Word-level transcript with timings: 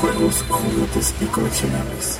juegos, 0.00 0.44
juguetes 0.48 1.14
y 1.20 1.24
coleccionables. 1.26 2.18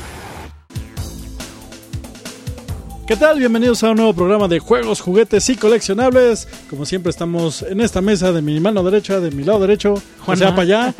¿Qué 3.06 3.16
tal? 3.16 3.38
Bienvenidos 3.38 3.82
a 3.84 3.90
un 3.90 3.96
nuevo 3.96 4.12
programa 4.12 4.48
de 4.48 4.58
juegos, 4.58 5.00
juguetes 5.00 5.48
y 5.48 5.56
coleccionables. 5.56 6.46
Como 6.68 6.84
siempre 6.84 7.08
estamos 7.08 7.62
en 7.62 7.80
esta 7.80 8.02
mesa 8.02 8.32
de 8.32 8.42
mi 8.42 8.60
mano 8.60 8.82
derecha, 8.82 9.18
de 9.18 9.30
mi 9.30 9.44
lado 9.44 9.60
derecho, 9.60 9.94
o 10.26 10.36
sea, 10.36 10.50
para 10.54 10.62
allá. 10.62 10.94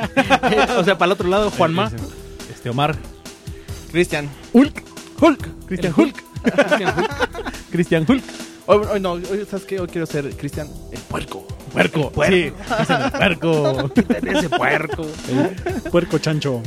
o 0.79 0.85
sea, 0.85 0.97
para 0.97 1.07
el 1.09 1.13
otro 1.13 1.29
lado, 1.29 1.51
Juanma. 1.51 1.93
Este 2.51 2.71
Omar. 2.71 2.97
Cristian. 3.91 4.31
Hulk. 4.55 4.83
Hulk. 5.21 5.67
Cristian 5.67 5.93
Hulk. 5.95 6.25
Cristian 6.43 6.99
Hulk. 6.99 7.71
Cristian 7.71 8.07
Hulk. 8.09 8.25
Hoy, 8.67 8.87
hoy 8.91 9.01
no, 9.01 9.13
hoy, 9.13 9.47
¿sabes 9.51 9.67
qué? 9.67 9.79
Hoy 9.79 9.89
quiero 9.89 10.07
ser 10.07 10.35
Cristian 10.35 10.67
el 10.91 11.01
puerco. 11.01 11.38
Puerco. 11.79 12.13
Sí, 12.27 12.53
Cristian 12.75 13.03
el 13.03 13.11
puerco. 13.11 13.91
Ese 14.27 14.49
puerco. 14.49 15.07
Puerco 15.91 16.19
chancho. 16.19 16.63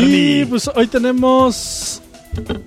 Y 0.00 0.44
pues 0.44 0.70
hoy 0.74 0.86
tenemos... 0.86 2.02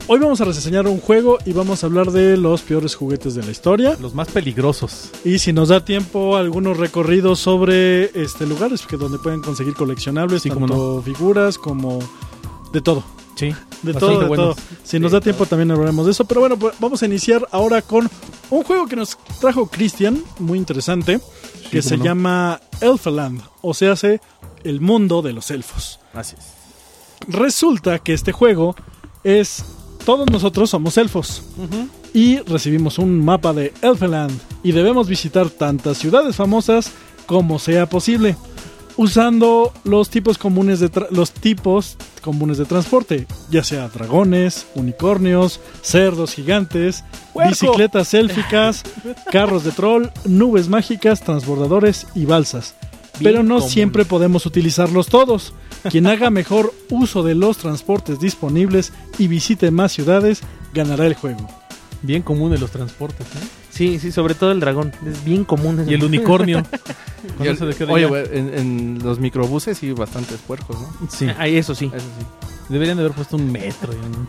Hoy 0.08 0.20
vamos 0.20 0.42
a 0.42 0.46
reseñar 0.46 0.88
un 0.88 1.00
juego 1.00 1.38
y 1.46 1.54
vamos 1.54 1.84
a 1.84 1.88
hablar 1.88 2.12
de 2.12 2.38
los 2.38 2.64
peores 2.64 2.96
juguetes 2.96 3.36
de 3.36 3.44
la 3.44 3.52
historia. 3.52 3.96
Los 4.02 4.16
más 4.16 4.30
peligrosos. 4.30 5.12
Y 5.24 5.38
si 5.38 5.54
nos 5.54 5.70
da 5.70 5.86
tiempo, 5.86 6.36
algunos 6.36 6.78
recorridos 6.78 7.40
sobre 7.40 8.06
este 8.20 8.48
lugares 8.48 8.82
que 8.88 8.98
donde 8.98 9.20
pueden 9.20 9.42
conseguir 9.42 9.76
coleccionables, 9.76 10.42
Sí, 10.42 10.50
tanto 10.50 11.04
figuras 11.04 11.60
como 11.60 12.00
de 12.74 12.82
todo. 12.82 13.04
Sí. 13.40 13.56
De 13.84 13.94
todo, 13.94 14.20
de 14.20 14.28
buenos. 14.28 14.58
todo. 14.58 14.66
Si 14.84 15.00
nos 15.00 15.14
da 15.14 15.22
tiempo 15.22 15.46
también 15.46 15.72
hablaremos 15.72 16.06
de 16.06 16.12
eso. 16.12 16.26
Pero 16.26 16.42
bueno, 16.42 16.58
pues 16.58 16.76
vamos 16.80 17.02
a 17.02 17.06
iniciar 17.06 17.48
ahora 17.52 17.82
con 17.82 18.10
un 18.50 18.64
juego 18.64 18.86
que 18.86 18.98
nos 18.98 19.18
trajo 19.40 19.68
Christian, 19.68 20.22
muy 20.40 20.58
interesante, 20.58 21.22
que 21.72 21.82
se 21.82 21.98
no. 21.98 22.04
llama 22.04 22.60
Elfaland, 22.82 23.42
o 23.62 23.74
sea, 23.74 23.94
hace 23.94 24.20
el 24.66 24.82
mundo 24.82 25.22
de 25.22 25.32
los 25.32 25.52
elfos. 25.52 26.00
Así 26.14 26.36
es. 26.38 26.48
Resulta 27.28 28.00
que 28.00 28.14
este 28.14 28.32
juego 28.32 28.76
es... 29.24 29.64
Todos 30.06 30.30
nosotros 30.32 30.70
somos 30.70 30.98
elfos 30.98 31.44
y 32.14 32.40
recibimos 32.40 32.98
un 32.98 33.24
mapa 33.24 33.54
de 33.54 33.74
Elfland 33.82 34.32
y 34.64 34.72
debemos 34.72 35.08
visitar 35.08 35.50
tantas 35.50 35.98
ciudades 35.98 36.36
famosas 36.36 36.92
como 37.28 37.60
sea 37.60 37.88
posible 37.88 38.36
usando 39.00 39.72
los 39.86 40.10
tipos 40.10 40.38
comunes 40.38 40.82
de 40.82 40.92
los 41.12 41.32
tipos 41.32 41.96
comunes 42.22 42.58
de 42.58 42.66
transporte, 42.66 43.28
ya 43.50 43.64
sea 43.64 43.88
dragones, 43.88 44.68
unicornios, 44.76 45.62
cerdos 45.82 46.34
gigantes, 46.34 47.06
bicicletas 47.34 48.14
élficas, 48.14 48.84
carros 49.32 49.64
de 49.64 49.72
troll, 49.72 50.08
nubes 50.26 50.68
mágicas, 50.68 51.22
transbordadores 51.22 52.08
y 52.14 52.26
balsas. 52.26 52.76
Bien 53.20 53.32
Pero 53.32 53.44
no 53.44 53.60
común. 53.60 53.70
siempre 53.70 54.04
podemos 54.04 54.46
utilizarlos 54.46 55.08
todos. 55.08 55.54
Quien 55.90 56.06
haga 56.06 56.30
mejor 56.30 56.74
uso 56.90 57.24
de 57.24 57.36
los 57.36 57.58
transportes 57.58 58.20
disponibles 58.20 58.92
y 59.18 59.28
visite 59.28 59.72
más 59.72 59.94
ciudades 59.94 60.42
ganará 60.74 61.08
el 61.08 61.14
juego. 61.14 61.48
Bien 62.02 62.22
común 62.22 62.52
de 62.52 62.58
los 62.58 62.72
transportes, 62.72 63.28
¿eh? 63.28 63.59
Sí, 63.80 63.98
sí, 63.98 64.12
sobre 64.12 64.36
todo 64.36 64.52
el 64.52 64.60
dragón. 64.60 64.92
Es 65.08 65.24
bien 65.24 65.46
común. 65.46 65.86
Y 65.88 65.94
el 65.94 66.04
unicornio. 66.04 66.66
Y 67.42 67.48
el- 67.48 67.58
Oye, 67.90 68.06
güey, 68.08 68.26
en, 68.32 68.54
en 68.54 69.00
los 69.04 69.20
microbuses 69.20 69.78
sí 69.78 69.92
bastantes 69.94 70.38
puercos, 70.46 70.78
¿no? 70.82 70.90
Sí. 71.10 71.28
Ay, 71.38 71.56
eso 71.58 71.74
sí. 71.76 71.86
Eso 71.94 72.06
sí. 72.20 72.26
Deberían 72.68 72.98
de 72.98 73.04
haber 73.04 73.16
puesto 73.16 73.38
un 73.38 73.50
metro. 73.52 73.94
y 73.94 73.96
un- 73.96 74.28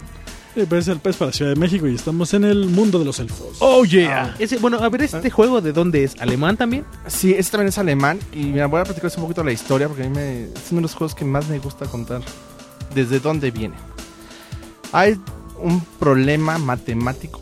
pero 0.55 0.77
es 0.79 0.87
el 0.89 0.99
pez 1.01 1.17
para 1.17 1.31
la 1.31 1.33
Ciudad 1.33 1.53
de 1.53 1.57
México 1.59 1.89
y 1.89 1.95
estamos 1.97 2.33
en 2.35 2.45
el 2.45 2.67
mundo 2.67 3.01
de 3.01 3.05
los 3.05 3.19
elfos. 3.19 3.57
Oh, 3.59 3.85
yeah. 3.85 4.37
Ese, 4.39 4.59
bueno, 4.59 4.79
a 4.79 4.89
ver, 4.89 5.03
¿este 5.03 5.31
juego 5.31 5.61
de 5.61 5.73
dónde 5.73 6.05
es? 6.05 6.15
¿Alemán 6.21 6.57
también? 6.57 6.85
Sí, 7.09 7.33
este 7.37 7.53
también 7.53 7.69
es 7.71 7.79
alemán. 7.79 8.21
Y 8.33 8.45
mira, 8.45 8.67
voy 8.67 8.81
a 8.81 8.85
platicarles 8.85 9.17
un 9.17 9.23
poquito 9.25 9.43
la 9.43 9.51
historia 9.53 9.89
porque 9.89 10.05
a 10.05 10.09
mí 10.09 10.15
me, 10.15 10.43
es 10.45 10.53
uno 10.71 10.79
de 10.79 10.83
los 10.83 10.95
juegos 10.95 11.15
que 11.17 11.25
más 11.25 11.49
me 11.49 11.59
gusta 11.59 11.87
contar. 11.87 12.23
Desde 12.95 13.19
dónde 13.19 13.51
viene. 13.51 13.75
Hay 14.93 15.19
un 15.59 15.81
problema 15.99 16.59
matemático 16.59 17.41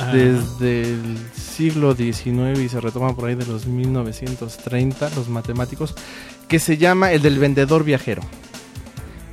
Ah, 0.00 0.12
desde 0.12 0.82
el 0.82 1.18
siglo 1.34 1.94
XIX 1.94 2.58
y 2.58 2.68
se 2.70 2.80
retoma 2.80 3.14
por 3.14 3.28
ahí 3.28 3.34
de 3.34 3.44
los 3.44 3.66
1930, 3.66 5.10
los 5.14 5.28
matemáticos, 5.28 5.94
que 6.48 6.58
se 6.58 6.78
llama 6.78 7.12
el 7.12 7.20
del 7.20 7.38
vendedor 7.38 7.84
viajero. 7.84 8.22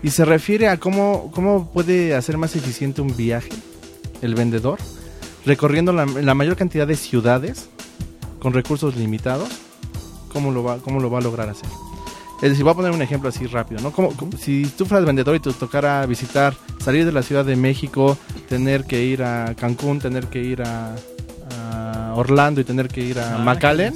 Y 0.04 0.10
se 0.10 0.26
refiere 0.26 0.68
a 0.68 0.78
cómo, 0.78 1.32
cómo 1.34 1.72
puede 1.72 2.16
hacer 2.16 2.38
más 2.38 2.56
eficiente 2.56 3.02
un 3.02 3.16
viaje 3.16 3.50
el 4.22 4.36
vendedor, 4.36 4.80
recorriendo 5.46 5.94
la, 5.94 6.06
la 6.06 6.34
mayor 6.34 6.58
cantidad 6.58 6.88
de 6.88 6.96
ciudades 6.96 7.70
con 8.40 8.54
recursos 8.54 8.96
limitados, 8.96 9.50
cómo 10.34 10.52
lo 10.52 10.64
va, 10.64 10.80
cómo 10.80 11.00
lo 11.00 11.10
va 11.10 11.20
a 11.20 11.22
lograr 11.22 11.50
hacer. 11.50 11.70
Es 12.42 12.50
decir, 12.50 12.64
voy 12.64 12.72
a 12.74 12.76
poner 12.76 12.92
un 12.92 13.02
ejemplo 13.02 13.30
así 13.30 13.48
rápido, 13.48 13.82
¿no? 13.82 13.92
Como, 13.92 14.12
como 14.16 14.32
si 14.38 14.66
tú 14.78 14.86
fueras 14.86 15.06
vendedor 15.06 15.36
y 15.36 15.40
te 15.40 15.52
tocara 15.54 16.06
visitar, 16.06 16.54
salir 16.84 17.04
de 17.06 17.12
la 17.12 17.24
Ciudad 17.24 17.44
de 17.44 17.56
México, 17.56 18.16
tener 18.48 18.84
que 18.86 19.04
ir 19.04 19.24
a 19.24 19.56
Cancún, 19.56 20.00
tener 20.00 20.28
que 20.28 20.42
ir 20.44 20.62
a, 20.62 20.96
a 21.52 22.14
Orlando 22.16 22.62
y 22.62 22.64
tener 22.64 22.88
que 22.90 23.02
ir 23.02 23.18
a 23.20 23.36
Ah, 23.36 23.40
McAllen, 23.40 23.96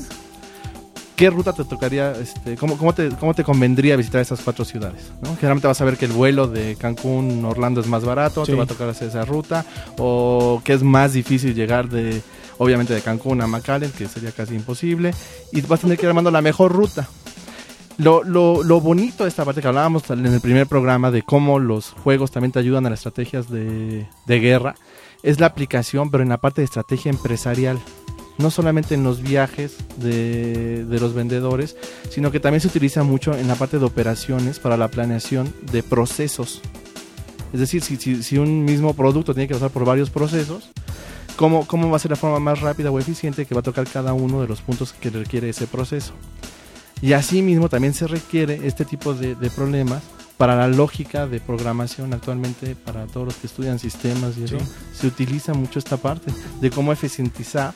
¿qué 1.16 1.30
ruta 1.30 1.54
te 1.54 1.64
tocaría, 1.66 2.14
este, 2.14 2.56
cómo, 2.56 2.78
cómo, 2.80 2.94
te, 2.96 3.10
cómo 3.10 3.36
te 3.36 3.44
convendría 3.44 3.96
visitar 3.96 4.22
esas 4.22 4.40
cuatro 4.42 4.66
ciudades? 4.66 5.12
¿no? 5.22 5.36
Generalmente 5.36 5.68
vas 5.68 5.80
a 5.80 5.86
ver 5.86 5.98
que 5.98 6.06
el 6.06 6.12
vuelo 6.12 6.48
de 6.48 6.76
Cancún, 6.78 7.46
Orlando 7.46 7.80
es 7.80 7.86
más 7.88 8.04
barato, 8.04 8.44
Sí. 8.44 8.54
te 8.54 8.58
va 8.58 8.64
a 8.64 8.68
tocar 8.68 8.90
hacer 8.90 9.10
esa 9.10 9.24
ruta, 9.24 9.66
o 10.00 10.62
que 10.66 10.74
es 10.74 10.82
más 10.82 11.14
difícil 11.14 11.54
llegar 11.54 11.90
de, 11.90 12.24
obviamente, 12.58 12.96
de 12.96 13.02
Cancún 13.02 13.40
a 13.42 13.46
McAllen, 13.48 13.92
que 13.92 14.08
sería 14.08 14.32
casi 14.32 14.56
imposible, 14.56 15.14
y 15.52 15.62
vas 15.62 15.80
a 15.80 15.82
tener 15.84 15.98
que 16.00 16.06
ir 16.06 16.10
armando 16.10 16.32
la 16.32 16.42
mejor 16.42 16.72
ruta. 16.72 17.08
Lo, 17.98 18.24
lo, 18.24 18.64
lo 18.64 18.82
bonito 18.82 19.24
de 19.24 19.30
esta 19.30 19.46
parte 19.46 19.62
que 19.62 19.68
hablábamos 19.68 20.10
en 20.10 20.26
el 20.26 20.42
primer 20.42 20.66
programa 20.66 21.12
de 21.12 21.22
cómo 21.22 21.60
los 21.60 21.92
juegos 21.92 22.32
también 22.32 22.52
te 22.52 22.60
ayudan 22.60 22.86
a 22.86 22.90
las 22.90 23.00
estrategias 23.00 23.50
de, 23.50 24.08
de 24.26 24.40
guerra 24.40 24.76
es 25.24 25.40
la 25.40 25.48
aplicación, 25.48 26.10
pero 26.10 26.24
en 26.24 26.30
la 26.30 26.40
parte 26.40 26.62
de 26.62 26.66
estrategia 26.66 27.12
empresarial. 27.12 27.80
No 28.38 28.50
solamente 28.50 28.96
en 28.96 29.04
los 29.04 29.22
viajes 29.22 29.78
de, 29.98 30.84
de 30.86 31.00
los 31.00 31.14
vendedores, 31.14 31.76
sino 32.10 32.32
que 32.32 32.40
también 32.40 32.62
se 32.62 32.70
utiliza 32.70 33.04
mucho 33.04 33.38
en 33.38 33.48
la 33.48 33.54
parte 33.54 33.78
de 33.78 33.86
operaciones 33.86 34.58
para 34.58 34.78
la 34.78 34.88
planeación 34.88 35.54
de 35.72 35.84
procesos. 35.84 36.62
Es 37.54 37.60
decir, 37.60 37.84
si, 37.84 37.98
si, 37.98 38.24
si 38.24 38.38
un 38.40 38.66
mismo 38.66 38.96
producto 38.96 39.36
tiene 39.36 39.48
que 39.48 39.54
pasar 39.54 39.70
por 39.70 39.86
varios 39.86 40.10
procesos, 40.10 40.72
¿cómo, 41.36 41.68
¿cómo 41.68 41.92
va 41.92 41.98
a 41.98 42.00
ser 42.00 42.12
la 42.12 42.18
forma 42.18 42.40
más 42.40 42.62
rápida 42.62 42.90
o 42.90 42.98
eficiente 42.98 43.46
que 43.46 43.54
va 43.54 43.60
a 43.60 43.64
tocar 43.64 43.86
cada 43.86 44.14
uno 44.14 44.42
de 44.42 44.48
los 44.48 44.62
puntos 44.62 44.94
que 44.94 45.12
requiere 45.12 45.50
ese 45.50 45.68
proceso? 45.68 46.14
Y 47.02 47.14
asimismo 47.14 47.68
también 47.70 47.94
se 47.94 48.08
requiere 48.08 48.68
este 48.68 48.86
tipo 48.86 49.14
de, 49.14 49.36
de 49.36 49.50
problemas 49.50 50.04
para 50.38 50.56
la 50.56 50.68
lógica 50.68 51.28
de 51.28 51.40
programación 51.40 52.14
actualmente 52.14 52.76
para 52.76 53.06
todos 53.08 53.28
los 53.28 53.36
que 53.36 53.48
estudian 53.48 53.80
sistemas 53.80 54.38
y 54.38 54.44
eso. 54.46 54.58
Se 54.94 55.08
utiliza 55.08 55.54
mucho 55.54 55.80
esta 55.80 55.98
parte 55.98 56.32
de 56.60 56.70
cómo 56.72 56.92
eficientizar 56.92 57.74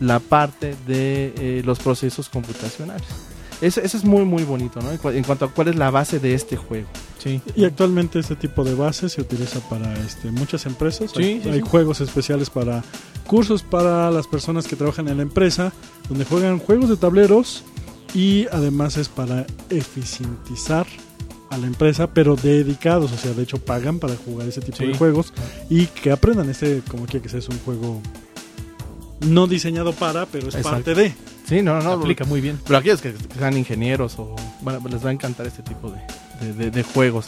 la 0.00 0.20
parte 0.20 0.76
de 0.86 1.32
eh, 1.38 1.62
los 1.64 1.78
procesos 1.78 2.28
computacionales. 2.28 3.06
Eso, 3.60 3.80
eso 3.80 3.96
es 3.96 4.04
muy 4.04 4.24
muy 4.24 4.44
bonito, 4.44 4.80
¿no? 4.82 4.90
En, 4.90 4.98
cua- 4.98 5.14
en 5.16 5.24
cuanto 5.24 5.46
a 5.46 5.48
cuál 5.50 5.68
es 5.68 5.76
la 5.76 5.90
base 5.90 6.18
de 6.18 6.34
este 6.34 6.56
juego. 6.56 6.88
Sí. 7.18 7.40
Y 7.56 7.64
actualmente 7.64 8.18
este 8.18 8.36
tipo 8.36 8.62
de 8.62 8.74
base 8.74 9.08
se 9.08 9.20
utiliza 9.22 9.60
para 9.68 9.92
este, 10.00 10.30
muchas 10.30 10.66
empresas. 10.66 11.10
Sí, 11.16 11.22
hay 11.22 11.40
sí, 11.42 11.48
hay 11.48 11.60
sí. 11.60 11.66
juegos 11.66 12.00
especiales 12.02 12.50
para 12.50 12.84
cursos 13.26 13.62
para 13.62 14.10
las 14.10 14.26
personas 14.26 14.66
que 14.66 14.76
trabajan 14.76 15.08
en 15.08 15.16
la 15.16 15.22
empresa, 15.22 15.72
donde 16.08 16.24
juegan 16.26 16.58
juegos 16.58 16.90
de 16.90 16.96
tableros 16.98 17.64
y 18.14 18.46
además 18.52 18.96
es 18.96 19.08
para 19.08 19.46
eficientizar 19.70 20.86
a 21.50 21.58
la 21.58 21.66
empresa, 21.66 22.08
pero 22.12 22.34
dedicados, 22.36 23.12
o 23.12 23.16
sea, 23.16 23.32
de 23.32 23.42
hecho 23.42 23.58
pagan 23.58 23.98
para 23.98 24.16
jugar 24.16 24.48
ese 24.48 24.60
tipo 24.60 24.78
Sí. 24.78 24.86
de 24.86 24.94
juegos 24.96 25.32
y 25.70 25.86
que 25.86 26.10
aprendan 26.10 26.50
este, 26.50 26.82
como 26.88 27.06
quiera 27.06 27.22
que 27.22 27.28
sea, 27.28 27.38
es 27.38 27.48
un 27.48 27.58
juego 27.60 28.00
no 29.20 29.46
diseñado 29.46 29.92
para, 29.92 30.26
pero 30.26 30.48
es 30.48 30.54
Exacto. 30.56 30.70
parte 30.70 30.94
de. 30.94 31.14
Sí, 31.48 31.62
no, 31.62 31.80
no, 31.80 31.92
aplica 31.92 32.24
muy 32.24 32.40
bien. 32.40 32.58
Pero 32.66 32.78
aquellos 32.78 33.00
que 33.00 33.14
sean 33.38 33.56
ingenieros 33.56 34.18
o 34.18 34.34
bueno, 34.62 34.80
les 34.90 35.04
va 35.04 35.10
a 35.10 35.12
encantar 35.12 35.46
este 35.46 35.62
tipo 35.62 35.90
de, 35.92 36.00
de- 36.44 36.52
de- 36.52 36.70
de 36.70 36.82
juegos. 36.82 37.26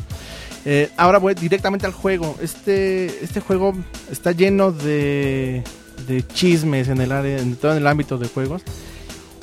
Eh, 0.64 0.90
ahora 0.96 1.19
voy 1.19 1.34
directamente 1.34 1.86
al 1.86 1.92
juego. 1.92 2.36
Este, 2.42 3.06
este 3.24 3.40
juego 3.40 3.74
está 4.10 4.32
lleno 4.32 4.72
de, 4.72 5.62
de 6.08 6.26
chismes 6.26 6.88
en 6.88 7.00
el 7.00 7.12
área, 7.12 7.38
en 7.38 7.54
todo 7.54 7.76
el 7.76 7.86
ámbito 7.86 8.19
de 8.19 8.26
juegos. 8.28 8.62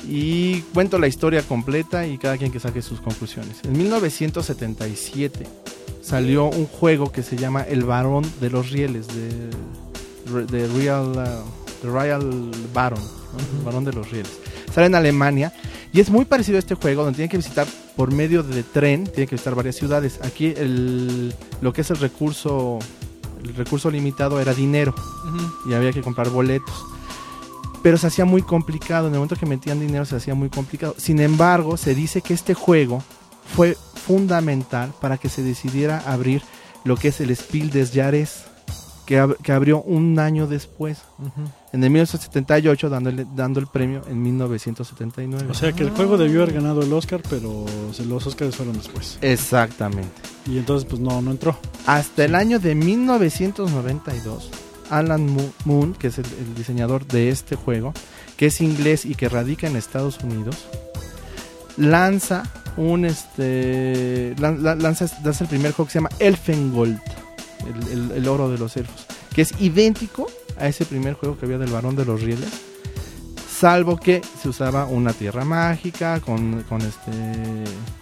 Y 0.08 0.60
cuento 0.72 0.98
la 0.98 1.08
historia 1.08 1.42
completa 1.42 2.06
y 2.06 2.18
cada 2.18 2.38
quien 2.38 2.52
que 2.52 2.60
saque 2.60 2.82
sus 2.82 3.00
conclusiones. 3.00 3.60
En 3.64 3.76
1977 3.76 5.46
salió 6.00 6.44
un 6.44 6.66
juego 6.66 7.10
que 7.10 7.22
se 7.22 7.36
llama 7.36 7.62
El 7.62 7.84
Barón 7.84 8.24
de 8.40 8.50
los 8.50 8.70
Rieles, 8.70 9.08
de, 9.08 10.44
de 10.44 10.68
Real, 10.68 11.10
uh, 11.10 11.82
The 11.82 11.88
Royal 11.88 12.50
Baron, 12.72 13.02
¿no? 13.02 13.58
El 13.58 13.64
Barón 13.64 13.84
de 13.84 13.92
los 13.92 14.10
Rieles. 14.10 14.32
Sale 14.72 14.86
en 14.86 14.94
Alemania 14.94 15.52
y 15.92 16.00
es 16.00 16.10
muy 16.10 16.24
parecido 16.24 16.56
a 16.56 16.60
este 16.60 16.74
juego 16.74 17.02
donde 17.02 17.16
tiene 17.16 17.28
que 17.28 17.38
visitar 17.38 17.66
por 17.96 18.12
medio 18.12 18.42
de 18.42 18.62
tren, 18.62 19.04
tiene 19.04 19.26
que 19.26 19.34
visitar 19.34 19.54
varias 19.54 19.76
ciudades. 19.76 20.20
Aquí 20.22 20.52
el, 20.56 21.34
lo 21.60 21.72
que 21.72 21.80
es 21.80 21.90
el 21.90 21.96
recurso, 21.96 22.78
el 23.42 23.54
recurso 23.54 23.90
limitado 23.90 24.40
era 24.40 24.52
dinero 24.52 24.94
y 25.68 25.74
había 25.74 25.92
que 25.92 26.02
comprar 26.02 26.28
boletos. 26.28 26.84
Pero 27.86 27.98
se 27.98 28.08
hacía 28.08 28.24
muy 28.24 28.42
complicado, 28.42 29.06
en 29.06 29.12
el 29.14 29.20
momento 29.20 29.36
que 29.36 29.46
metían 29.46 29.78
dinero 29.78 30.04
se 30.04 30.16
hacía 30.16 30.34
muy 30.34 30.48
complicado. 30.48 30.96
Sin 30.98 31.20
embargo, 31.20 31.76
se 31.76 31.94
dice 31.94 32.20
que 32.20 32.34
este 32.34 32.52
juego 32.52 33.00
fue 33.54 33.76
fundamental 33.94 34.92
para 35.00 35.18
que 35.18 35.28
se 35.28 35.44
decidiera 35.44 36.02
abrir 36.04 36.42
lo 36.82 36.96
que 36.96 37.08
es 37.08 37.20
el 37.20 37.30
Spiel 37.36 37.70
des 37.70 37.92
Jahres, 37.94 38.42
que, 39.06 39.22
ab- 39.22 39.36
que 39.40 39.52
abrió 39.52 39.82
un 39.82 40.18
año 40.18 40.48
después, 40.48 40.98
en 41.72 41.84
el 41.84 41.90
1978, 41.90 42.90
dándole, 42.90 43.24
dando 43.36 43.60
el 43.60 43.68
premio 43.68 44.02
en 44.10 44.20
1979. 44.20 45.46
O 45.48 45.54
sea 45.54 45.70
que 45.72 45.84
el 45.84 45.90
juego 45.90 46.16
debió 46.18 46.42
haber 46.42 46.54
ganado 46.56 46.82
el 46.82 46.92
Oscar, 46.92 47.22
pero 47.30 47.66
los 48.04 48.26
Oscars 48.26 48.56
fueron 48.56 48.74
después. 48.76 49.16
Exactamente. 49.20 50.10
Y 50.44 50.58
entonces, 50.58 50.88
pues 50.90 51.00
no, 51.00 51.22
no 51.22 51.30
entró. 51.30 51.56
Hasta 51.86 52.24
el 52.24 52.34
año 52.34 52.58
de 52.58 52.74
1992, 52.74 54.50
Alan 54.90 55.26
Mo- 55.26 55.52
Moon, 55.64 55.94
que 55.94 56.08
es 56.08 56.18
el, 56.18 56.24
diseñador 56.56 57.06
de 57.06 57.30
este 57.30 57.56
juego, 57.56 57.92
que 58.36 58.46
es 58.46 58.60
inglés 58.60 59.04
y 59.04 59.14
que 59.14 59.28
radica 59.28 59.66
en 59.66 59.76
Estados 59.76 60.18
Unidos, 60.22 60.56
lanza 61.76 62.44
un 62.76 63.04
este 63.04 64.34
lan- 64.38 64.58
lan- 64.60 64.80
lanza, 64.80 65.06
lanza 65.24 65.44
el 65.44 65.50
primer 65.50 65.72
juego 65.72 65.86
que 65.86 65.92
se 65.92 65.98
llama 65.98 66.10
Elfengold, 66.18 66.98
el, 67.66 67.88
el- 67.92 68.10
el 68.12 68.28
oro 68.28 68.50
de 68.50 68.58
los 68.58 68.76
elfos, 68.76 69.06
que 69.34 69.42
es 69.42 69.54
idéntico 69.60 70.26
a 70.58 70.68
ese 70.68 70.84
primer 70.84 71.14
juego 71.14 71.38
que 71.38 71.46
había 71.46 71.58
del 71.58 71.70
varón 71.70 71.96
de 71.96 72.04
los 72.04 72.20
rieles, 72.22 72.48
salvo 73.58 73.96
que 73.96 74.20
se 74.42 74.48
usaba 74.50 74.84
una 74.84 75.12
tierra 75.14 75.44
mágica 75.44 76.20
con, 76.20 76.62
con 76.68 76.82
este 76.82 77.10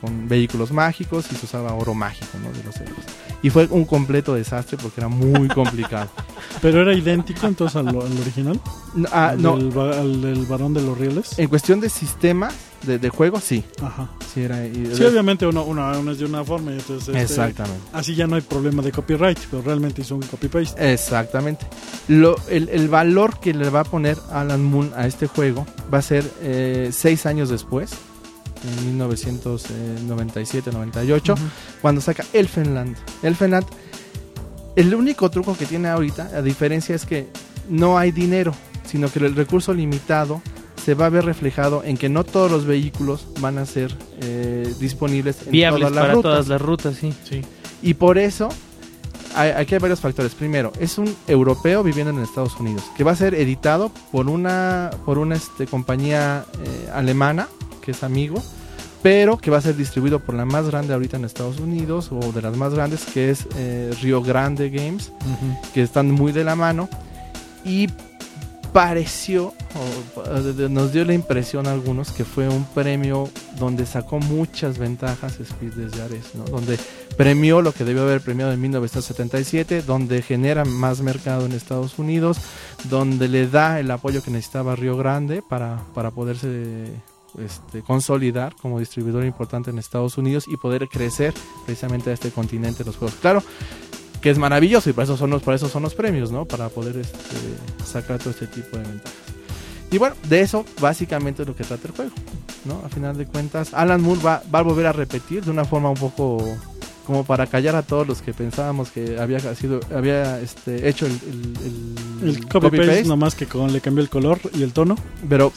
con 0.01 0.29
vehículos 0.29 0.73
mágicos 0.73 1.27
y 1.33 1.37
se 1.37 1.47
usaba 1.47 1.75
oro 1.75 1.95
mágico 1.95 2.39
¿no? 2.43 2.51
de 2.57 2.65
los 2.65 2.77
elfos. 2.77 3.05
Y 3.45 3.51
fue 3.51 3.67
un 3.71 3.85
completo 3.85 4.35
desastre 4.35 4.79
porque 4.81 5.01
era 5.01 5.09
muy 5.09 5.49
complicado. 5.49 6.09
Pero 6.63 6.81
era 6.81 6.95
idéntico 6.95 7.47
entonces 7.47 7.77
al, 7.77 7.89
al 7.89 7.97
original. 7.97 8.59
No, 8.95 9.09
ah, 9.13 9.29
al, 9.29 9.43
no, 9.43 9.57
del, 9.59 9.79
al 9.79 10.23
del 10.23 10.47
varón 10.47 10.73
de 10.73 10.81
los 10.83 10.97
rieles. 10.97 11.39
en 11.39 11.49
cuestión 11.49 11.79
de 11.81 11.91
sistema 11.91 12.49
de, 12.87 12.99
de 12.99 13.09
juego, 13.11 13.41
sí. 13.41 13.63
Ajá. 13.83 14.09
Sí, 14.33 14.41
era, 14.43 14.67
y- 14.67 14.91
Sí, 14.95 15.05
obviamente 15.05 15.47
uno, 15.47 15.63
uno, 15.65 15.93
uno 15.99 16.11
es 16.13 16.19
de 16.19 16.25
una 16.25 16.43
forma 16.45 16.71
y 16.73 16.75
entonces 16.75 17.09
este, 17.09 17.21
Exactamente. 17.23 17.83
así 17.93 18.15
ya 18.15 18.27
no 18.27 18.37
hay 18.37 18.43
problema 18.43 18.83
de 18.83 18.93
copyright, 18.93 19.39
pero 19.51 19.63
realmente 19.63 20.01
hizo 20.03 20.15
un 20.15 20.23
copy-paste. 20.23 20.93
Exactamente. 20.95 21.67
Lo, 22.09 22.37
el, 22.49 22.69
el 22.71 22.89
valor 22.89 23.41
que 23.41 23.53
le 23.53 23.69
va 23.69 23.81
a 23.81 23.85
poner 23.85 24.17
Alan 24.33 24.65
Moon 24.65 24.91
a 24.97 25.07
este 25.07 25.27
juego 25.27 25.67
va 25.93 25.99
a 25.99 26.03
ser 26.03 26.25
eh, 26.41 26.91
seis 26.93 27.27
años 27.27 27.49
después, 27.51 27.91
en 28.65 28.99
1997-98, 28.99 31.37
cuando 31.83 32.01
saca 32.01 32.25
Elfenland. 32.33 32.97
Elfenland, 33.23 33.67
el 34.77 34.95
único 34.95 35.31
truco 35.31 35.57
que 35.57 35.67
tiene 35.67 35.89
ahorita, 35.89 36.31
a 36.35 36.43
diferencia 36.43 36.95
es 36.95 37.05
que 37.07 37.29
no 37.69 37.99
hay 37.99 38.11
dinero, 38.13 38.55
sino 38.87 39.11
que 39.11 39.19
el 39.21 39.35
recurso 39.35 39.73
limitado 39.73 40.43
se 40.85 40.95
va 40.95 41.07
a 41.07 41.09
ver 41.09 41.25
reflejado 41.25 41.83
en 41.85 41.97
que 41.97 42.09
no 42.09 42.25
todos 42.25 42.51
los 42.51 42.67
vehículos 42.67 43.27
van 43.41 43.59
a 43.59 43.67
ser 43.67 43.97
eh, 44.21 44.73
disponibles 44.81 45.39
en 45.47 45.53
Viables 45.53 45.81
todas 45.81 45.95
las 45.95 46.03
para 46.03 46.15
rutas. 46.15 46.31
todas 46.33 46.49
las 46.49 46.61
rutas, 46.61 46.97
sí. 46.97 47.15
Y 47.83 47.95
por 47.95 48.19
eso, 48.19 48.49
hay- 49.35 49.51
aquí 49.53 49.75
hay 49.75 49.81
varios 49.81 50.01
factores. 50.01 50.35
Primero, 50.35 50.73
es 50.79 50.99
un 50.99 51.15
europeo 51.27 51.83
viviendo 51.83 52.13
en 52.13 52.19
Estados 52.19 52.59
Unidos, 52.61 52.83
que 52.97 53.05
va 53.05 53.13
a 53.13 53.17
ser 53.17 53.35
editado 53.35 53.91
por 54.13 54.29
una, 54.29 54.91
por 55.07 55.19
una 55.19 55.37
este, 55.37 55.67
compañía 55.67 56.45
eh, 56.63 56.91
alemana, 56.93 57.49
que 57.85 57.93
es 57.93 58.03
amigo, 58.03 58.43
pero 59.03 59.37
que 59.37 59.51
va 59.51 59.59
a 59.59 59.61
ser 59.61 59.77
distribuido 59.77 60.19
por 60.19 60.35
la 60.35 60.47
más 60.47 60.69
grande 60.71 60.95
ahorita 60.95 61.19
en 61.19 61.25
Estados 61.27 61.61
Unidos, 61.61 62.11
o 62.11 62.33
de 62.33 62.41
las 62.41 62.57
más 62.57 62.73
grandes, 62.73 63.05
que 63.05 63.31
es 63.31 63.47
eh, 63.57 63.95
Rio 64.01 64.23
Grande 64.23 64.71
Games, 64.71 65.13
que 65.75 65.83
están 65.83 66.11
muy 66.11 66.33
de 66.33 66.45
la 66.45 66.57
mano. 66.57 66.89
Y 67.65 67.89
pareció, 68.75 69.55
o, 69.77 70.69
nos 70.69 70.93
dio 70.93 71.05
la 71.05 71.15
impresión 71.15 71.69
a 71.69 71.73
algunos 71.73 72.11
que 72.11 72.25
fue 72.25 72.49
un 72.49 72.65
premio 72.65 73.31
donde 73.59 73.87
sacó 73.87 74.19
muchas 74.19 74.79
ventajas 74.79 75.39
Speed 75.39 75.75
desde 75.75 76.03
Ares, 76.03 76.35
¿no? 76.35 76.45
donde 76.45 76.77
premió 77.17 77.63
lo 77.63 77.73
que 77.73 77.85
debió 77.85 78.03
haber 78.03 78.21
premiado 78.21 78.53
en 78.53 78.61
1977, 78.61 79.83
donde 79.83 80.23
genera 80.23 80.65
más 80.65 81.03
mercado 81.03 81.47
en 81.47 81.53
Estados 81.53 82.01
Unidos, 82.01 82.39
donde 82.91 83.29
le 83.29 83.47
da 83.47 83.79
el 83.79 83.91
apoyo 83.93 84.25
que 84.25 84.33
necesitaba 84.33 84.75
Río 84.75 84.97
Grande 84.97 85.41
para, 85.41 85.81
para 85.95 86.11
poderse 86.11 86.91
este, 87.39 87.83
consolidar 87.83 88.55
como 88.57 88.79
distribuidor 88.79 89.25
importante 89.25 89.71
en 89.71 89.79
Estados 89.79 90.19
Unidos 90.19 90.47
y 90.47 90.57
poder 90.57 90.89
crecer 90.89 91.35
precisamente 91.65 92.11
a 92.11 92.13
este 92.13 92.31
continente 92.31 92.85
los 92.85 92.97
juegos. 92.97 93.17
Claro, 93.21 93.43
que 94.21 94.31
es 94.31 94.39
maravilloso 94.39 94.91
y 94.91 94.93
por 94.93 95.05
eso 95.05 95.17
son 95.17 95.31
los, 95.31 95.43
por 95.43 95.55
eso 95.55 95.69
son 95.69 95.83
los 95.83 95.95
premios, 95.95 96.31
¿no? 96.31 96.45
Para 96.45 96.69
poder 96.69 96.97
este, 96.97 97.37
sacar 97.85 98.19
todo 98.19 98.31
este 98.31 98.47
tipo 98.47 98.77
de 98.77 98.83
ventajas. 98.83 99.13
Y 99.91 99.99
bueno, 99.99 100.17
de 100.29 100.41
eso 100.41 100.65
básicamente 100.81 101.43
es 101.43 101.49
lo 101.49 101.55
que 101.55 101.63
trata 101.63 101.89
el 101.89 101.95
juego, 101.95 102.13
¿no? 102.65 102.83
A 102.85 102.89
final 102.89 103.17
de 103.17 103.27
cuentas, 103.27 103.75
Alan 103.75 104.01
Moore 104.01 104.21
va, 104.23 104.43
va 104.53 104.61
a 104.61 104.63
volver 104.63 104.87
a 104.87 104.93
repetir 104.93 105.45
de 105.45 105.51
una 105.51 105.65
forma 105.65 105.91
un 105.91 105.97
poco 105.97 106.43
como 107.05 107.25
para 107.25 107.47
callar 107.47 107.77
a 107.77 107.83
todos 107.83 108.07
los 108.07 108.23
que 108.23 108.33
pensábamos 108.33 108.91
que 108.91 109.19
había 109.19 109.41
sido 109.55 109.81
había 109.95 110.41
este, 110.41 110.89
hecho 110.89 111.07
el, 111.07 111.13
el, 111.13 112.29
el 112.29 112.29
El 112.37 112.49
copy-paste, 112.49 113.05
nomás 113.05 113.35
que 113.35 113.47
con, 113.47 113.73
le 113.73 113.81
cambió 113.81 114.03
el 114.03 114.09
color 114.11 114.39
y 114.53 114.63
el 114.63 114.73
tono. 114.73 114.97
pero 115.29 115.53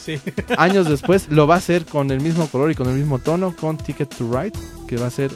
años 0.56 0.88
después 0.88 1.28
lo 1.30 1.46
va 1.46 1.54
a 1.54 1.58
hacer 1.58 1.84
con 1.84 2.10
el 2.10 2.20
mismo 2.20 2.46
color 2.48 2.70
y 2.70 2.74
con 2.74 2.88
el 2.88 2.94
mismo 2.96 3.18
tono 3.18 3.54
con 3.56 3.76
Ticket 3.78 4.14
to 4.14 4.30
Ride, 4.30 4.52
que 4.86 4.96
va 4.96 5.06
a 5.06 5.10
ser 5.10 5.30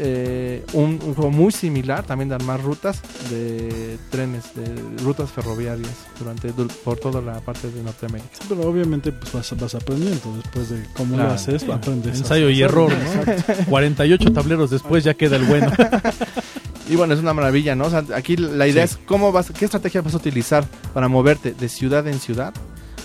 eh, 0.00 0.64
un, 0.74 0.98
un 1.04 1.14
juego 1.14 1.30
muy 1.30 1.50
similar, 1.52 2.04
también 2.06 2.28
de 2.28 2.36
armar 2.36 2.62
rutas 2.62 3.00
de 3.30 3.98
trenes, 4.10 4.44
de 4.54 4.64
rutas 5.02 5.30
ferroviarias 5.30 5.90
durante 6.18 6.52
du- 6.52 6.68
por 6.84 6.96
toda 6.98 7.20
la 7.20 7.40
parte 7.40 7.70
de 7.70 7.82
Norteamérica. 7.82 8.30
Pero 8.48 8.62
obviamente 8.62 9.12
pues 9.12 9.32
vas, 9.32 9.60
vas 9.60 9.74
aprendiendo 9.74 10.20
después 10.36 10.70
de 10.70 10.84
cómo 10.96 11.14
Claro. 11.14 11.30
lo 11.30 11.34
haces, 11.34 11.68
aprendes. 11.68 12.18
Ensayo 12.18 12.48
y 12.50 12.62
error, 12.62 12.92
¿no? 12.92 13.64
48 13.66 14.32
tableros 14.32 14.70
después 14.70 15.02
ya 15.04 15.14
queda 15.14 15.36
el 15.36 15.44
bueno. 15.44 15.70
Y 16.90 16.96
bueno, 16.96 17.12
es 17.12 17.20
una 17.20 17.34
maravilla, 17.34 17.74
¿no? 17.74 17.84
O 17.84 17.90
sea, 17.90 18.02
aquí 18.14 18.34
la 18.38 18.66
idea 18.66 18.86
Sí. 18.86 18.94
es 18.94 19.06
cómo 19.06 19.30
vas, 19.30 19.50
qué 19.50 19.66
estrategia 19.66 20.00
vas 20.00 20.14
a 20.14 20.16
utilizar 20.16 20.64
para 20.94 21.06
moverte 21.06 21.52
de 21.52 21.68
ciudad 21.68 22.08
en 22.08 22.18
ciudad, 22.18 22.54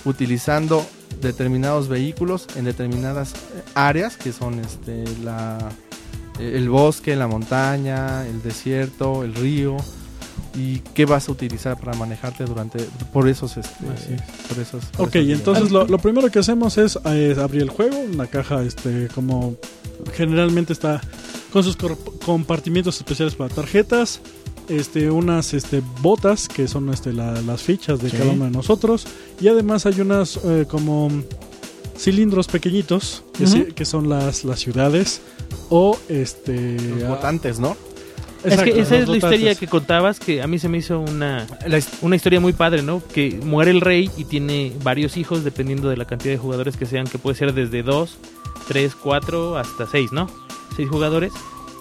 utilizando 0.05 0.85
determinados 1.21 1.87
vehículos 1.89 2.47
en 2.55 2.65
determinadas 2.65 3.33
eh, 3.33 3.37
áreas 3.75 4.15
que 4.17 4.31
son 4.31 4.59
este 4.59 5.03
la 5.23 5.57
el 6.39 6.69
bosque, 6.69 7.15
la 7.15 7.27
montaña, 7.27 8.25
el 8.27 8.41
desierto, 8.41 9.23
el 9.23 9.33
río 9.35 9.77
y 10.55 10.79
qué 10.93 11.05
vas 11.05 11.29
a 11.29 11.31
utilizar 11.31 11.79
para 11.79 11.97
manejarte 11.97 12.45
durante 12.45 12.79
por 13.11 13.27
esos 13.27 13.57
este, 13.57 13.85
Así 13.93 14.13
es. 14.13 14.21
por 14.47 14.59
esos 14.59 14.85
por 14.85 15.07
Ok, 15.07 15.15
esos 15.15 15.29
entonces 15.31 15.71
lo, 15.71 15.85
lo 15.87 15.97
primero 15.97 16.29
que 16.29 16.39
hacemos 16.39 16.77
es 16.77 16.97
eh, 17.05 17.35
abrir 17.41 17.63
el 17.63 17.69
juego, 17.69 17.97
una 17.99 18.27
caja 18.27 18.61
este 18.63 19.07
como 19.15 19.55
generalmente 20.13 20.73
está 20.73 21.01
con 21.51 21.63
sus 21.63 21.75
compartimientos 22.25 22.97
especiales 22.97 23.35
para 23.35 23.53
tarjetas, 23.53 24.19
este 24.69 25.09
unas 25.11 25.53
este 25.53 25.81
botas 26.01 26.47
que 26.47 26.67
son 26.67 26.89
este 26.93 27.13
la- 27.13 27.41
las 27.41 27.61
fichas 27.61 27.99
de 28.01 28.09
Sí. 28.09 28.17
cada 28.17 28.31
uno 28.31 28.45
de 28.45 28.51
nosotros 28.51 29.05
y 29.41 29.47
además 29.49 29.85
hay 29.85 30.01
unas 30.01 30.37
eh, 30.45 30.65
como 30.69 31.09
cilindros 31.97 32.47
pequeñitos 32.47 33.23
que, 33.75 33.85
son 33.85 34.09
las 34.09 34.43
las 34.43 34.59
ciudades 34.59 35.21
o 35.69 35.97
este 36.09 36.77
los 36.79 37.03
ah, 37.03 37.09
votantes, 37.09 37.59
¿no? 37.59 37.77
exacto, 38.43 38.69
es 38.69 38.75
que 38.75 38.81
esa 38.81 38.97
es 38.97 39.07
la 39.07 39.17
historia 39.17 39.55
que 39.55 39.67
contabas 39.67 40.19
que 40.19 40.41
a 40.41 40.47
mí 40.47 40.59
se 40.59 40.69
me 40.69 40.77
hizo 40.77 40.99
una, 40.99 41.47
una 42.01 42.15
historia 42.15 42.39
muy 42.39 42.53
padre, 42.53 42.81
¿no? 42.81 43.01
Que 43.13 43.39
muere 43.43 43.71
el 43.71 43.81
rey 43.81 44.09
y 44.17 44.25
tiene 44.25 44.73
varios 44.83 45.17
hijos 45.17 45.43
dependiendo 45.43 45.89
de 45.89 45.97
la 45.97 46.05
cantidad 46.05 46.33
de 46.33 46.37
jugadores 46.37 46.77
que 46.77 46.85
sean, 46.85 47.07
que 47.07 47.17
puede 47.17 47.37
ser 47.37 47.53
desde 47.53 47.83
2, 47.83 48.17
3, 48.67 48.95
4 48.95 49.57
hasta 49.57 49.87
6, 49.87 50.11
¿no? 50.11 50.29
6 50.75 50.89
jugadores. 50.89 51.31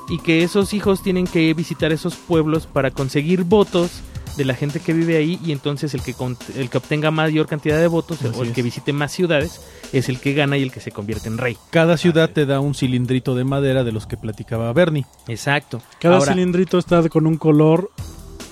Y 0.08 0.18
que 0.18 0.42
esos 0.42 0.74
hijos 0.74 1.02
tienen 1.02 1.26
que 1.26 1.52
visitar 1.54 1.92
esos 1.92 2.16
pueblos 2.16 2.66
para 2.66 2.90
conseguir 2.90 3.44
votos 3.44 4.02
de 4.36 4.44
la 4.44 4.54
gente 4.54 4.80
que 4.80 4.92
vive 4.92 5.16
ahí 5.16 5.38
y 5.44 5.52
entonces 5.52 5.94
el 5.94 6.02
que, 6.02 6.14
con- 6.14 6.36
el 6.56 6.70
que 6.70 6.78
obtenga 6.78 7.10
mayor 7.10 7.46
cantidad 7.46 7.78
de 7.78 7.86
votos 7.86 8.18
Así 8.22 8.32
o 8.38 8.42
el 8.42 8.48
es. 8.50 8.54
que 8.54 8.62
visite 8.62 8.92
más 8.92 9.12
ciudades 9.12 9.60
es 9.92 10.08
el 10.08 10.18
que 10.20 10.32
gana 10.32 10.56
y 10.56 10.62
el 10.62 10.72
que 10.72 10.80
se 10.80 10.90
convierte 10.90 11.28
en 11.28 11.38
rey. 11.38 11.56
Cada 11.70 11.96
ciudad 11.96 12.30
te 12.30 12.46
da 12.46 12.60
un 12.60 12.74
cilindrito 12.74 13.34
de 13.34 13.44
madera 13.44 13.84
de 13.84 13.92
los 13.92 14.06
que 14.06 14.16
platicaba 14.16 14.72
Bernie. 14.72 15.04
Exacto. 15.28 15.82
cada 16.00 16.16
Ahora, 16.16 16.32
cilindrito 16.32 16.78
está 16.78 17.06
con 17.08 17.26
un 17.26 17.36
color 17.36 17.90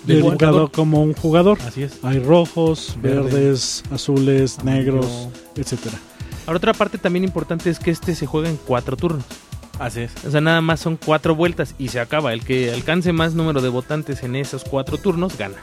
Del 0.04 0.22
dedicado 0.22 0.52
jugador. 0.52 0.70
como 0.72 1.02
un 1.02 1.14
jugador. 1.14 1.58
Así 1.66 1.82
es. 1.82 1.98
Hay 2.02 2.18
rojos, 2.20 2.96
Verde, 3.02 3.22
verdes, 3.32 3.82
azules, 3.90 4.58
amarillo. 4.58 4.92
negros, 4.94 5.28
etcétera. 5.56 5.98
ahora 6.46 6.56
otra 6.58 6.74
parte 6.74 6.98
también 6.98 7.24
importante 7.24 7.70
es 7.70 7.78
que 7.78 7.90
este 7.90 8.14
se 8.14 8.26
juega 8.26 8.48
en 8.48 8.56
cuatro 8.66 8.96
turnos. 8.96 9.24
Así 9.80 10.02
es. 10.02 10.12
O 10.26 10.30
sea, 10.30 10.40
nada 10.40 10.60
más 10.60 10.78
son 10.78 10.96
cuatro 10.96 11.34
vueltas 11.34 11.74
y 11.78 11.88
se 11.88 11.98
acaba. 12.00 12.32
El 12.32 12.44
que 12.44 12.70
alcance 12.72 13.12
más 13.12 13.34
número 13.34 13.60
de 13.62 13.70
votantes 13.70 14.22
en 14.22 14.36
esos 14.36 14.62
cuatro 14.62 14.98
turnos 14.98 15.36
gana. 15.38 15.56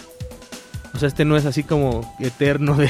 O 0.94 0.98
sea, 1.00 1.08
este 1.08 1.24
no 1.24 1.38
es 1.38 1.46
así 1.46 1.64
como 1.64 2.16
eterno 2.20 2.76
de, 2.76 2.90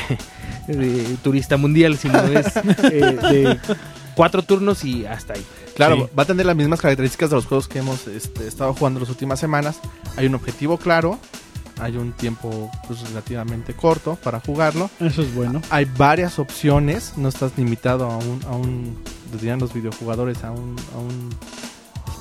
de 0.68 1.18
turista 1.22 1.58
mundial, 1.58 1.98
sino 1.98 2.20
es 2.24 2.56
eh, 2.84 3.18
de 3.30 3.60
cuatro 4.16 4.42
turnos 4.42 4.86
y 4.86 5.06
hasta 5.06 5.34
ahí. 5.34 5.46
Claro, 5.76 5.96
Sí. 5.98 6.14
va 6.18 6.24
a 6.24 6.26
tener 6.26 6.46
las 6.46 6.56
mismas 6.56 6.80
características 6.82 7.30
de 7.30 7.36
los 7.36 7.46
juegos 7.46 7.68
que 7.68 7.80
hemos 7.80 8.08
este, 8.08 8.48
estado 8.48 8.74
jugando 8.74 9.02
las 9.02 9.10
últimas 9.10 9.40
semanas. 9.40 9.80
Hay 10.16 10.26
un 10.28 10.36
objetivo 10.36 10.78
claro, 10.78 11.20
hay 11.80 11.98
un 11.98 12.14
tiempo 12.14 12.72
pues, 12.88 13.02
relativamente 13.10 13.74
corto 13.74 14.16
para 14.24 14.40
jugarlo. 14.40 14.90
Eso 15.02 15.22
es 15.22 15.36
bueno. 15.36 15.62
Hay 15.70 15.86
varias 15.86 16.40
opciones, 16.40 17.14
no 17.18 17.28
estás 17.28 17.52
limitado 17.58 18.10
a 18.10 18.18
un, 18.18 18.40
a 18.48 18.52
un 18.56 18.98
dirían 19.32 19.60
los 19.60 19.74
videojugadores, 19.74 20.44
a 20.44 20.52
un, 20.52 20.76
a 20.94 20.98
un 20.98 21.30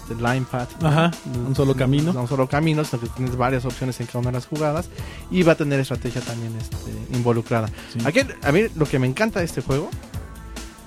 este, 0.03 0.15
line 0.15 0.47
path. 0.51 0.71
¿no? 0.81 0.89
Ajá, 0.89 1.11
un 1.47 1.55
solo 1.55 1.75
camino. 1.75 2.13
No 2.13 2.23
un 2.23 2.29
solo 2.29 2.49
camino, 2.49 2.85
sino 2.85 3.03
que 3.03 3.09
tienes 3.09 3.37
varias 3.37 3.65
opciones 3.65 3.99
en 4.01 4.07
cada 4.07 4.19
una 4.21 4.29
de 4.29 4.35
las 4.35 4.47
jugadas. 4.47 4.89
Y 5.31 5.43
va 5.43 5.53
a 5.53 5.57
tener 5.57 5.81
estrategia 5.81 6.21
también 6.21 6.55
este, 6.57 7.17
involucrada. 7.17 7.69
Sí. 7.93 7.99
Aquí, 8.05 8.21
a 8.43 8.53
mí 8.53 8.63
lo 8.75 8.87
que 8.87 8.99
me 8.99 9.07
encanta 9.07 9.41
de 9.41 9.47
este 9.47 9.63
juego 9.63 9.91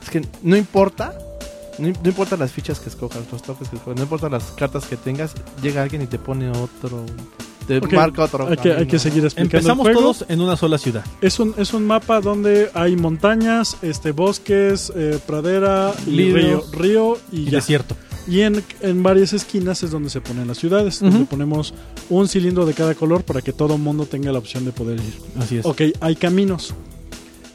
es 0.04 0.10
que 0.10 0.26
no 0.44 0.56
importa, 0.56 1.18
no, 1.78 1.88
im- 1.88 1.98
no 2.02 2.10
importa 2.10 2.36
las 2.38 2.52
fichas 2.52 2.80
que 2.80 2.90
escojas, 2.90 3.22
los 3.32 3.42
toques 3.42 3.70
que 3.70 3.76
escojas, 3.76 3.98
no 3.98 4.04
importa 4.04 4.30
las 4.30 4.44
cartas 4.52 4.86
que 4.86 4.98
tengas, 4.98 5.34
llega 5.62 5.82
alguien 5.84 6.02
y 6.02 6.08
te 6.08 6.18
pone 6.20 6.50
otro, 6.50 7.06
te 7.80 7.86
Ok, 7.86 7.94
marca 7.94 8.24
otro. 8.24 8.48
Hay 8.48 8.58
que, 8.58 8.72
hay 8.74 8.88
que 8.88 8.98
seguir 9.00 9.24
explicando 9.24 9.58
Empezamos 9.58 9.88
el 9.88 9.94
juego. 9.94 10.14
todos 10.14 10.26
en 10.30 10.42
una 10.42 10.56
sola 10.58 10.78
ciudad. 10.78 11.04
Es 11.22 11.40
un, 11.40 11.54
es 11.58 11.74
un 11.74 11.86
mapa 11.86 12.20
donde 12.22 12.70
hay 12.74 12.96
montañas, 12.96 13.78
este 13.82 14.12
bosques, 14.12 14.92
eh, 14.96 15.20
pradera, 15.26 15.94
y 16.08 16.34
río, 16.74 17.18
y, 17.32 17.42
Y 17.42 17.46
ya. 17.46 17.52
desierto. 17.52 17.96
Y 18.28 18.42
en, 18.42 18.64
en 18.82 19.02
varias 19.02 19.34
esquinas 19.34 19.82
es 19.84 19.92
donde 19.92 20.10
se 20.10 20.22
ponen 20.22 20.48
las 20.48 20.58
ciudades, 20.60 21.00
donde 21.00 21.26
ponemos 21.26 21.74
un 22.10 22.28
cilindro 22.28 22.66
de 22.66 22.74
cada 22.74 22.94
color 22.94 23.24
para 23.24 23.42
que 23.42 23.54
todo 23.54 23.78
mundo 23.78 24.06
tenga 24.06 24.32
la 24.32 24.38
opción 24.40 24.66
de 24.66 24.72
poder 24.72 25.00
ir. 25.00 25.14
Así 25.40 25.58
es. 25.58 25.66
Ok, 25.66 25.82
hay 26.00 26.16
caminos. 26.16 26.74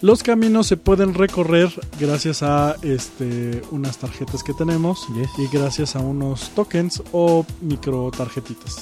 Los 0.01 0.23
caminos 0.23 0.67
se 0.67 0.77
pueden 0.77 1.15
recorrer 1.15 1.71
gracias 2.01 2.43
a 2.43 2.77
este, 2.83 3.63
unas 3.71 3.97
tarjetas 3.99 4.43
que 4.43 4.53
tenemos 4.53 5.07
Yes. 5.17 5.31
y 5.39 5.57
gracias 5.57 5.97
a 5.97 6.01
unos 6.01 6.51
tokens 6.51 7.03
o 7.13 7.47
micro 7.63 8.11
tarjetitas 8.11 8.77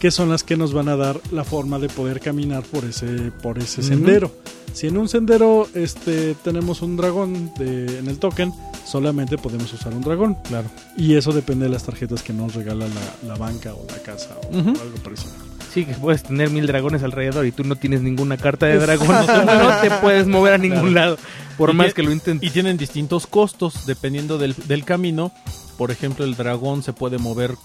que 0.00 0.10
son 0.10 0.28
las 0.28 0.42
que 0.44 0.56
nos 0.56 0.72
van 0.72 0.88
a 0.88 0.96
dar 0.96 1.20
la 1.32 1.44
forma 1.44 1.78
de 1.78 1.88
poder 1.88 2.20
caminar 2.20 2.62
por 2.62 2.84
ese 2.84 3.30
por 3.42 3.58
ese 3.58 3.82
sendero. 3.82 4.30
Si 4.74 4.86
en 4.88 4.98
un 4.98 5.08
sendero 5.08 5.66
este 5.74 6.34
tenemos 6.44 6.82
un 6.82 6.96
dragón 6.96 7.50
de- 7.58 7.98
en 7.98 8.08
el 8.08 8.18
token, 8.18 8.52
solamente 8.84 9.38
podemos 9.38 9.72
usar 9.72 9.94
un 9.94 10.02
dragón 10.02 10.36
Claro. 10.44 10.68
y 10.98 11.14
eso 11.14 11.32
depende 11.32 11.64
de 11.64 11.70
las 11.70 11.84
tarjetas 11.84 12.22
que 12.22 12.32
nos 12.34 12.54
regala 12.54 12.86
la, 12.86 13.28
la 13.28 13.34
banca 13.36 13.72
o 13.72 13.86
la 13.90 13.98
casa 14.02 14.36
o 14.52 14.56
algo 14.56 14.96
parecido. 15.02 15.32
Sí, 15.72 15.84
que 15.84 15.92
puedes 15.94 16.22
tener 16.22 16.50
mil 16.50 16.66
dragones 16.66 17.02
alrededor 17.02 17.44
y 17.46 17.52
tú 17.52 17.62
no 17.64 17.76
tienes 17.76 18.00
ninguna 18.02 18.36
carta 18.38 18.66
de 18.66 18.78
dragón. 18.78 19.08
no 19.08 19.80
te 19.82 19.90
puedes 20.02 20.26
mover 20.26 20.54
a 20.54 20.58
ningún 20.58 20.94
lado, 20.94 21.16
por 21.58 21.70
Y 21.70 21.74
más 21.74 21.88
que- 21.88 21.94
que 21.94 22.02
lo 22.02 22.12
intentes. 22.12 22.48
Y 22.48 22.52
tienen 22.52 22.76
distintos 22.76 23.26
costos 23.26 23.86
dependiendo 23.86 24.36
del, 24.38 24.54
del 24.68 24.84
camino. 24.84 25.32
Por 25.78 25.90
ejemplo, 25.90 26.24
el 26.24 26.34
dragón 26.36 26.82
se 26.82 26.92
puede 26.94 27.18
mover 27.18 27.56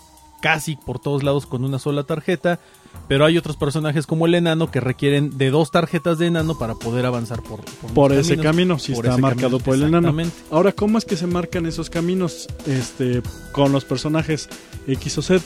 casi 0.41 0.75
por 0.75 0.99
todos 0.99 1.23
lados 1.23 1.45
con 1.45 1.63
una 1.63 1.79
sola 1.79 2.03
tarjeta. 2.03 2.59
Pero 3.07 3.25
hay 3.25 3.37
otros 3.37 3.55
personajes 3.55 4.05
como 4.05 4.25
el 4.25 4.35
enano 4.35 4.69
que 4.69 4.81
requieren 4.81 5.37
de 5.37 5.49
dos 5.49 5.71
tarjetas 5.71 6.17
de 6.17 6.27
enano 6.27 6.57
para 6.57 6.75
poder 6.75 7.05
avanzar 7.05 7.41
por, 7.41 7.61
por, 7.93 8.11
ese 8.11 8.35
caminos. 8.35 8.43
camino, 8.45 8.79
si 8.79 8.93
Por 8.93 9.05
está 9.05 9.17
marcado 9.17 9.59
camino, 9.59 9.63
por 9.65 9.75
el 9.75 9.83
enano. 9.83 10.13
Ahora, 10.49 10.71
¿cómo 10.73 10.97
es 10.97 11.05
que 11.05 11.15
se 11.15 11.25
marcan 11.27 11.65
esos 11.65 11.89
caminos 11.89 12.47
este, 12.67 13.21
con 13.53 13.71
los 13.71 13.85
personajes 13.85 14.49
X 14.87 15.17
o 15.17 15.21
Z? 15.21 15.43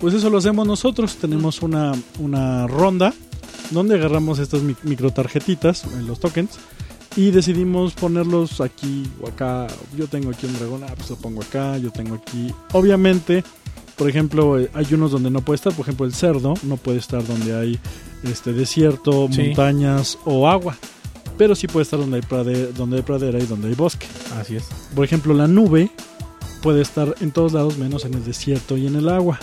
Pues 0.00 0.14
eso 0.14 0.30
lo 0.30 0.38
hacemos 0.38 0.66
nosotros. 0.66 1.16
Tenemos 1.16 1.62
una, 1.62 1.92
una 2.18 2.66
ronda 2.66 3.14
donde 3.70 3.94
agarramos 3.94 4.38
estas 4.40 4.62
mi- 4.62 4.74
micro 4.82 5.12
tarjetitas, 5.12 5.84
eh, 5.84 6.02
los 6.04 6.18
tokens, 6.18 6.58
y 7.16 7.30
decidimos 7.30 7.92
ponerlos 7.92 8.60
aquí 8.60 9.08
o 9.22 9.28
acá. 9.28 9.68
Yo 9.96 10.06
tengo 10.08 10.30
aquí 10.30 10.46
un 10.46 10.58
dragón, 10.58 10.82
ah, 10.84 10.92
pues 10.96 11.10
lo 11.10 11.16
pongo 11.16 11.42
acá. 11.42 11.76
Yo 11.78 11.90
tengo 11.92 12.16
aquí. 12.16 12.52
Obviamente, 12.72 13.44
por 14.00 14.08
ejemplo, 14.08 14.58
eh, 14.58 14.70
hay 14.72 14.86
unos 14.94 15.10
donde 15.10 15.28
no 15.30 15.42
puede 15.42 15.56
estar. 15.56 15.74
Por 15.74 15.82
ejemplo, 15.82 16.06
el 16.06 16.14
cerdo 16.14 16.54
no 16.62 16.78
puede 16.78 16.96
estar 16.96 17.22
donde 17.26 17.54
hay 17.54 17.78
este 18.22 18.54
desierto, 18.54 19.28
Sí. 19.30 19.42
montañas 19.48 20.16
o 20.24 20.48
agua. 20.48 20.74
Pero 21.36 21.54
sí 21.54 21.66
puede 21.66 21.82
estar 21.84 22.00
donde 22.00 22.16
hay, 22.16 22.22
prade- 22.22 22.72
donde 22.72 22.96
hay 22.96 23.02
pradera 23.02 23.38
y 23.38 23.44
donde 23.44 23.68
hay 23.68 23.74
bosque. 23.74 24.06
Así 24.40 24.56
es. 24.56 24.64
Por 24.94 25.04
ejemplo, 25.04 25.34
la 25.34 25.46
nube 25.46 25.90
puede 26.62 26.80
estar 26.80 27.14
en 27.20 27.30
todos 27.30 27.52
lados 27.52 27.76
menos 27.76 28.06
en 28.06 28.14
el 28.14 28.24
desierto 28.24 28.78
y 28.78 28.86
en 28.86 28.96
el 28.96 29.06
agua. 29.10 29.38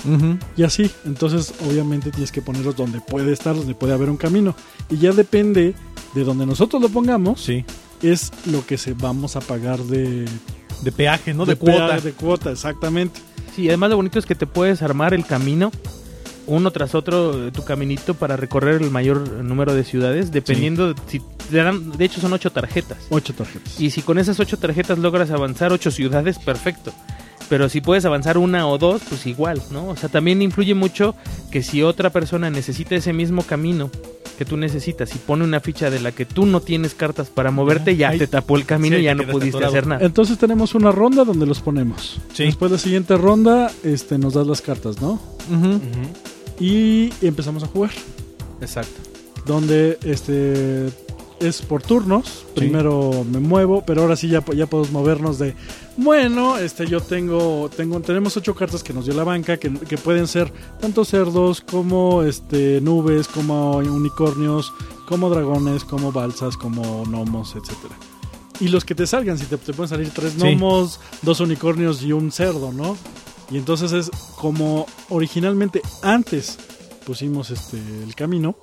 Y 0.55 0.63
así, 0.63 0.89
entonces 1.05 1.53
obviamente 1.69 2.09
tienes 2.09 2.31
que 2.31 2.41
ponerlos 2.41 2.75
donde 2.75 2.99
puede 2.99 3.33
estar, 3.33 3.55
donde 3.55 3.75
puede 3.75 3.93
haber 3.93 4.09
un 4.09 4.17
camino. 4.17 4.55
Y 4.89 4.97
ya 4.97 5.11
depende 5.11 5.75
de 6.15 6.23
donde 6.23 6.47
nosotros 6.47 6.81
lo 6.81 6.89
pongamos, 6.89 7.41
Sí. 7.41 7.63
es 8.01 8.31
lo 8.51 8.65
que 8.65 8.79
se 8.79 8.93
vamos 8.95 9.35
a 9.35 9.39
pagar 9.39 9.79
de, 9.83 10.25
De 10.83 10.91
peaje, 10.91 11.33
¿no? 11.33 11.45
De, 11.45 11.55
pea- 11.55 11.75
cuota. 11.77 11.99
De 11.99 12.11
cuota, 12.13 12.51
exactamente. 12.51 13.19
Sí, 13.57 13.67
además 13.69 13.89
lo 13.89 13.95
bonito 13.95 14.19
es 14.19 14.27
que 14.27 14.35
te 14.35 14.45
puedes 14.45 14.83
armar 14.83 15.15
el 15.15 15.25
camino 15.25 15.71
uno 16.45 16.69
tras 16.69 16.93
otro, 16.93 17.47
eh, 17.47 17.51
tu 17.51 17.63
caminito 17.63 18.13
para 18.13 18.37
recorrer 18.37 18.83
el 18.83 18.91
mayor 18.91 19.27
número 19.43 19.73
de 19.73 19.83
ciudades, 19.83 20.31
dependiendo 20.31 20.93
si 21.07 21.23
te 21.49 21.57
dan, 21.57 21.91
de 21.97 22.05
hecho 22.05 22.21
son 22.21 22.33
ocho 22.33 22.51
tarjetas. 22.51 22.99
Ocho 23.09 23.33
tarjetas. 23.33 23.81
Y 23.81 23.89
si 23.89 24.03
con 24.03 24.19
esas 24.19 24.39
ocho 24.39 24.57
tarjetas 24.57 24.99
logras 24.99 25.31
avanzar 25.31 25.73
ocho 25.73 25.89
ciudades, 25.89 26.37
perfecto. 26.37 26.93
Pero 27.49 27.69
si 27.69 27.81
puedes 27.81 28.03
avanzar 28.05 28.37
una 28.37 28.67
o 28.67 28.77
dos, 28.77 29.01
pues 29.07 29.25
igual, 29.25 29.61
¿no? 29.71 29.87
O 29.89 29.95
sea, 29.95 30.09
también 30.09 30.41
influye 30.41 30.73
mucho 30.73 31.15
que 31.51 31.63
si 31.63 31.81
otra 31.81 32.09
persona 32.09 32.49
necesita 32.49 32.95
ese 32.95 33.13
mismo 33.13 33.43
camino 33.43 33.89
que 34.37 34.45
tú 34.45 34.55
necesitas 34.55 35.15
y 35.15 35.17
pone 35.17 35.43
una 35.43 35.59
ficha 35.59 35.89
de 35.89 35.99
la 35.99 36.11
que 36.11 36.25
tú 36.25 36.45
no 36.45 36.59
tienes 36.61 36.93
cartas 36.93 37.29
para 37.29 37.49
moverte, 37.49 37.95
ya 37.95 38.11
te 38.15 38.27
tapó 38.27 38.55
el 38.55 38.65
camino 38.65 38.95
sí, 38.95 39.01
y 39.01 39.05
ya 39.05 39.15
no 39.15 39.23
pudiste 39.23 39.57
atorado. 39.57 39.71
hacer 39.71 39.87
nada. 39.87 40.05
Entonces 40.05 40.37
tenemos 40.37 40.75
una 40.75 40.91
ronda 40.91 41.23
donde 41.23 41.45
los 41.47 41.59
ponemos. 41.59 42.19
Sí. 42.33 42.43
Después 42.43 42.69
de 42.69 42.77
la 42.77 42.83
siguiente 42.83 43.17
ronda, 43.17 43.71
este, 43.83 44.17
nos 44.19 44.33
das 44.35 44.45
las 44.45 44.61
cartas, 44.61 45.01
¿no? 45.01 45.19
Y 46.59 47.11
empezamos 47.21 47.63
a 47.63 47.67
jugar. 47.67 47.91
Exacto. 48.61 49.01
donde 49.45 49.97
este 50.03 50.87
es 51.39 51.61
por 51.61 51.81
turnos. 51.81 52.45
Primero 52.55 53.25
me 53.31 53.39
muevo, 53.39 53.83
pero 53.85 54.01
ahora 54.01 54.15
sí 54.15 54.27
ya, 54.27 54.43
ya 54.55 54.65
podemos 54.67 54.91
movernos 54.91 55.39
de 55.39 55.55
bueno, 55.97 56.57
este 56.57 56.85
yo 56.87 57.01
tengo 57.01 57.69
tengo 57.75 57.99
tenemos 58.01 58.37
ocho 58.37 58.53
cartas 58.55 58.83
que 58.83 58.93
nos 58.93 59.05
dio 59.05 59.15
la 59.15 59.23
banca 59.23 59.57
que, 59.57 59.71
que 59.73 59.97
pueden 59.97 60.27
ser 60.27 60.51
tanto 60.79 61.03
cerdos 61.03 61.61
como 61.61 62.21
este 62.23 62.79
nubes, 62.81 63.27
como 63.27 63.77
unicornios, 63.77 64.71
como 65.07 65.29
dragones, 65.29 65.83
como 65.83 66.11
balsas, 66.11 66.55
como 66.55 67.03
gnomos, 67.05 67.55
etcétera. 67.55 67.95
Y 68.59 68.69
los 68.69 68.85
que 68.85 68.95
te 68.95 69.05
salgan, 69.05 69.37
si 69.37 69.45
te, 69.45 69.57
te 69.57 69.73
pueden 69.73 69.89
salir 69.89 70.09
tres 70.11 70.33
Sí. 70.33 70.39
gnomos, 70.39 70.99
dos 71.21 71.39
unicornios 71.39 72.01
y 72.03 72.11
un 72.11 72.31
cerdo, 72.31 72.71
¿no? 72.71 72.95
Y 73.49 73.57
entonces 73.57 73.91
es 73.91 74.09
como 74.35 74.85
originalmente 75.09 75.81
antes 76.03 76.57
pusimos 77.05 77.49
este 77.49 77.77
el 78.03 78.13
camino, 78.15 78.55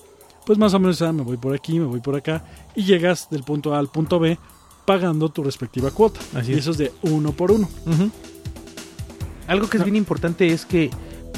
pues 0.46 0.58
más 0.58 0.74
o 0.74 0.78
menos 0.78 1.00
ah, 1.02 1.12
me 1.12 1.22
voy 1.22 1.36
por 1.38 1.54
aquí, 1.54 1.80
me 1.80 1.86
voy 1.86 2.00
por 2.00 2.14
acá 2.16 2.44
y 2.76 2.84
llegas 2.84 3.28
del 3.30 3.42
punto 3.42 3.74
A 3.74 3.78
al 3.78 3.88
punto 3.88 4.18
B 4.18 4.38
pagando 4.84 5.28
tu 5.28 5.42
respectiva 5.42 5.90
cuota. 5.90 6.20
Así 6.34 6.50
y 6.52 6.54
es. 6.54 6.60
eso 6.60 6.70
es 6.72 6.78
de 6.78 6.92
uno 7.02 7.32
por 7.32 7.52
uno. 7.52 7.68
Algo 9.46 9.68
que 9.68 9.76
es 9.76 9.84
bien 9.84 9.96
importante 9.96 10.46
es 10.48 10.64
que 10.64 10.90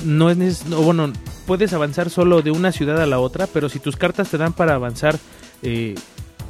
no 0.05 0.31
es 0.31 0.67
no, 0.67 0.81
bueno, 0.83 1.13
puedes 1.47 1.73
avanzar 1.73 2.11
solo 2.11 2.43
de 2.43 2.51
una 2.53 2.71
ciudad 2.73 3.01
a 3.01 3.07
la 3.07 3.19
otra, 3.19 3.47
pero 3.47 3.69
si 3.69 3.79
tus 3.81 3.97
cartas 3.97 4.29
te 4.31 4.39
dan 4.39 4.53
para 4.53 4.75
avanzar 4.75 5.19
eh, 5.63 5.95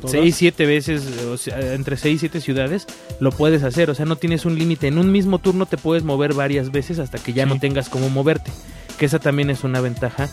Todas. 0.01 0.11
seis, 0.13 0.37
siete 0.37 0.67
veces, 0.67 1.03
o 1.27 1.39
sea, 1.39 1.73
entre 1.75 1.97
seis 1.97 2.17
y 2.17 2.19
siete 2.21 2.41
ciudades, 2.43 2.87
lo 3.21 3.31
puedes 3.33 3.63
hacer. 3.63 3.89
O 3.89 3.95
sea, 3.95 4.05
no 4.05 4.17
tienes 4.17 4.45
un 4.45 4.59
límite. 4.59 4.89
En 4.89 4.99
un 4.99 5.11
mismo 5.11 5.39
turno 5.39 5.65
te 5.65 5.79
puedes 5.79 6.05
mover 6.05 6.35
varias 6.35 6.71
veces 6.71 6.99
hasta 6.99 7.19
que 7.19 7.33
ya 7.33 7.45
Sí. 7.45 7.49
no 7.49 7.59
tengas 7.59 7.89
cómo 7.89 8.11
moverte. 8.11 8.51
Que 8.99 9.07
esa 9.07 9.19
también 9.19 9.49
es 9.49 9.65
una 9.65 9.81
ventaja 9.81 10.29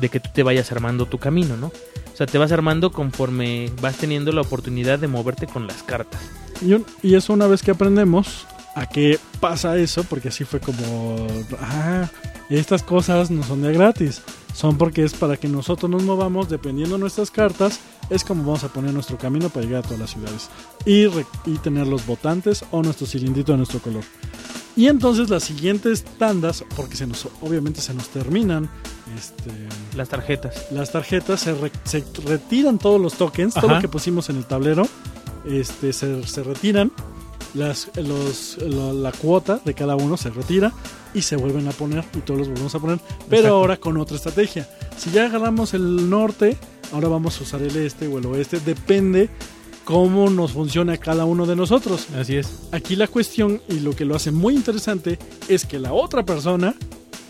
de 0.00 0.08
que 0.08 0.20
tú 0.20 0.30
te 0.32 0.42
vayas 0.42 0.70
armando 0.72 1.06
tu 1.06 1.18
camino, 1.18 1.56
¿no? 1.56 1.66
O 1.68 2.16
sea, 2.16 2.26
te 2.26 2.38
vas 2.38 2.52
armando 2.52 2.92
conforme 2.92 3.70
vas 3.80 3.96
teniendo 3.96 4.32
la 4.32 4.40
oportunidad 4.42 4.98
de 4.98 5.08
moverte 5.08 5.46
con 5.46 5.66
las 5.66 5.82
cartas. 5.82 6.20
Y, 6.62 6.72
un- 6.74 6.86
eso 7.02 7.32
una 7.32 7.46
vez 7.46 7.62
que 7.62 7.70
aprendemos 7.72 8.46
a 8.74 8.86
qué 8.86 9.18
pasa 9.40 9.76
eso, 9.78 10.04
porque 10.04 10.28
así 10.28 10.44
fue 10.44 10.60
como, 10.60 11.26
ah, 11.60 12.08
estas 12.48 12.82
cosas 12.82 13.30
no 13.30 13.42
son 13.42 13.62
de 13.62 13.72
gratis, 13.72 14.22
son 14.54 14.78
porque 14.78 15.02
es 15.04 15.12
para 15.14 15.36
que 15.36 15.48
nosotros 15.48 15.90
nos 15.90 16.02
movamos 16.04 16.48
dependiendo 16.48 16.94
de 16.96 17.00
nuestras 17.00 17.30
cartas, 17.30 17.80
es 18.08 18.22
como 18.24 18.44
vamos 18.44 18.64
a 18.64 18.68
poner 18.68 18.94
nuestro 18.94 19.18
camino 19.18 19.48
para 19.50 19.66
llegar 19.66 19.80
a 19.80 19.82
todas 19.82 19.98
las 20.00 20.10
ciudades 20.10 20.48
y, 20.86 21.04
y 21.50 21.58
tener 21.58 21.86
los 21.86 22.06
votantes 22.06 22.64
o 22.70 22.82
nuestro 22.82 23.06
cilindrito 23.06 23.52
de 23.52 23.58
nuestro 23.58 23.80
color. 23.80 24.04
Y 24.76 24.88
entonces 24.88 25.30
las 25.30 25.42
siguientes 25.44 26.04
tandas, 26.18 26.62
porque 26.76 26.96
se 26.96 27.06
nos, 27.06 27.26
obviamente 27.40 27.80
se 27.80 27.94
nos 27.94 28.08
terminan 28.10 28.68
este, 29.16 29.50
Las 29.96 30.08
tarjetas. 30.10 30.66
las 30.70 30.92
tarjetas, 30.92 31.40
se, 31.40 31.54
re- 31.54 31.72
se 31.84 32.04
retiran 32.26 32.78
todos 32.78 33.00
los 33.00 33.14
tokens, 33.14 33.54
todo 33.54 33.68
lo 33.68 33.80
que 33.80 33.88
pusimos 33.88 34.28
en 34.28 34.36
el 34.36 34.44
tablero, 34.44 34.86
este, 35.46 35.92
se, 35.94 36.26
se 36.26 36.42
retiran, 36.42 36.92
las, 37.54 37.88
los, 37.96 38.58
lo- 38.58 38.92
la 38.92 39.12
cuota 39.12 39.60
de 39.64 39.72
cada 39.72 39.96
uno 39.96 40.18
se 40.18 40.28
retira 40.28 40.72
y 41.14 41.22
se 41.22 41.36
vuelven 41.36 41.66
a 41.68 41.70
poner 41.70 42.04
y 42.14 42.18
todos 42.18 42.40
los 42.40 42.48
volvemos 42.50 42.74
a 42.74 42.78
poner, 42.78 42.98
pero 43.30 43.36
Exacto. 43.40 43.56
ahora 43.56 43.76
con 43.78 43.96
otra 43.96 44.16
estrategia. 44.16 44.68
Si 44.98 45.10
ya 45.10 45.24
agarramos 45.24 45.72
el 45.72 46.10
norte, 46.10 46.58
ahora 46.92 47.08
vamos 47.08 47.40
a 47.40 47.44
usar 47.44 47.62
el 47.62 47.74
este 47.76 48.08
o 48.08 48.18
el 48.18 48.26
oeste, 48.26 48.60
depende 48.60 49.30
cómo 49.86 50.28
nos 50.28 50.50
funciona 50.52 50.96
cada 50.98 51.24
uno 51.24 51.46
de 51.46 51.54
nosotros. 51.56 52.08
Así 52.18 52.34
es. 52.36 52.48
Aquí 52.72 52.96
la 52.96 53.06
cuestión 53.06 53.62
y 53.68 53.78
lo 53.80 53.94
que 53.94 54.04
lo 54.04 54.16
hace 54.16 54.32
muy 54.32 54.54
interesante 54.54 55.16
es 55.48 55.64
que 55.64 55.78
la 55.78 55.92
otra 55.92 56.24
persona 56.24 56.74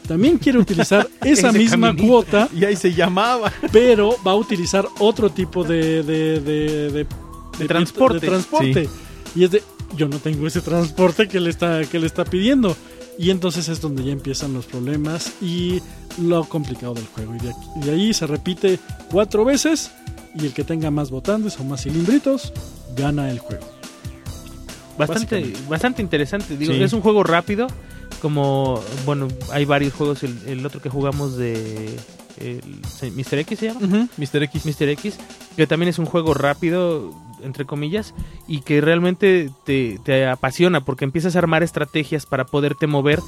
también 0.08 0.38
quiere 0.38 0.58
utilizar 0.58 1.06
esa 1.22 1.52
misma 1.52 1.88
caminito. 1.88 2.08
cuota 2.12 2.48
Y 2.56 2.64
ahí 2.64 2.74
se 2.74 2.94
llamaba. 2.94 3.52
pero 3.72 4.16
va 4.26 4.32
a 4.32 4.36
utilizar 4.36 4.86
otro 5.00 5.28
tipo 5.30 5.64
de, 5.64 6.02
de, 6.02 6.40
de, 6.40 6.90
de- 6.90 7.06
de- 7.58 7.66
transporte. 7.68 8.26
transporte. 8.26 8.88
Y 9.34 9.44
es 9.44 9.50
de, 9.50 9.62
yo 9.94 10.08
no 10.08 10.18
tengo 10.18 10.46
ese 10.46 10.62
transporte 10.62 11.28
que 11.28 11.38
le 11.40 11.50
está, 11.50 11.84
que 11.84 11.98
le 11.98 12.06
está 12.06 12.24
pidiendo. 12.24 12.74
Y 13.18 13.30
entonces 13.30 13.68
es 13.68 13.80
donde 13.82 14.02
ya 14.04 14.12
empiezan 14.12 14.54
los 14.54 14.64
problemas 14.66 15.32
y 15.42 15.80
lo 16.22 16.44
complicado 16.44 16.94
del 16.94 17.06
juego. 17.06 17.34
Y 17.34 17.38
de, 17.40 17.50
aquí- 17.50 17.80
de 17.86 17.90
ahí 17.92 18.14
se 18.14 18.26
repite 18.26 18.78
cuatro 19.10 19.44
veces 19.44 19.90
y 20.38 20.46
el 20.46 20.52
que 20.52 20.64
tenga 20.64 20.90
más 20.90 21.10
votantes 21.10 21.58
o 21.60 21.64
más 21.64 21.82
cilindritos 21.82 22.52
gana 22.96 23.30
el 23.30 23.38
juego. 23.38 23.64
Bastante, 24.98 25.52
bastante 25.68 26.02
interesante. 26.02 26.56
Digo, 26.56 26.72
Sí. 26.72 26.82
es 26.82 26.92
un 26.92 27.00
juego 27.00 27.22
rápido. 27.22 27.66
Como, 28.22 28.80
bueno, 29.04 29.28
hay 29.52 29.64
varios 29.66 29.92
juegos. 29.92 30.22
El, 30.22 30.38
el 30.46 30.64
otro 30.66 30.80
que 30.80 30.88
jugamos 30.88 31.36
de. 31.36 31.94
El, 32.40 32.60
Mr. 33.14 33.38
X 33.40 33.58
se 33.58 33.66
llama. 33.66 34.08
Mr. 34.16 34.42
X. 34.44 34.64
Mr. 34.66 34.88
X, 34.90 35.16
que 35.56 35.66
también 35.66 35.88
es 35.90 35.98
un 35.98 36.06
juego 36.06 36.32
rápido, 36.34 37.12
entre 37.42 37.66
comillas, 37.66 38.14
y 38.48 38.60
que 38.60 38.80
realmente 38.80 39.50
te, 39.64 39.98
te 40.04 40.26
apasiona 40.26 40.82
porque 40.84 41.04
empiezas 41.04 41.36
a 41.36 41.38
armar 41.40 41.62
estrategias 41.62 42.24
para 42.26 42.44
poderte 42.46 42.86
mover 42.86 43.20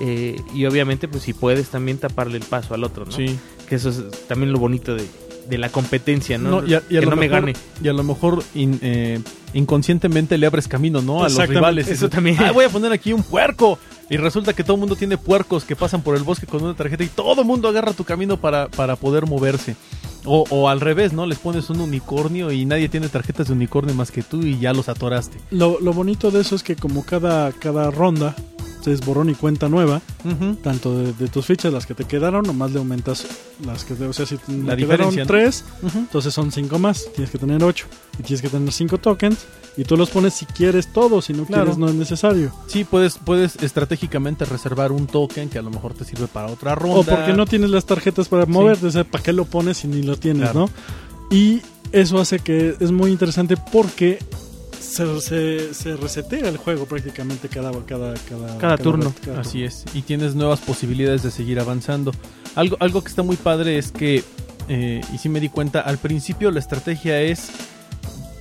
eh, 0.00 0.40
y 0.54 0.64
obviamente 0.66 1.08
pues 1.08 1.24
si 1.24 1.32
puedes 1.32 1.68
también 1.68 1.98
taparle 1.98 2.36
el 2.38 2.44
paso 2.44 2.74
al 2.74 2.84
otro, 2.84 3.04
¿no? 3.04 3.12
Sí. 3.12 3.38
Que 3.68 3.76
eso 3.76 3.88
es 3.90 4.26
también 4.28 4.52
lo 4.52 4.58
bonito 4.58 4.94
de, 4.94 5.06
de 5.48 5.58
la 5.58 5.68
competencia, 5.68 6.38
¿no? 6.38 6.60
No, 6.62 6.66
y 6.66 6.74
a, 6.74 6.82
y 6.88 6.96
a 6.96 7.00
que 7.00 7.06
lo 7.06 7.10
no 7.10 7.16
me 7.16 7.28
mejor- 7.28 7.40
gane. 7.46 7.52
Y 7.82 7.88
a 7.88 7.92
lo 7.92 8.02
mejor 8.02 8.42
in- 8.54 8.78
eh, 8.82 9.20
inconscientemente 9.54 10.38
le 10.38 10.46
abres 10.46 10.68
camino, 10.68 11.02
¿no? 11.02 11.24
A 11.24 11.28
los 11.28 11.48
rivales. 11.48 11.88
eso 11.88 12.08
también. 12.08 12.36
"Ah, 12.40 12.52
voy 12.52 12.64
a 12.64 12.68
poner 12.68 12.92
aquí 12.92 13.12
un 13.12 13.22
puerco. 13.22 13.78
Y 14.08 14.18
resulta 14.18 14.52
que 14.52 14.62
todo 14.62 14.74
el 14.74 14.80
mundo 14.80 14.94
tiene 14.94 15.18
puercos 15.18 15.64
que 15.64 15.74
pasan 15.74 16.00
por 16.02 16.16
el 16.16 16.22
bosque 16.22 16.46
con 16.46 16.62
una 16.62 16.74
tarjeta 16.74 17.02
y 17.02 17.08
todo 17.08 17.40
el 17.40 17.46
mundo 17.46 17.68
agarra 17.68 17.92
tu 17.92 18.04
camino 18.04 18.36
para, 18.40 18.68
para 18.68 18.94
poder 18.94 19.26
moverse. 19.26 19.74
O, 20.24 20.44
o 20.50 20.68
al 20.68 20.80
revés, 20.80 21.12
¿no? 21.12 21.26
Les 21.26 21.38
pones 21.38 21.70
un 21.70 21.80
unicornio 21.80 22.52
y 22.52 22.64
nadie 22.64 22.88
tiene 22.88 23.08
tarjetas 23.08 23.48
de 23.48 23.54
unicornio 23.54 23.94
más 23.94 24.12
que 24.12 24.22
tú 24.22 24.42
y 24.42 24.58
ya 24.60 24.72
los 24.72 24.88
atoraste. 24.88 25.38
Lo, 25.50 25.80
lo 25.80 25.92
bonito 25.92 26.30
de 26.30 26.40
eso 26.40 26.54
es 26.54 26.62
que 26.62 26.76
como 26.76 27.04
cada, 27.04 27.50
cada 27.52 27.90
ronda 27.90 28.34
es 28.86 29.04
borrón 29.04 29.30
y 29.30 29.34
cuenta 29.34 29.68
nueva, 29.68 30.00
tanto 30.62 30.96
de, 30.98 31.12
de 31.12 31.28
tus 31.28 31.46
fichas, 31.46 31.72
las 31.72 31.86
que 31.86 31.94
te 31.94 32.04
quedaron, 32.04 32.44
nomás 32.44 32.72
le 32.72 32.78
aumentas 32.78 33.26
las 33.64 33.84
que, 33.84 33.94
o 33.94 34.12
sea, 34.12 34.26
si 34.26 34.36
te 34.36 34.52
La 34.52 34.76
quedaron 34.76 35.14
tres, 35.26 35.64
entonces 35.94 36.32
son 36.34 36.52
cinco 36.52 36.78
más, 36.78 37.06
tienes 37.14 37.30
que 37.30 37.38
tener 37.38 37.62
ocho, 37.64 37.86
y 38.18 38.22
tienes 38.22 38.42
que 38.42 38.48
tener 38.48 38.72
cinco 38.72 38.98
tokens, 38.98 39.46
y 39.76 39.84
tú 39.84 39.96
los 39.96 40.10
pones 40.10 40.34
si 40.34 40.46
quieres 40.46 40.92
todos, 40.92 41.26
si 41.26 41.32
no 41.32 41.44
Claro. 41.44 41.64
quieres 41.64 41.78
no 41.78 41.88
es 41.88 41.94
necesario. 41.94 42.52
Sí, 42.66 42.84
puedes, 42.84 43.18
puedes 43.18 43.56
estratégicamente 43.56 44.44
reservar 44.44 44.92
un 44.92 45.06
token 45.06 45.48
que 45.48 45.58
a 45.58 45.62
lo 45.62 45.70
mejor 45.70 45.92
te 45.94 46.04
sirve 46.04 46.26
para 46.26 46.46
otra 46.48 46.74
ronda. 46.74 46.98
O 47.00 47.04
porque 47.04 47.32
no 47.34 47.46
tienes 47.46 47.70
las 47.70 47.84
tarjetas 47.86 48.28
para 48.28 48.46
moverte, 48.46 48.86
o 48.86 48.90
sea, 48.90 49.04
¿para 49.04 49.22
qué 49.22 49.32
lo 49.32 49.44
pones 49.44 49.78
si 49.78 49.88
ni 49.88 50.02
lo 50.02 50.16
tienes, 50.16 50.50
Claro. 50.50 50.70
no? 51.30 51.36
Y 51.36 51.60
eso 51.92 52.18
hace 52.20 52.38
que 52.38 52.74
es 52.80 52.90
muy 52.90 53.10
interesante 53.10 53.56
porque 53.56 54.18
se, 54.86 55.20
se, 55.20 55.74
se 55.74 55.96
resetea 55.96 56.48
el 56.48 56.56
juego 56.56 56.86
prácticamente 56.86 57.48
cada, 57.48 57.72
cada, 57.84 58.14
cada, 58.28 58.58
Cada 58.58 58.78
turno. 58.78 59.12
cada 59.24 59.40
Así 59.40 59.64
es, 59.64 59.84
y 59.94 60.02
tienes 60.02 60.34
nuevas 60.34 60.60
posibilidades 60.60 61.22
de 61.22 61.30
seguir 61.30 61.60
avanzando. 61.60 62.12
Algo, 62.54 62.76
algo 62.80 63.02
que 63.02 63.08
está 63.08 63.22
muy 63.22 63.36
padre 63.36 63.78
es 63.78 63.92
que, 63.92 64.22
eh, 64.68 65.00
y 65.12 65.18
sí 65.18 65.28
me 65.28 65.40
di 65.40 65.48
cuenta, 65.48 65.80
al 65.80 65.98
principio 65.98 66.50
la 66.50 66.60
estrategia 66.60 67.20
es 67.20 67.50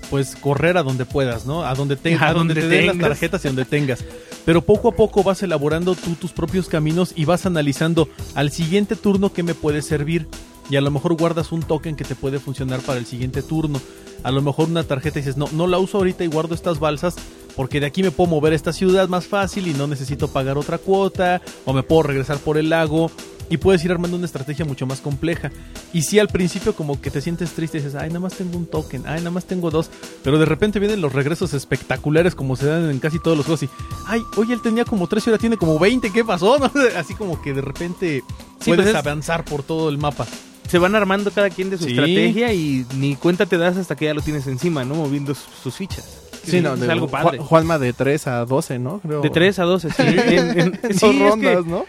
pues 0.09 0.35
correr 0.35 0.77
a 0.77 0.83
donde 0.83 1.05
puedas, 1.05 1.45
¿no? 1.45 1.63
A 1.63 1.73
donde, 1.73 1.95
te, 1.95 2.13
A 2.19 2.29
a 2.29 2.33
donde, 2.33 2.53
donde 2.53 2.61
te 2.61 2.67
den 2.67 2.85
las 2.87 2.93
tengas. 2.95 3.09
tarjetas 3.09 3.43
y 3.45 3.47
donde 3.47 3.65
tengas. 3.65 4.05
Pero 4.45 4.61
poco 4.61 4.89
a 4.89 4.91
poco 4.95 5.23
vas 5.23 5.41
elaborando 5.41 5.95
tú 5.95 6.13
tus 6.15 6.31
propios 6.31 6.69
caminos 6.69 7.13
y 7.15 7.25
vas 7.25 7.45
analizando 7.47 8.07
al 8.35 8.51
siguiente 8.51 8.95
turno 8.95 9.33
qué 9.33 9.41
me 9.41 9.55
puede 9.55 9.81
servir. 9.81 10.27
Y 10.69 10.75
a 10.77 10.81
lo 10.81 10.89
mejor 10.91 11.13
guardas 11.15 11.51
un 11.51 11.61
token 11.61 11.95
que 11.95 12.03
te 12.03 12.15
puede 12.15 12.39
funcionar 12.39 12.79
para 12.81 12.97
el 12.99 13.05
siguiente 13.05 13.43
turno. 13.43 13.79
A 14.23 14.31
lo 14.31 14.41
mejor 14.41 14.67
una 14.69 14.83
tarjeta 14.83 15.19
y 15.19 15.21
dices, 15.21 15.37
no, 15.37 15.47
no 15.51 15.67
la 15.67 15.77
uso 15.77 15.97
ahorita 15.99 16.23
y 16.23 16.27
guardo 16.27 16.55
estas 16.55 16.79
balsas 16.79 17.15
porque 17.55 17.79
de 17.79 17.85
aquí 17.85 18.01
me 18.03 18.11
puedo 18.11 18.29
mover 18.29 18.53
a 18.53 18.55
esta 18.55 18.73
ciudad 18.73 19.07
más 19.07 19.27
fácil 19.27 19.67
y 19.67 19.73
no 19.73 19.85
necesito 19.87 20.27
pagar 20.27 20.57
otra 20.57 20.77
cuota 20.79 21.41
o 21.65 21.73
me 21.73 21.83
puedo 21.83 22.03
regresar 22.03 22.37
por 22.39 22.57
el 22.57 22.69
lago 22.69 23.09
y 23.49 23.57
puedes 23.57 23.85
ir 23.85 23.91
armando 23.91 24.17
una 24.17 24.25
estrategia 24.25 24.65
mucho 24.65 24.87
más 24.87 24.99
compleja. 24.99 25.51
Y 25.93 26.01
si 26.01 26.17
al 26.17 26.27
principio 26.29 26.75
como 26.75 26.99
que 26.99 27.11
te 27.11 27.21
sientes 27.21 27.51
triste 27.51 27.77
y 27.77 27.81
dices, 27.81 27.95
ay, 27.95 28.07
nada 28.09 28.19
más 28.21 28.33
tengo 28.33 28.57
un 28.57 28.65
token, 28.65 29.03
ay, 29.05 29.19
nada 29.19 29.29
más 29.31 29.45
tengo 29.45 29.69
dos, 29.69 29.91
pero 30.23 30.39
de 30.39 30.45
repente 30.45 30.79
vienen 30.79 30.99
los 30.99 31.13
regresos 31.13 31.53
espectaculares 31.53 32.33
como 32.33 32.55
se 32.55 32.65
dan 32.65 32.89
en 32.89 32.97
casi 32.99 33.19
todos 33.19 33.37
los 33.37 33.45
juegos 33.45 33.63
y, 33.63 33.69
ay, 34.07 34.21
oye, 34.37 34.53
él 34.55 34.61
tenía 34.63 34.83
como 34.83 35.05
tres 35.07 35.27
y 35.27 35.29
ahora 35.29 35.39
tiene 35.39 35.57
como 35.57 35.77
20, 35.77 36.11
¿qué 36.11 36.25
pasó? 36.25 36.57
¿No? 36.59 36.71
Así 36.97 37.13
como 37.13 37.39
que 37.41 37.53
de 37.53 37.61
repente 37.61 38.23
Sí, 38.59 38.71
puedes 38.71 38.85
pues 38.85 38.87
es- 38.87 38.95
avanzar 38.95 39.45
por 39.45 39.61
todo 39.61 39.89
el 39.89 39.99
mapa. 39.99 40.25
Se 40.67 40.79
van 40.79 40.95
armando 40.95 41.31
cada 41.31 41.49
quien 41.49 41.69
de 41.69 41.77
su 41.77 41.83
Sí. 41.85 41.91
estrategia 41.91 42.51
y 42.53 42.85
ni 42.95 43.15
cuenta 43.15 43.45
te 43.45 43.57
das 43.57 43.77
hasta 43.77 43.95
que 43.95 44.05
ya 44.05 44.13
lo 44.13 44.21
tienes 44.21 44.47
encima, 44.47 44.83
¿no? 44.83 44.95
Moviendo 44.95 45.35
su- 45.35 45.41
sus 45.63 45.75
fichas. 45.75 46.21
Sí, 46.43 46.61
no, 46.61 46.75
es 46.75 46.79
de- 46.81 46.91
algo 46.91 47.07
padre. 47.07 47.39
Ju- 47.39 47.43
Juanma 47.43 47.79
de 47.79 47.91
3 47.93 48.27
a 48.27 48.45
12, 48.45 48.77
¿no? 48.77 48.99
Creo. 48.99 49.21
De 49.21 49.29
3 49.31 49.57
a 49.57 49.63
12, 49.63 49.89
sí. 49.89 49.95
En- 50.07 50.19
en- 50.19 50.59
en- 50.59 50.71
Dos 50.81 50.81
sí, 50.81 50.93
es 50.93 51.01
que- 51.01 51.29
rondas, 51.29 51.65
¿no? 51.65 51.85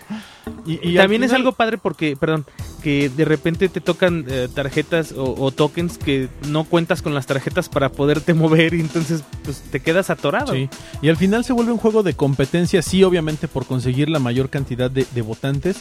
Y, 0.64 0.94
también 0.96 1.24
es 1.24 1.32
algo 1.32 1.52
padre 1.52 1.76
porque, 1.76 2.16
perdón, 2.16 2.46
que 2.82 3.08
de 3.08 3.24
repente 3.24 3.68
te 3.68 3.80
tocan 3.80 4.24
eh, 4.28 4.48
tarjetas 4.52 5.12
o, 5.12 5.34
o 5.44 5.50
tokens 5.50 5.98
que 5.98 6.28
no 6.48 6.64
cuentas 6.64 7.02
con 7.02 7.14
las 7.14 7.26
tarjetas 7.26 7.68
para 7.68 7.90
poderte 7.90 8.32
mover 8.32 8.72
y 8.74 8.80
entonces 8.80 9.22
pues 9.44 9.60
te 9.70 9.80
quedas 9.80 10.08
atorado. 10.10 10.52
Sí, 10.54 10.68
y 11.02 11.08
al 11.08 11.16
final 11.16 11.44
se 11.44 11.52
vuelve 11.52 11.72
un 11.72 11.78
juego 11.78 12.02
de 12.02 12.14
competencia, 12.14 12.80
sí, 12.82 13.02
obviamente 13.04 13.48
por 13.48 13.66
conseguir 13.66 14.08
la 14.08 14.18
mayor 14.20 14.48
cantidad 14.48 14.90
de, 14.90 15.04
de 15.14 15.22
votantes, 15.22 15.76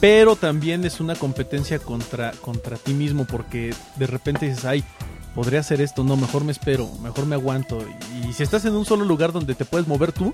pero 0.00 0.36
también 0.36 0.84
es 0.84 1.00
una 1.00 1.14
competencia 1.14 1.78
contra, 1.78 2.32
contra 2.32 2.76
ti 2.76 2.92
mismo, 2.94 3.24
porque 3.24 3.74
de 3.96 4.06
repente 4.06 4.46
dices, 4.46 4.64
ay, 4.64 4.84
podría 5.34 5.60
hacer 5.60 5.80
esto, 5.80 6.04
no, 6.04 6.16
mejor 6.16 6.44
me 6.44 6.52
espero, 6.52 6.88
mejor 7.02 7.26
me 7.26 7.34
aguanto. 7.34 7.78
Y 8.28 8.32
si 8.32 8.42
estás 8.42 8.64
en 8.64 8.74
un 8.74 8.84
solo 8.84 9.04
lugar 9.04 9.32
donde 9.32 9.54
te 9.54 9.64
puedes 9.64 9.88
mover 9.88 10.12
tú, 10.12 10.32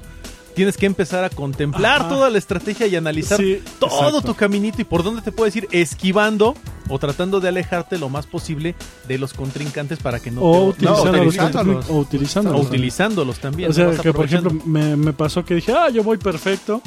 tienes 0.54 0.76
que 0.76 0.84
empezar 0.86 1.22
a 1.24 1.30
contemplar 1.30 2.00
Ajá. 2.00 2.08
toda 2.08 2.28
la 2.28 2.36
estrategia 2.36 2.86
y 2.88 2.96
analizar 2.96 3.38
Sí, 3.38 3.62
todo 3.78 4.08
exacto. 4.08 4.22
tu 4.22 4.34
caminito 4.34 4.80
y 4.82 4.84
por 4.84 5.04
dónde 5.04 5.22
te 5.22 5.30
puedes 5.32 5.54
ir 5.54 5.68
esquivando 5.70 6.54
o 6.88 6.98
tratando 6.98 7.38
de 7.40 7.48
alejarte 7.48 7.98
lo 7.98 8.08
más 8.08 8.26
posible 8.26 8.74
de 9.06 9.16
los 9.16 9.32
contrincantes 9.32 10.00
para 10.00 10.18
que 10.18 10.32
no 10.32 10.42
O 10.42 10.72
te 10.72 10.84
no, 10.84 11.00
utilizándolos. 11.02 11.88
o 11.88 11.94
utilizándolos. 11.98 12.58
o 12.58 12.62
utilizándolos 12.66 13.38
también. 13.38 13.70
O 13.70 13.72
sea, 13.72 13.86
¿no? 13.86 14.02
Que 14.02 14.12
por 14.12 14.24
ejemplo 14.24 14.50
me, 14.66 14.96
me 14.96 15.12
pasó 15.12 15.44
que 15.44 15.54
dije, 15.54 15.72
ah, 15.72 15.88
yo 15.88 16.02
voy 16.02 16.18
perfecto. 16.18 16.82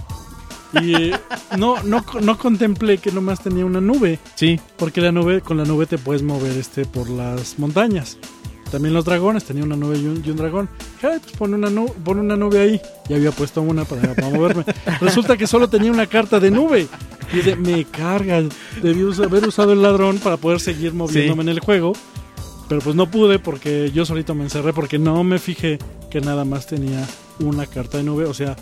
Y 0.81 0.95
eh, 0.95 1.13
no, 1.57 1.81
no, 1.83 2.03
no 2.21 2.37
contemplé 2.37 2.97
que 2.97 3.11
nomás 3.11 3.41
tenía 3.41 3.65
una 3.65 3.79
nube. 3.81 4.19
Sí, 4.35 4.59
Porque 4.77 5.01
la 5.01 5.11
nube, 5.11 5.41
con 5.41 5.57
la 5.57 5.65
nube 5.65 5.85
te 5.85 5.97
puedes 5.97 6.23
mover 6.23 6.57
este 6.57 6.85
por 6.85 7.09
las 7.09 7.59
montañas. 7.59 8.17
También 8.71 8.95
los 8.95 9.05
dragones, 9.05 9.43
tenía 9.43 9.63
una 9.63 9.75
nube 9.75 9.99
y 9.99 10.05
un, 10.07 10.23
y 10.25 10.31
un 10.31 10.35
dragón. 10.35 10.67
Dije, 10.95 11.07
"Ay, 11.13 11.19
pues 11.19 11.35
pon 11.37 11.53
una, 11.53 11.69
nu- 11.69 11.93
pon 12.03 12.17
una 12.17 12.35
nube 12.35 12.59
ahí. 12.59 12.81
Y 13.07 13.13
había 13.13 13.31
puesto 13.31 13.61
una 13.61 13.85
para, 13.85 14.15
para 14.15 14.29
moverme. 14.29 14.65
Resulta 14.99 15.37
que 15.37 15.45
solo 15.45 15.67
tenía 15.69 15.91
una 15.91 16.07
carta 16.07 16.39
de 16.39 16.49
nube. 16.49 16.87
Y 17.31 17.37
de, 17.41 17.55
me 17.55 17.85
carga. 17.85 18.41
Debí 18.81 19.03
us- 19.03 19.19
haber 19.19 19.47
usado 19.47 19.73
el 19.73 19.81
ladrón 19.83 20.17
para 20.17 20.37
poder 20.37 20.59
seguir 20.59 20.93
moviéndome 20.95 21.43
en 21.43 21.49
el 21.49 21.59
juego. 21.59 21.93
Pero 22.67 22.81
pues 22.81 22.95
no 22.95 23.11
pude 23.11 23.37
porque 23.37 23.91
yo 23.93 24.05
solito 24.05 24.33
me 24.33 24.43
encerré 24.45 24.73
porque 24.73 24.97
no 24.97 25.23
me 25.23 25.37
fijé 25.37 25.77
que 26.09 26.21
nada 26.21 26.43
más 26.43 26.65
tenía 26.65 27.05
una 27.41 27.67
carta 27.67 27.97
de 27.99 28.03
nube. 28.05 28.25
O 28.25 28.33
sea, 28.33 28.55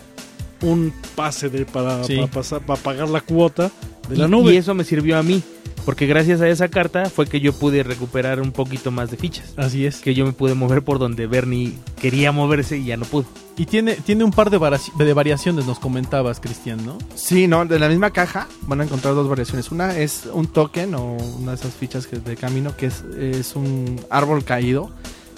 un 0.62 0.92
pase 1.14 1.48
de 1.48 1.64
para, 1.66 2.04
Sí. 2.04 2.16
para 2.16 2.26
pasar, 2.28 2.60
para 2.66 2.80
pagar 2.80 3.08
la 3.08 3.20
cuota 3.20 3.70
de 4.08 4.16
la 4.16 4.26
Y- 4.26 4.30
nube. 4.30 4.54
Y 4.54 4.56
eso 4.56 4.74
me 4.74 4.84
sirvió 4.84 5.18
a 5.18 5.22
mí, 5.22 5.42
porque 5.84 6.06
gracias 6.06 6.40
a 6.40 6.48
esa 6.48 6.68
carta 6.68 7.06
fue 7.10 7.26
que 7.26 7.40
yo 7.40 7.52
pude 7.52 7.82
recuperar 7.82 8.40
un 8.40 8.52
poquito 8.52 8.90
más 8.90 9.10
de 9.10 9.16
fichas. 9.16 9.52
así 9.56 9.84
es. 9.86 9.98
Que 10.00 10.14
yo 10.14 10.24
me 10.24 10.32
pude 10.32 10.54
mover 10.54 10.82
por 10.82 10.98
donde 10.98 11.26
Bernie 11.26 11.74
quería 12.00 12.32
moverse 12.32 12.78
y 12.78 12.84
ya 12.86 12.96
no 12.96 13.04
pudo. 13.04 13.24
Y 13.58 13.66
tiene, 13.66 13.96
tiene 13.96 14.24
un 14.24 14.30
par 14.30 14.48
de, 14.48 14.56
variaciones, 14.58 15.66
nos 15.66 15.78
comentabas, 15.78 16.40
Cristian, 16.40 16.86
¿no? 16.86 16.96
Sí, 17.14 17.46
no, 17.46 17.66
de 17.66 17.78
la 17.78 17.88
misma 17.88 18.10
caja 18.10 18.48
van 18.62 18.80
a 18.80 18.84
encontrar 18.84 19.14
dos 19.14 19.28
variaciones. 19.28 19.70
Una 19.70 19.98
es 19.98 20.22
un 20.32 20.46
token 20.46 20.94
o 20.94 21.16
una 21.38 21.50
de 21.52 21.56
esas 21.58 21.74
fichas 21.74 22.06
que 22.06 22.16
de 22.18 22.36
camino 22.36 22.74
que 22.76 22.86
es, 22.86 23.02
es 23.18 23.54
un 23.54 24.00
árbol 24.08 24.42
caído 24.44 24.90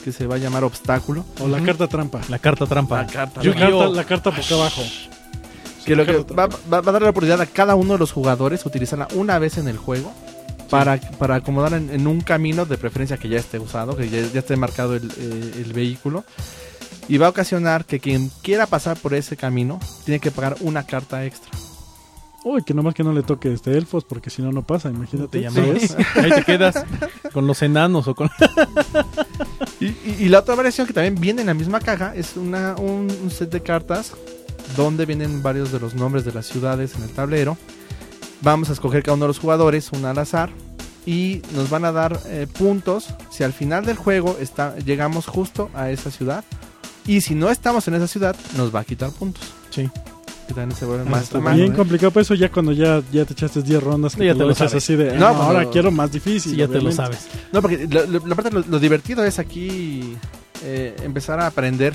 que 0.05 0.13
se 0.13 0.27
va 0.29 0.37
a 0.37 0.39
llamar 0.39 0.63
obstáculo. 0.63 1.25
O 1.41 1.49
la 1.49 1.61
carta 1.63 1.89
trampa. 1.89 2.21
La 2.29 2.39
carta 2.39 2.67
trampa. 2.67 3.03
La 3.03 3.07
carta 3.09 3.41
La 3.41 3.45
Yu-Gi-Oh! 3.47 3.79
carta, 3.81 3.95
la 3.97 4.05
carta 4.05 4.31
boca 4.31 4.55
abajo. 4.55 4.83
Que 5.85 5.97
lo 5.97 6.07
que 6.07 6.17
va, 6.35 6.47
va- 6.47 6.81
va 6.81 6.89
a 6.91 6.93
dar 6.93 7.03
la 7.03 7.11
oportunidad 7.11 7.41
a 7.41 7.47
cada 7.47 7.75
uno 7.75 7.93
de 7.95 7.99
los 7.99 8.13
jugadores 8.13 8.65
utilizarla 8.67 9.09
una 9.15 9.39
vez 9.39 9.59
en 9.59 9.69
el 9.69 9.77
juego 9.77 10.13
para, 10.71 10.99
para 11.19 11.37
acomodar 11.37 11.75
en, 11.75 11.91
en 11.91 12.07
un 12.07 12.21
camino 12.23 12.65
de 12.65 12.79
preferencia 12.79 13.17
que 13.19 13.29
ya 13.29 13.39
esté 13.39 13.59
usado, 13.59 13.97
que 13.97 14.09
ya, 14.09 14.21
ya 14.33 14.41
esté 14.41 14.57
marcado 14.57 14.95
el, 14.97 15.11
eh, 15.19 15.53
el 15.65 15.73
vehículo. 15.73 16.25
Y 17.07 17.19
va 17.19 17.27
a 17.27 17.31
ocasionar 17.31 17.85
que 17.85 18.01
quien 18.01 18.31
quiera 18.43 18.67
pasar 18.67 18.97
por 18.97 19.13
ese 19.13 19.37
camino 19.37 19.79
tiene 20.07 20.21
que 20.21 20.31
pagar 20.31 20.57
una 20.61 20.85
carta 20.87 21.25
extra. 21.27 21.51
Uy, 22.47 22.63
que 22.63 22.73
nomás 22.75 22.95
que 22.95 23.03
no 23.05 23.13
le 23.13 23.23
toque 23.23 23.53
este 23.53 23.77
elfos, 23.77 24.05
porque 24.05 24.29
si 24.31 24.41
no, 24.43 24.53
no 24.53 24.63
pasa, 24.63 24.89
imagínate. 24.91 25.29
Te 25.39 25.41
llamas. 25.43 25.57
¿sabes? 25.91 25.97
Ahí 26.17 26.31
te 26.31 26.45
quedas 26.45 26.85
con 27.33 27.47
los 27.47 27.61
enanos 27.63 28.09
o 28.09 28.15
con... 28.15 28.31
Y, 29.81 29.87
y- 29.87 30.17
y 30.21 30.29
la 30.29 30.39
otra 30.39 30.55
variación 30.55 30.87
que 30.87 30.93
también 30.93 31.17
viene 31.17 31.41
en 31.43 31.49
la 31.49 31.55
misma 31.55 31.81
caja 31.81 32.15
es 32.15 32.37
una, 32.37 32.75
un, 32.77 33.09
un 33.23 33.31
set 33.31 33.51
de 33.51 33.61
cartas 33.63 34.13
donde 34.77 35.07
vienen 35.07 35.43
varios 35.43 35.73
de 35.73 35.81
los 35.81 35.95
nombres 35.95 36.25
de 36.25 36.33
las 36.33 36.47
ciudades 36.47 36.95
en 36.97 37.03
el 37.05 37.11
tablero. 37.11 37.57
Vamos 38.43 38.69
a 38.71 38.73
escoger 38.73 39.03
cada 39.03 39.15
uno 39.17 39.25
de 39.25 39.29
los 39.29 39.39
jugadores, 39.39 39.91
una 39.93 40.11
al 40.11 40.19
azar, 40.19 40.51
y 41.07 41.43
nos 41.55 41.71
van 41.71 41.85
a 41.85 41.93
dar 41.93 42.19
eh, 42.27 42.47
puntos 42.51 43.09
si 43.31 43.43
al 43.45 43.53
final 43.53 43.85
del 43.87 43.97
juego 43.97 44.37
está, 44.41 44.77
llegamos 44.79 45.27
justo 45.27 45.71
a 45.75 45.91
esa 45.91 46.11
ciudad. 46.11 46.45
Y 47.07 47.21
si 47.21 47.35
no 47.35 47.51
estamos 47.51 47.87
en 47.89 47.95
esa 47.95 48.07
ciudad, 48.07 48.35
nos 48.57 48.75
va 48.75 48.81
a 48.81 48.85
quitar 48.85 49.11
puntos. 49.11 49.45
Sí. 49.71 49.89
que 50.47 50.53
también 50.53 50.77
se 50.79 50.85
vuelven 50.85 51.09
Ah, 51.09 51.11
más, 51.11 51.33
más- 51.35 51.57
bien 51.57 51.73
complicado, 51.73 52.11
por 52.11 52.21
eso 52.21 52.35
ya 52.35 52.51
cuando 52.53 52.73
ya, 52.73 53.03
ya 53.11 53.25
te 53.25 53.33
echaste 53.33 53.63
10 53.63 53.83
rondas, 53.83 54.15
que 54.15 54.27
Ya 54.27 54.35
te 54.35 54.41
lo 54.41 54.49
lo 54.49 54.55
sabes. 54.55 54.75
así 54.75 54.95
de, 54.95 55.13
No, 55.17 55.29
no, 55.29 55.35
pues, 55.37 55.41
ahora 55.49 55.63
no. 55.65 55.71
quiero 55.71 55.91
más 55.91 56.13
difícil. 56.13 56.53
Sí, 56.53 56.59
ya 56.59 56.67
te 56.67 56.75
lo 56.75 56.91
obviamente. 56.91 56.97
sabes. 57.03 57.29
No, 57.51 57.63
porque 57.63 57.87
lo, 57.91 58.05
lo- 58.07 58.27
la 58.27 58.35
parte- 58.35 58.51
lo- 58.51 58.61
lo 58.69 58.79
divertido 58.79 59.25
es 59.25 59.39
aquí 59.39 60.15
eh, 60.63 60.95
empezar 61.03 61.41
a 61.41 61.47
aprender 61.47 61.95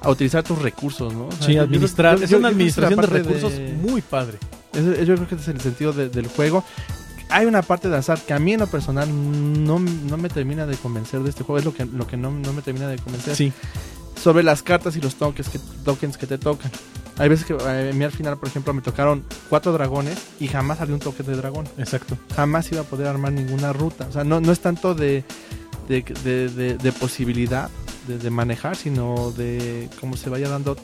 a 0.00 0.10
utilizar 0.10 0.42
tus 0.42 0.60
recursos, 0.60 1.12
¿no? 1.12 1.26
O 1.28 1.32
sea, 1.32 1.46
Sí, 1.46 1.56
administrar. 1.58 2.18
yo- 2.18 2.24
es 2.24 2.32
una 2.32 2.48
administración 2.48 3.00
de 3.00 3.06
recursos 3.06 3.52
muy 3.82 4.00
padre. 4.02 4.38
Ese- 4.72 5.04
yo 5.06 5.14
creo 5.14 5.28
que 5.28 5.34
ese 5.36 5.42
es 5.50 5.56
el 5.56 5.60
sentido 5.60 5.92
de- 5.92 6.08
del 6.08 6.26
juego. 6.28 6.62
Hay 7.28 7.46
una 7.46 7.62
parte 7.62 7.88
de 7.88 7.96
azar 7.96 8.20
que 8.20 8.32
a 8.34 8.38
mí 8.38 8.52
en 8.52 8.60
lo 8.60 8.66
personal 8.68 9.08
no, 9.10 9.78
no 9.80 10.16
me 10.16 10.28
termina 10.28 10.64
de 10.66 10.76
convencer 10.76 11.20
de 11.20 11.30
este 11.30 11.42
juego. 11.44 11.58
Es 11.58 11.64
lo 11.64 11.74
que, 11.74 11.84
lo 11.84 12.06
que 12.06 12.16
no, 12.16 12.30
no 12.30 12.52
me 12.52 12.62
termina 12.62 12.86
de 12.88 12.98
convencer. 12.98 13.34
Sí. 13.34 13.52
Sobre 14.22 14.42
las 14.44 14.62
cartas 14.62 14.96
y 14.96 15.00
los 15.00 15.16
tokens 15.16 15.48
que, 15.48 15.58
tokens 15.84 16.16
que 16.16 16.26
te 16.26 16.38
tocan. 16.38 16.70
Hay 17.18 17.28
veces 17.28 17.46
que 17.46 17.54
a 17.54 17.92
mí 17.94 18.04
al 18.04 18.12
final, 18.12 18.36
por 18.38 18.48
ejemplo, 18.48 18.72
me 18.74 18.82
tocaron 18.82 19.24
cuatro 19.48 19.72
dragones 19.72 20.18
y 20.38 20.48
jamás 20.48 20.78
salió 20.78 20.94
un 20.94 21.00
token 21.00 21.26
de 21.26 21.34
dragón. 21.36 21.66
Exacto. 21.78 22.16
Jamás 22.36 22.70
iba 22.70 22.82
a 22.82 22.84
poder 22.84 23.06
armar 23.08 23.32
ninguna 23.32 23.72
ruta. 23.72 24.06
O 24.08 24.12
sea, 24.12 24.22
no, 24.22 24.40
no 24.40 24.52
es 24.52 24.60
tanto 24.60 24.94
de, 24.94 25.24
de, 25.88 26.02
de- 26.22 26.48
de- 26.50 26.74
de 26.76 26.92
posibilidad 26.92 27.70
de, 28.06 28.18
de 28.18 28.30
manejar, 28.30 28.76
sino 28.76 29.32
de 29.32 29.88
cómo 30.00 30.16
se 30.16 30.30
vaya 30.30 30.48
dando. 30.48 30.76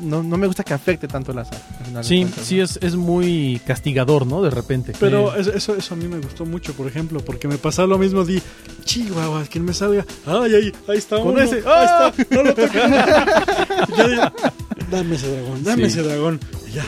No, 0.00 0.22
no 0.22 0.38
me 0.38 0.46
gusta 0.46 0.64
que 0.64 0.72
afecte 0.72 1.06
tanto 1.06 1.32
el 1.32 1.38
azar. 1.38 1.60
Sí, 2.02 2.20
cuentas, 2.22 2.46
sí 2.46 2.56
¿no? 2.58 2.64
es, 2.64 2.78
es 2.80 2.94
muy 2.96 3.60
castigador, 3.66 4.26
¿no? 4.26 4.40
De 4.42 4.50
repente. 4.50 4.92
Pero 4.98 5.36
Eh, 5.36 5.40
eso, 5.40 5.52
eso, 5.52 5.76
eso 5.76 5.94
a 5.94 5.96
mí 5.96 6.08
me 6.08 6.18
gustó 6.18 6.46
mucho, 6.46 6.72
por 6.72 6.86
ejemplo, 6.86 7.20
porque 7.20 7.46
me 7.48 7.58
pasaba 7.58 7.88
lo 7.88 7.98
mismo, 7.98 8.24
di, 8.24 8.40
chihuahua, 8.84 9.44
que 9.44 9.60
me 9.60 9.74
salga, 9.74 10.06
ay, 10.24 10.54
ahí, 10.54 10.72
ahí 10.88 10.98
está 10.98 11.16
Con 11.18 11.28
uno, 11.32 11.40
ese, 11.42 11.56
ahí 11.56 11.62
¡ah! 11.66 12.12
está, 12.16 12.34
no 12.34 12.42
lo 12.44 12.54
toques. 12.54 12.82
Dame 14.90 15.16
ese 15.16 15.30
dragón, 15.32 15.64
dame 15.64 15.82
Sí. 15.82 15.88
ese 15.98 16.02
dragón, 16.02 16.40
ya, 16.76 16.84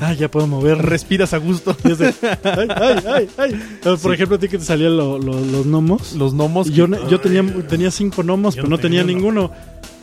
ah, 0.00 0.12
ya 0.14 0.30
puedo 0.30 0.46
mover. 0.46 0.78
respiras 0.78 1.32
a 1.34 1.38
gusto. 1.38 1.76
Y 1.84 1.94
de, 1.94 2.06
ay, 2.44 2.68
ay, 2.74 2.98
ay, 3.06 3.28
ay. 3.38 3.62
Por 3.82 3.98
Sí. 3.98 4.08
ejemplo, 4.12 4.36
a 4.36 4.40
ti 4.40 4.48
que 4.48 4.58
te 4.58 4.64
salían 4.64 4.96
lo- 4.96 5.18
lo- 5.18 5.40
los 5.40 5.66
gnomos. 5.66 6.14
Los 6.14 6.32
gnomos. 6.34 6.68
Y 6.68 6.72
yo, 6.72 6.88
que- 6.88 6.98
yo 7.10 7.20
tenía, 7.20 7.42
tenía 7.68 7.90
cinco 7.90 8.22
gnomos, 8.22 8.54
Yo 8.54 8.62
pero 8.62 8.70
no 8.70 8.78
tenía 8.78 9.02
tenía 9.02 9.16
ninguno. 9.16 9.50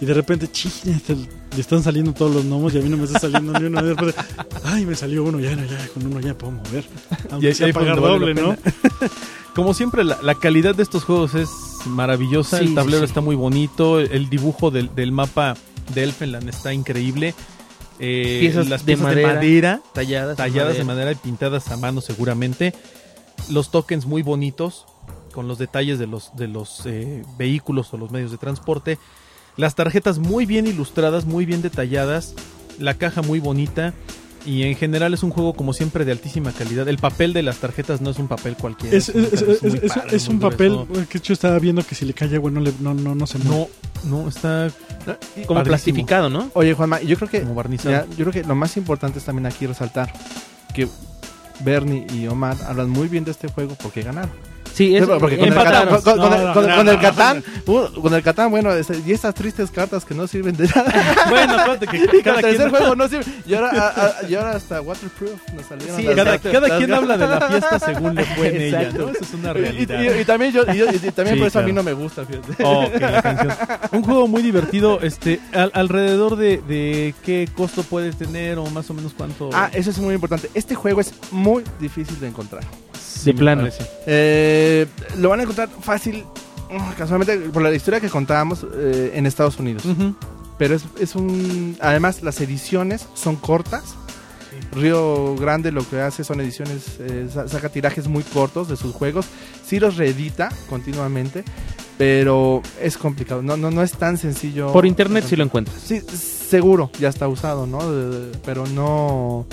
Y 0.02 0.06
de 0.06 0.14
repente, 0.14 0.50
ching, 0.52 0.72
te- 1.06 1.16
le 1.16 1.62
están 1.62 1.82
saliendo 1.84 2.14
todos 2.14 2.34
los 2.36 2.46
gnomos 2.46 2.74
y 2.74 2.80
a 2.80 2.82
mí 2.82 2.90
no 2.90 2.98
me 2.98 3.06
está 3.06 3.20
saliendo 3.20 3.58
ni 3.60 3.66
uno. 3.68 3.82
Y 3.82 3.88
después, 3.90 4.16
ay, 4.64 4.86
me 4.86 4.96
salió 4.96 5.24
uno, 5.24 5.40
ya, 5.40 5.56
no, 5.56 5.64
ya, 5.66 5.88
con 5.94 6.06
uno 6.06 6.20
ya 6.20 6.34
puedo 6.38 6.52
mover. 6.54 6.84
Aunque 7.32 7.48
ahí 7.48 7.54
sea 7.54 7.72
pagar 7.74 8.00
doble, 8.02 8.34
¿no? 8.34 8.56
Como 9.56 9.74
siempre, 9.74 10.04
la, 10.04 10.18
la 10.24 10.36
calidad 10.36 10.74
de 10.76 10.82
estos 10.84 11.04
juegos 11.04 11.36
es 11.36 11.50
maravillosa. 11.86 12.58
Sí, 12.60 12.66
el 12.66 12.76
tablero 12.76 13.00
sí, 13.00 13.06
está 13.06 13.22
muy 13.22 13.36
bonito. 13.36 14.00
El, 14.00 14.12
el 14.12 14.30
dibujo 14.30 14.72
del, 14.72 14.94
del 14.96 15.12
mapa 15.12 15.56
de 15.94 16.04
Elfenland 16.04 16.50
está 16.50 16.74
increíble. 16.74 17.36
Eh, 18.00 18.38
Piezas 18.42 18.68
las 18.70 18.82
de 18.82 18.86
piezas 18.94 19.04
madera. 19.04 19.28
de 19.30 19.36
madera, 19.36 19.82
Talladas. 19.94 20.38
talladas 20.38 20.78
de 20.78 20.84
madera 20.84 21.12
y 21.12 21.16
pintadas 21.16 21.70
a 21.72 21.78
mano 21.78 22.02
seguramente. 22.02 22.74
Los 23.50 23.72
tokens 23.72 24.06
muy 24.06 24.22
bonitos, 24.22 24.86
con 25.34 25.48
los 25.48 25.58
detalles 25.58 26.00
de 26.00 26.08
los, 26.08 26.36
de 26.36 26.48
los 26.48 26.86
eh, 26.86 27.24
vehículos 27.38 27.94
o 27.94 27.98
los 27.98 28.12
medios 28.12 28.32
de 28.32 28.38
transporte. 28.38 28.98
Las 29.58 29.76
tarjetas 29.76 30.18
muy 30.20 30.46
bien 30.46 30.66
ilustradas, 30.68 31.26
muy 31.26 31.46
bien 31.46 31.62
detalladas. 31.62 32.34
La 32.80 32.96
caja 32.96 33.22
muy 33.22 33.40
bonita. 33.40 33.94
Y 34.46 34.64
en 34.64 34.76
general 34.76 35.14
es 35.14 35.24
un 35.24 35.30
juego 35.32 35.54
como 35.54 35.72
siempre 35.72 36.04
de 36.04 36.12
altísima 36.12 36.52
calidad. 36.52 36.88
El 36.90 36.98
papel 36.98 37.32
de 37.32 37.44
las 37.44 37.58
tarjetas 37.60 38.02
no 38.02 38.10
es 38.10 38.20
un 38.20 38.28
papel 38.28 38.58
cualquiera. 38.58 38.96
Es, 38.98 39.08
un 39.10 39.24
es, 39.24 39.30
papel 39.30 39.50
es- 39.56 39.64
muy 39.64 39.80
es- 39.84 39.94
padre, 39.94 40.16
es 40.18 40.26
muy 40.28 40.34
un 40.36 40.40
papel 40.42 40.70
grueso. 40.86 41.10
que 41.10 41.20
yo 41.20 41.34
estaba 41.34 41.60
viendo 41.60 41.82
que 41.86 41.96
si 41.96 42.06
le 42.06 42.14
cae 42.14 42.36
agua 42.36 42.52
no, 42.52 42.60
le, 42.60 42.74
no, 42.82 42.94
no, 42.94 43.16
no 43.16 43.26
se 43.26 43.38
mueve. 43.40 43.70
No, 44.04 44.18
no, 44.24 44.28
está 44.28 44.70
Como 45.06 45.16
padrísimo. 45.16 45.64
plastificado, 45.64 46.30
¿no? 46.30 46.52
Oye, 46.56 46.74
Juanma, 46.74 47.02
yo 47.02 47.16
creo 47.16 47.30
que 47.30 47.42
como 47.42 47.56
barnizado. 47.56 47.90
Mira, 48.06 48.06
yo 48.18 48.26
creo 48.26 48.32
que 48.44 48.44
lo 48.48 48.56
más 48.56 48.76
importante 48.76 49.20
es 49.20 49.26
también 49.26 49.46
aquí 49.46 49.66
resaltar 49.66 50.12
que 50.74 50.88
Bernie 51.62 52.06
y 52.14 52.28
Omar 52.28 52.58
hablan 52.68 52.90
muy 52.90 53.08
bien 53.08 53.24
de 53.24 53.32
este 53.32 53.48
juego 53.48 53.76
porque 53.82 54.02
ganaron. 54.02 54.32
Sí, 54.74 54.96
es, 54.96 55.06
porque 55.06 55.38
con 55.38 55.48
el. 55.50 55.54
Catán, 55.54 55.88
con, 55.88 56.02
con 56.02 56.18
No, 56.18 56.36
el- 56.36 56.44
no, 56.46 56.54
con- 56.54 56.68
no, 56.68 56.76
con 56.76 56.86
no, 56.86 56.92
el 56.92 56.98
no. 56.98 57.02
Catán, 57.04 57.44
uh, 57.68 58.02
con 58.02 58.14
el 58.14 58.24
Catán, 58.24 58.50
bueno, 58.52 58.72
este, 58.74 59.00
y 59.06 59.12
estas 59.12 59.36
tristes 59.36 59.70
cartas 59.70 60.04
que 60.04 60.16
no 60.16 60.26
sirven 60.28 60.56
de 60.58 60.68
nada. 60.68 60.92
Bueno, 61.30 61.54
acuérdate 61.54 61.88
que 61.88 61.98
Y 62.04 62.08
que 62.08 62.18
el 62.18 62.24
cada 62.24 62.42
tercer 62.42 62.58
quien, 62.58 62.70
juego 62.72 62.96
no 62.96 63.08
sirve. 63.08 63.26
Y 63.46 63.54
ahora, 63.54 63.70
a- 63.70 64.06
a- 64.24 64.28
y 64.30 64.36
ahora 64.36 64.52
hasta 64.56 64.82
Waterproof 64.82 65.40
nos 65.56 65.66
salieron. 65.68 65.96
Sí, 65.98 66.04
las- 66.04 66.16
cada, 66.16 66.36
Exacto. 66.36 66.52
cada 66.52 66.68
las- 66.68 66.78
quien 66.78 66.94
habla 66.94 67.18
de 67.18 67.28
la 67.28 67.42
fiesta 67.42 67.80
según 67.80 68.16
le 68.16 68.26
fue 68.26 68.48
en 68.48 68.62
ella. 68.62 68.90
¿no? 68.98 69.10
Eso 69.10 69.24
es 69.24 69.34
una 69.34 69.50
Y, 69.50 69.52
y- 69.52 69.62
realidad. 69.62 70.02
y- 70.02 70.22
y 70.22 70.26
también 70.26 70.52
yo, 70.52 70.66
yo- 70.74 70.86
también 71.16 71.36
Sí, 71.36 71.40
por 71.40 71.48
eso 71.48 71.60
a 71.60 71.62
mí 71.62 71.72
claro. 71.72 71.74
no 71.74 71.84
me 71.84 71.94
gusta, 71.94 72.26
fíjate. 72.26 72.64
Oh, 72.64 72.86
ok, 72.86 73.00
la 73.00 73.22
canción. 73.22 73.54
Un 73.92 74.04
juego 74.04 74.28
muy 74.28 74.42
divertido, 74.42 75.00
este, 75.02 75.40
al- 75.54 75.72
alrededor 75.76 76.36
de, 76.36 76.58
de 76.68 77.14
qué 77.24 77.48
costo 77.56 77.84
puede 77.84 78.12
tener 78.12 78.58
o 78.58 78.66
más 78.72 78.90
o 78.90 78.94
menos 78.94 79.14
cuánto. 79.16 79.50
Ah, 79.54 79.70
eso 79.74 79.90
es 79.92 80.00
muy 80.00 80.16
importante. 80.16 80.50
Este 80.56 80.74
juego 80.76 81.00
es 81.02 81.14
muy 81.32 81.64
difícil 81.80 82.20
de 82.20 82.28
encontrar. 82.28 82.64
Sí, 83.24 83.32
de 83.32 83.38
plano. 83.38 83.68
Eh, 84.06 84.86
lo 85.18 85.30
van 85.30 85.40
a 85.40 85.44
encontrar 85.44 85.70
fácil, 85.82 86.24
mm, 86.72 86.92
casualmente, 86.98 87.38
por 87.50 87.62
la 87.62 87.74
historia 87.74 88.00
que 88.00 88.10
contábamos 88.10 88.66
eh, 88.76 89.12
en 89.16 89.26
Estados 89.26 89.58
Unidos. 89.60 89.84
Pero 90.58 90.76
es, 90.76 90.84
es 91.00 91.16
un. 91.16 91.78
Además, 91.82 92.22
las 92.22 92.40
ediciones 92.42 93.08
son 93.16 93.36
cortas. 93.36 93.96
Río 94.72 95.36
Grande 95.36 95.72
lo 95.72 95.88
que 95.88 96.00
hace 96.00 96.24
son 96.24 96.40
ediciones, 96.40 96.98
eh, 97.00 97.28
sa- 97.34 97.48
saca 97.48 97.70
tirajes 97.70 98.08
muy 98.08 98.22
cortos 98.24 98.68
de 98.68 98.76
sus 98.78 98.94
juegos. 98.94 99.26
Sí 99.66 99.80
los 99.80 99.98
reedita 99.98 100.50
continuamente, 100.70 101.44
pero 101.98 102.62
es 102.82 102.98
complicado. 102.98 103.42
No, 103.42 103.58
no, 103.58 103.72
no 103.72 103.82
es 103.82 103.94
tan 103.94 104.18
sencillo. 104.18 104.72
Por 104.72 104.86
internet 104.86 105.26
sí 105.28 105.36
lo 105.36 105.44
encuentras. 105.44 105.76
Sí, 105.84 106.02
seguro, 106.02 106.92
ya 107.00 107.10
está 107.10 107.28
usado, 107.28 107.66
¿no? 107.66 107.92
De- 107.92 108.20
de- 108.30 108.38
pero 108.46 108.66
no. 108.68 109.46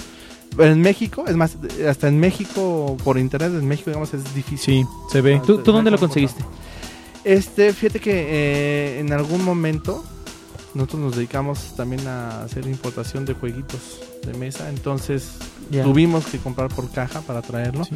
En 0.59 0.81
México, 0.83 1.25
es 1.27 1.37
más, 1.37 1.57
hasta 1.89 2.09
en 2.09 2.19
México, 2.19 2.97
por 3.05 3.19
internet, 3.19 3.53
en 3.53 3.67
México, 3.69 3.91
digamos, 3.91 4.13
es 4.15 4.35
difícil. 4.35 4.59
Sí, 4.59 4.87
se 5.13 5.21
ve. 5.21 5.41
¿Tú, 5.47 5.59
tú 5.59 5.73
dónde 5.73 5.91
lo 5.91 5.99
conseguiste? 5.99 6.45
Este, 7.25 7.73
fíjate 7.73 8.01
que 8.01 8.11
eh, 8.29 9.01
en 9.01 9.13
algún 9.13 9.45
momento 9.45 10.05
nosotros 10.75 11.01
nos 11.03 11.17
dedicamos 11.17 11.75
también 11.77 12.07
a 12.07 12.43
hacer 12.45 12.67
importación 12.67 13.25
de 13.25 13.35
jueguitos 13.35 14.01
de 14.25 14.35
mesa, 14.35 14.69
entonces 14.71 15.31
tuvimos 15.85 16.27
que 16.27 16.39
comprar 16.39 16.69
por 16.69 16.91
caja 16.91 17.21
para 17.23 17.43
traerlo. 17.43 17.85
Sí. 17.85 17.95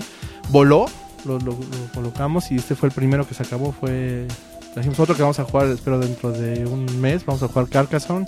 Voló, 0.50 0.86
lo, 1.24 1.38
lo- 1.38 1.52
lo 1.52 1.92
colocamos 1.94 2.50
y 2.50 2.56
este 2.56 2.74
fue 2.74 2.88
el 2.88 2.94
primero 2.94 3.26
que 3.26 3.34
se 3.34 3.42
acabó, 3.42 3.72
fue... 3.72 4.26
Trajimos 4.74 4.98
otro 4.98 5.14
que 5.14 5.22
vamos 5.22 5.38
a 5.38 5.44
jugar, 5.44 5.68
espero 5.68 6.00
dentro 6.00 6.32
de 6.32 6.66
un 6.66 7.00
mes, 7.00 7.24
vamos 7.24 7.42
a 7.44 7.48
jugar 7.48 7.68
Carcassonne. 7.68 8.26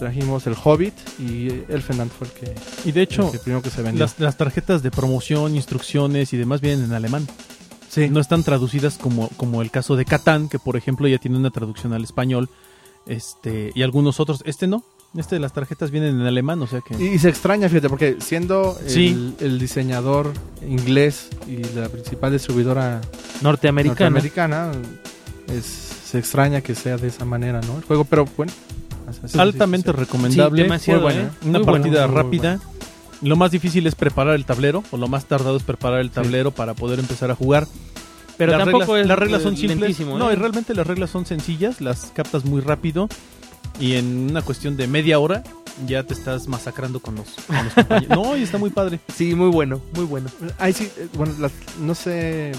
Trajimos 0.00 0.46
el 0.48 0.54
Hobbit 0.64 0.94
y 1.20 1.48
Elfenland 1.68 2.10
fue 2.10 2.26
el 2.26 2.32
que, 2.32 2.54
Y 2.88 2.90
de 2.92 3.02
hecho, 3.02 3.26
el 3.26 3.32
que 3.32 3.38
primero 3.38 3.62
que 3.62 3.70
se 3.70 3.82
vendió. 3.82 4.00
las, 4.04 4.18
las 4.18 4.36
tarjetas 4.36 4.82
de 4.82 4.90
promoción, 4.90 5.54
instrucciones 5.54 6.32
y 6.32 6.36
demás 6.36 6.60
vienen 6.60 6.86
en 6.86 6.92
alemán. 6.94 7.28
Sí. 7.88 8.08
No 8.08 8.18
están 8.20 8.42
traducidas 8.42 8.96
como, 8.98 9.28
como 9.36 9.62
el 9.62 9.70
caso 9.70 9.96
de 9.96 10.04
Catán, 10.04 10.48
que 10.48 10.58
por 10.58 10.76
ejemplo 10.76 11.06
ya 11.06 11.18
tiene 11.18 11.36
una 11.36 11.50
traducción 11.50 11.92
al 11.92 12.02
español. 12.02 12.48
Este, 13.06 13.72
y 13.74 13.82
algunos 13.82 14.20
otros. 14.20 14.42
Este 14.44 14.66
no. 14.66 14.84
Este 15.16 15.34
de 15.36 15.40
las 15.40 15.52
tarjetas 15.52 15.90
vienen 15.90 16.20
en 16.20 16.26
alemán, 16.26 16.62
o 16.62 16.66
sea 16.68 16.80
que. 16.82 16.94
Y, 17.02 17.08
y 17.14 17.18
se 17.18 17.28
extraña, 17.28 17.68
fíjate, 17.68 17.88
porque 17.88 18.16
siendo 18.20 18.78
Sí. 18.86 19.08
el, 19.08 19.34
el 19.40 19.58
diseñador 19.58 20.32
inglés 20.66 21.28
y 21.48 21.56
la 21.76 21.88
principal 21.88 22.32
distribuidora 22.32 23.00
Norteamericano. 23.42 24.10
norteamericana, 24.10 24.70
es, 25.48 25.64
se 25.64 26.18
extraña 26.20 26.60
que 26.60 26.74
sea 26.76 26.96
de 26.96 27.08
esa 27.08 27.24
manera, 27.24 27.60
¿no? 27.62 27.76
El 27.78 27.82
juego, 27.84 28.04
pero 28.04 28.24
bueno. 28.36 28.52
Altamente 29.38 29.92
recomendable. 29.92 30.58
Sí, 30.58 30.62
demasiado, 30.62 31.00
Muy 31.02 31.12
buena, 31.12 31.28
¿eh? 31.28 31.32
Una 31.42 31.58
Muy 31.58 31.66
bueno, 31.66 31.66
partida 31.82 32.06
muy, 32.06 32.14
muy 32.16 32.22
rápida. 32.22 32.60
Lo 33.22 33.36
más 33.36 33.50
difícil 33.50 33.86
es 33.86 33.94
preparar 33.94 34.34
el 34.34 34.44
tablero, 34.46 34.82
o 34.90 34.96
lo 34.96 35.06
más 35.08 35.26
tardado 35.26 35.56
es 35.56 35.62
preparar 35.62 36.00
el 36.00 36.10
tablero 36.10 36.50
para 36.52 36.74
poder 36.74 36.98
empezar 37.00 37.30
a 37.30 37.34
jugar. 37.34 37.66
Pero 38.38 38.52
las 38.52 38.60
tampoco 38.64 38.84
reglas, 38.94 39.00
es 39.02 39.06
las 39.08 39.18
reglas 39.18 39.40
eh, 39.40 39.44
son 39.44 39.56
simples. 39.56 39.78
lentísimo, 39.80 40.16
No, 40.18 40.30
¿eh? 40.30 40.32
y 40.32 40.36
realmente 40.36 40.74
las 40.74 40.86
reglas 40.86 41.10
son 41.10 41.26
sencillas, 41.26 41.80
las 41.82 42.06
captas 42.14 42.44
muy 42.46 42.62
rápido 42.62 43.08
y 43.78 43.96
en 43.96 44.30
una 44.30 44.40
cuestión 44.42 44.76
de 44.78 44.86
media 44.86 45.18
hora 45.18 45.42
ya 45.86 46.02
te 46.04 46.14
estás 46.14 46.48
masacrando 46.48 47.00
con 47.00 47.16
los, 47.16 47.26
con 47.46 47.56
los 47.64 47.74
compañeros. 47.74 48.08
No, 48.18 48.36
y 48.38 48.42
está 48.42 48.56
muy 48.56 48.70
padre. 48.70 48.98
Sí, 49.14 49.34
muy 49.34 49.50
bueno, 49.50 49.82
muy 49.94 50.06
bueno. 50.06 50.28
Ahí 50.58 50.72
sí, 50.72 50.90
eh, 50.96 51.08
bueno, 51.14 51.34
las- 51.38 51.52
no 51.78 51.94
sé. 51.94 52.52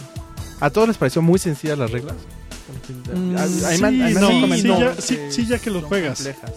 ¿A 0.60 0.70
todos 0.70 0.88
les 0.88 0.98
pareció 0.98 1.24
muy 1.24 1.40
sencillas 1.40 1.80
las 1.80 1.90
reglas? 1.90 2.16
Sí, 5.30 5.46
ya- 5.46 5.60
que 5.60 5.70
lo 5.70 5.82
juegas. 5.82 6.18
complejas. 6.24 6.52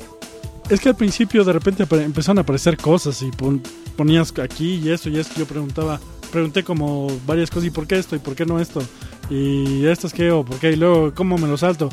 Es 0.70 0.80
que 0.80 0.88
al 0.88 0.96
principio 0.96 1.44
de 1.44 1.52
repente 1.52 1.82
empezaron 2.02 2.38
a 2.38 2.40
aparecer 2.40 2.76
cosas 2.78 3.20
y 3.22 3.30
pon- 3.30 3.62
ponías 3.96 4.32
aquí 4.42 4.76
y 4.82 4.90
esto 4.90 5.10
y 5.10 5.18
esto. 5.18 5.34
Yo 5.38 5.44
preguntaba, 5.46 6.00
pregunté 6.32 6.62
como 6.64 7.08
varias 7.26 7.50
cosas 7.50 7.66
y 7.66 7.70
por 7.70 7.86
qué 7.86 7.98
esto 7.98 8.16
y 8.16 8.18
por 8.18 8.34
qué 8.34 8.46
no 8.46 8.58
esto. 8.58 8.82
Y 9.30 9.84
esto 9.86 10.06
es 10.06 10.12
qué 10.14 10.30
o 10.30 10.44
por 10.44 10.56
qué 10.58 10.72
y 10.72 10.76
luego 10.76 11.12
cómo 11.14 11.36
me 11.38 11.48
lo 11.48 11.56
salto. 11.58 11.90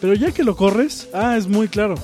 Pero 0.00 0.14
ya 0.14 0.32
que 0.32 0.42
lo 0.42 0.56
corres, 0.56 1.08
ah, 1.12 1.36
es 1.36 1.46
muy 1.46 1.68
claro. 1.68 1.94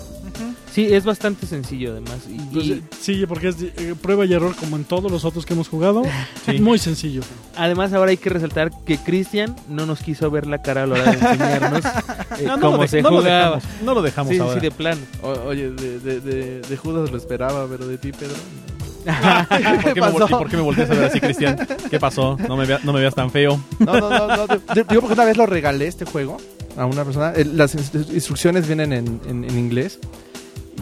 Sí, 0.73 0.87
es 0.93 1.05
bastante 1.05 1.47
sencillo 1.47 1.93
además. 1.93 2.19
Y, 2.29 2.39
Pues, 2.53 2.65
y 2.67 2.73
eh, 2.75 2.83
sí, 3.01 3.25
porque 3.27 3.49
es 3.49 3.57
eh, 3.61 3.95
prueba 4.01 4.25
y 4.25 4.33
error 4.33 4.55
como 4.55 4.77
en 4.77 4.85
todos 4.85 5.11
los 5.11 5.25
otros 5.25 5.45
que 5.47 5.55
hemos 5.55 5.69
jugado. 5.69 6.03
Sí. 6.47 6.59
Muy 6.59 6.79
sencillo. 6.79 7.21
además 7.57 7.93
ahora 7.93 8.11
hay 8.11 8.17
que 8.17 8.31
resaltar 8.31 8.71
que 8.85 8.97
Cristian 8.99 9.55
no 9.69 9.85
nos 9.87 10.01
quiso 10.01 10.31
ver 10.31 10.47
la 10.47 10.63
cara 10.63 10.85
a 10.85 10.87
la 10.87 10.95
hora 10.95 11.05
de 11.13 11.19
enseñarnos 11.19 11.85
eh, 12.39 12.45
No, 12.47 12.57
no 12.57 12.61
cómo 12.71 12.77
lo 12.83 12.89
se 12.89 13.03
no 13.03 13.11
lo 13.11 13.17
jugaba. 13.19 13.57
dejamos, 13.57 13.65
no 13.85 13.95
lo 13.95 14.03
dejamos 14.03 14.31
Sí, 14.31 14.35
sí, 14.37 14.41
ahora. 14.41 14.55
sí, 14.55 14.61
de 14.61 14.71
plano. 14.71 15.01
O- 15.23 15.49
oye, 15.49 15.71
de, 15.71 15.99
de, 16.01 16.21
de, 16.21 16.61
de 16.63 16.77
Judas 16.77 17.11
lo 17.11 17.17
esperaba, 17.19 17.67
pero 17.69 17.87
de 17.87 17.99
ti, 17.99 18.13
Pedro. 18.13 18.35
¿Por 19.83 19.95
qué, 19.95 20.01
me, 20.01 20.13
por 20.29 20.49
qué 20.51 20.57
me 20.57 20.63
volteas 20.63 20.91
a 20.91 20.95
ver 20.95 21.05
así, 21.05 21.21
Cristian? 21.21 21.57
¿Qué 21.91 21.99
pasó? 21.99 22.37
No 22.49 22.57
me, 22.57 22.67
vea- 22.67 22.81
no 22.85 22.93
me 22.93 23.01
veas 23.01 23.15
tan 23.15 23.31
feo. 23.31 23.61
No, 23.79 23.95
no, 23.99 24.11
no, 24.11 24.27
no. 24.37 24.47
Digo 24.47 25.01
porque 25.01 25.15
una 25.15 25.25
vez 25.25 25.37
lo 25.37 25.47
regalé 25.47 25.87
este 25.87 26.05
juego 26.05 26.37
a 26.77 26.87
una 26.87 27.05
persona. 27.05 27.33
El- 27.33 27.57
las 27.57 27.75
ins- 27.77 28.13
instrucciones 28.13 28.67
vienen 28.67 28.93
en, 28.93 29.21
en- 29.29 29.45
en 29.45 29.59
inglés. 29.59 29.99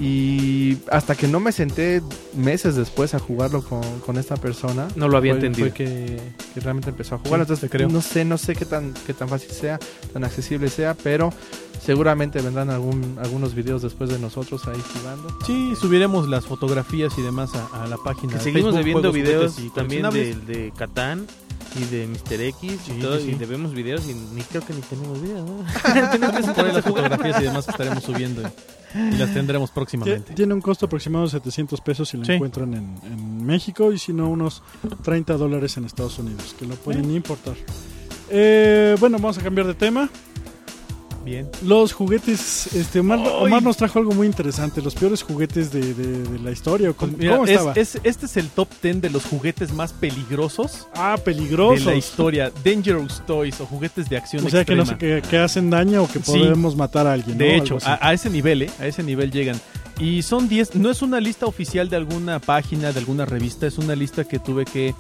Y 0.01 0.79
hasta 0.93 1.17
que 1.17 1.27
no 1.27 1.41
me 1.41 1.51
senté 1.51 2.01
meses 2.37 2.77
después 2.77 3.15
a 3.15 3.19
jugarlo 3.19 3.63
con, 3.63 3.83
con 4.07 4.17
esta 4.17 4.37
persona. 4.37 4.87
No 4.95 5.09
lo 5.09 5.17
había 5.17 5.33
fue, 5.33 5.39
entendido. 5.47 5.67
Fue 5.69 5.75
que, 5.75 6.21
que 6.55 6.61
realmente 6.61 6.91
empezó 6.91 7.17
a 7.17 7.19
jugar. 7.19 7.41
Sí, 7.41 7.43
Entonces, 7.43 7.69
creo. 7.71 7.89
no 7.89 8.01
sé, 8.01 8.25
no 8.25 8.39
sé 8.39 8.55
qué 8.55 8.65
tan, 8.65 8.95
qué 9.07 9.13
tan 9.13 9.29
fácil 9.29 9.51
sea, 9.51 9.81
tan 10.13 10.23
accesible 10.23 10.69
sea, 10.69 10.95
pero 10.95 11.33
seguramente 11.85 12.41
vendrán 12.41 12.71
algún, 12.71 13.19
algunos 13.21 13.57
videos 13.57 13.83
después 13.83 14.09
de 14.09 14.21
nosotros 14.21 14.69
ahí 14.69 14.81
jugando. 15.01 15.37
Sí, 15.45 15.73
subiremos 15.81 16.29
las 16.29 16.47
fotografías 16.47 17.13
y 17.19 17.23
demás 17.23 17.51
a, 17.57 17.83
a 17.83 17.87
la 17.89 17.97
página. 17.97 18.35
Que 18.35 18.39
de 18.39 18.45
seguimos 18.45 18.75
Facebook, 18.77 18.85
viendo 18.85 19.13
videos 19.13 19.59
y 19.59 19.69
también 19.71 20.09
de, 20.11 20.35
de 20.37 20.73
Catán 20.77 21.27
y 21.77 21.85
de 21.85 22.07
Mr. 22.07 22.41
X 22.41 22.73
Sí, 22.85 22.93
y 22.97 23.01
todo, 23.01 23.19
sí, 23.19 23.25
sí. 23.27 23.31
y 23.33 23.35
debemos 23.35 23.73
videos 23.75 24.09
y 24.09 24.15
ni 24.15 24.43
creo 24.43 24.65
que 24.65 24.73
ni 24.75 24.81
tenemos 24.83 25.21
videos. 25.21 25.49
¿no? 25.49 25.65
Tenemos 26.13 26.37
que 26.47 26.53
poner 26.53 26.75
las 26.75 26.85
fotografías 26.85 27.41
y 27.41 27.45
demás 27.45 27.65
que 27.67 27.71
estaremos 27.73 28.03
subiendo 28.05 28.43
y, 28.43 28.99
y 29.15 29.19
las 29.19 29.33
tendremos 29.35 29.71
próximamente. 29.71 30.33
Tiene 30.35 30.55
un 30.55 30.61
costo 30.61 30.87
aproximado 30.87 31.25
de 31.27 31.31
700 31.33 31.81
pesos 31.81 32.09
si 32.09 32.17
lo 32.17 32.25
Sí. 32.25 32.33
encuentran 32.33 32.73
en, 32.75 32.97
en 33.05 33.45
México 33.45 33.93
y 33.93 33.99
si 33.99 34.13
no 34.13 34.29
unos 34.31 34.63
30 35.03 35.35
dólares 35.37 35.77
en 35.77 35.85
Estados 35.85 36.19
Unidos, 36.19 36.55
que 36.59 36.67
lo 36.67 36.75
pueden 36.77 37.11
importar. 37.15 37.55
Eh, 38.31 38.97
bueno, 39.01 39.19
vamos 39.19 39.39
a 39.39 39.43
cambiar 39.43 39.67
de 39.67 39.75
tema. 39.75 40.09
Bien. 41.29 41.49
Los 41.63 41.93
juguetes, 41.93 42.69
este 42.75 43.01
Omar, 43.01 43.63
nos 43.63 43.77
trajo 43.77 43.99
algo 43.99 44.13
muy 44.13 44.27
interesante, 44.27 44.81
los 44.81 44.95
peores 44.95 45.23
juguetes 45.23 45.71
de, 45.73 45.95
de- 45.95 46.23
de 46.23 46.39
la 46.39 46.51
historia. 46.51 46.93
¿Cómo, 46.93 47.17
Mira, 47.19 47.33
cómo 47.33 47.45
estaba? 47.47 47.73
es- 47.75 47.99
este 48.03 48.27
es 48.27 48.37
el 48.37 48.49
top 48.49 48.69
10 48.83 49.03
de 49.03 49.11
los 49.11 49.25
juguetes 49.25 49.73
más 49.73 49.93
peligrosos 49.93 50.87
ah, 50.95 51.17
de 51.17 51.23
peligrosos. 51.23 51.85
la 51.87 51.95
historia. 51.95 52.51
Dangerous 52.65 53.23
Toys 53.27 53.61
o 53.61 53.67
juguetes 53.67 54.09
de 54.09 54.17
acción 54.17 54.47
O 54.47 54.49
sea, 54.51 54.65
que, 54.65 54.75
no 54.75 54.85
que, 54.99 55.23
que 55.29 55.39
hacen 55.39 55.71
daño 55.71 56.05
o 56.05 56.09
que 56.09 56.21
Sí. 56.23 56.33
podemos 56.33 56.77
matar 56.77 57.07
a 57.07 57.13
alguien. 57.13 57.37
¿no? 57.39 57.45
De 57.45 57.57
hecho, 57.57 57.79
a, 57.85 58.09
a 58.09 58.13
ese 58.15 58.31
nivel, 58.31 58.63
¿eh? 58.63 58.71
A 58.81 58.87
ese 58.87 59.03
nivel 59.03 59.31
llegan. 59.31 59.61
Y 60.01 60.23
son 60.23 60.49
10, 60.49 60.77
no 60.77 60.91
es 60.91 61.03
una 61.03 61.21
lista 61.21 61.47
oficial 61.47 61.89
de 61.91 61.97
alguna 61.97 62.39
página, 62.39 62.93
de 62.93 63.01
alguna 63.01 63.25
revista, 63.27 63.67
es 63.67 63.79
una 63.79 63.95
lista 63.97 64.25
que 64.25 64.39
tuve 64.39 64.65
que, 64.65 64.95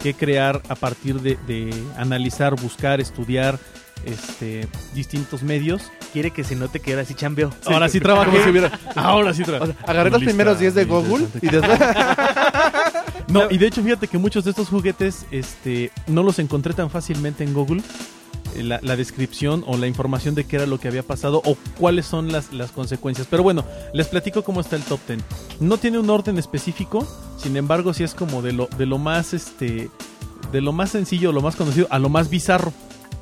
que 0.00 0.14
crear 0.14 0.62
a 0.68 0.74
partir 0.76 1.20
de, 1.20 1.36
de 1.48 1.74
analizar, 1.96 2.54
buscar, 2.60 3.00
estudiar 3.00 3.58
este, 4.04 4.68
distintos 4.94 5.42
medios. 5.42 5.82
Quiere 6.12 6.30
que 6.30 6.44
se 6.44 6.54
note 6.56 6.80
que 6.80 6.92
ahora 6.92 7.04
sí 7.04 7.14
chambeó. 7.14 7.50
Ahora 7.66 7.88
sí 7.88 7.98
hubiera- 7.98 8.78
Ahora 8.94 9.34
sí 9.34 9.42
O 9.42 9.46
trabajé. 9.46 9.72
sea, 9.72 9.82
agarré 9.86 10.10
los 10.10 10.22
primeros 10.22 10.58
10 10.58 10.74
de 10.74 10.84
Google 10.84 11.26
y 11.42 11.48
después... 11.48 11.78
No, 13.28 13.50
y 13.50 13.58
de 13.58 13.66
hecho 13.66 13.82
fíjate 13.82 14.06
que 14.06 14.18
muchos 14.18 14.44
de 14.44 14.50
estos 14.50 14.68
juguetes 14.68 15.26
este, 15.32 15.90
no 16.06 16.22
los 16.22 16.38
encontré 16.38 16.74
tan 16.74 16.90
fácilmente 16.90 17.42
en 17.42 17.54
Google. 17.54 17.82
eh, 18.54 18.62
La, 18.62 18.78
la 18.82 18.94
descripción 18.96 19.64
o 19.66 19.76
la 19.76 19.88
información 19.88 20.36
de 20.36 20.44
qué 20.44 20.56
era 20.56 20.66
lo 20.66 20.78
que 20.78 20.86
había 20.88 21.02
pasado 21.02 21.42
o 21.44 21.56
cuáles 21.78 22.06
son 22.06 22.30
las, 22.30 22.52
las 22.52 22.70
consecuencias. 22.70 23.26
Pero 23.28 23.42
bueno, 23.42 23.64
les 23.92 24.06
platico 24.06 24.44
cómo 24.44 24.60
está 24.60 24.76
el 24.76 24.82
top 24.82 25.00
10. 25.08 25.20
No 25.60 25.76
tiene 25.76 25.98
un 25.98 26.08
orden 26.08 26.38
específico, 26.38 27.04
sin 27.36 27.56
embargo, 27.56 27.92
sí 27.92 28.04
es 28.04 28.14
como 28.14 28.42
de 28.42 28.52
lo, 28.52 28.68
de 28.78 28.86
lo 28.86 28.98
más 28.98 29.34
este. 29.34 29.90
De 30.52 30.60
lo 30.60 30.72
más 30.72 30.90
sencillo, 30.90 31.32
lo 31.32 31.42
más 31.42 31.56
conocido, 31.56 31.88
a 31.90 31.98
lo 31.98 32.08
más 32.08 32.30
bizarro. 32.30 32.72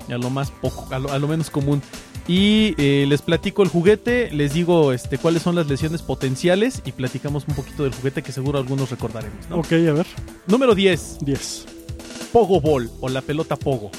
A 0.08 0.18
lo 0.18 0.30
más 0.30 0.50
poco, 0.50 0.86
a 0.94 0.98
lo, 0.98 1.10
a 1.12 1.18
lo 1.18 1.26
menos 1.28 1.50
común. 1.50 1.80
Y 2.26 2.74
eh, 2.78 3.04
les 3.08 3.20
platico 3.22 3.62
el 3.62 3.68
juguete, 3.68 4.30
les 4.32 4.54
digo 4.54 4.92
este, 4.92 5.18
cuáles 5.18 5.42
son 5.42 5.54
las 5.54 5.66
lesiones 5.66 6.00
potenciales 6.02 6.80
y 6.86 6.92
platicamos 6.92 7.44
un 7.48 7.54
poquito 7.54 7.82
del 7.84 7.92
juguete 7.94 8.22
que 8.22 8.32
seguro 8.32 8.58
algunos 8.58 8.90
recordaremos. 8.90 9.48
¿no? 9.50 9.56
Ok, 9.58 9.72
a 9.72 9.92
ver, 9.92 10.06
Número 10.46 10.74
10, 10.74 11.18
10. 11.20 11.66
Pogo 12.32 12.60
Ball 12.60 12.90
o 13.00 13.08
la 13.08 13.20
pelota 13.20 13.56
Pogo. 13.56 13.90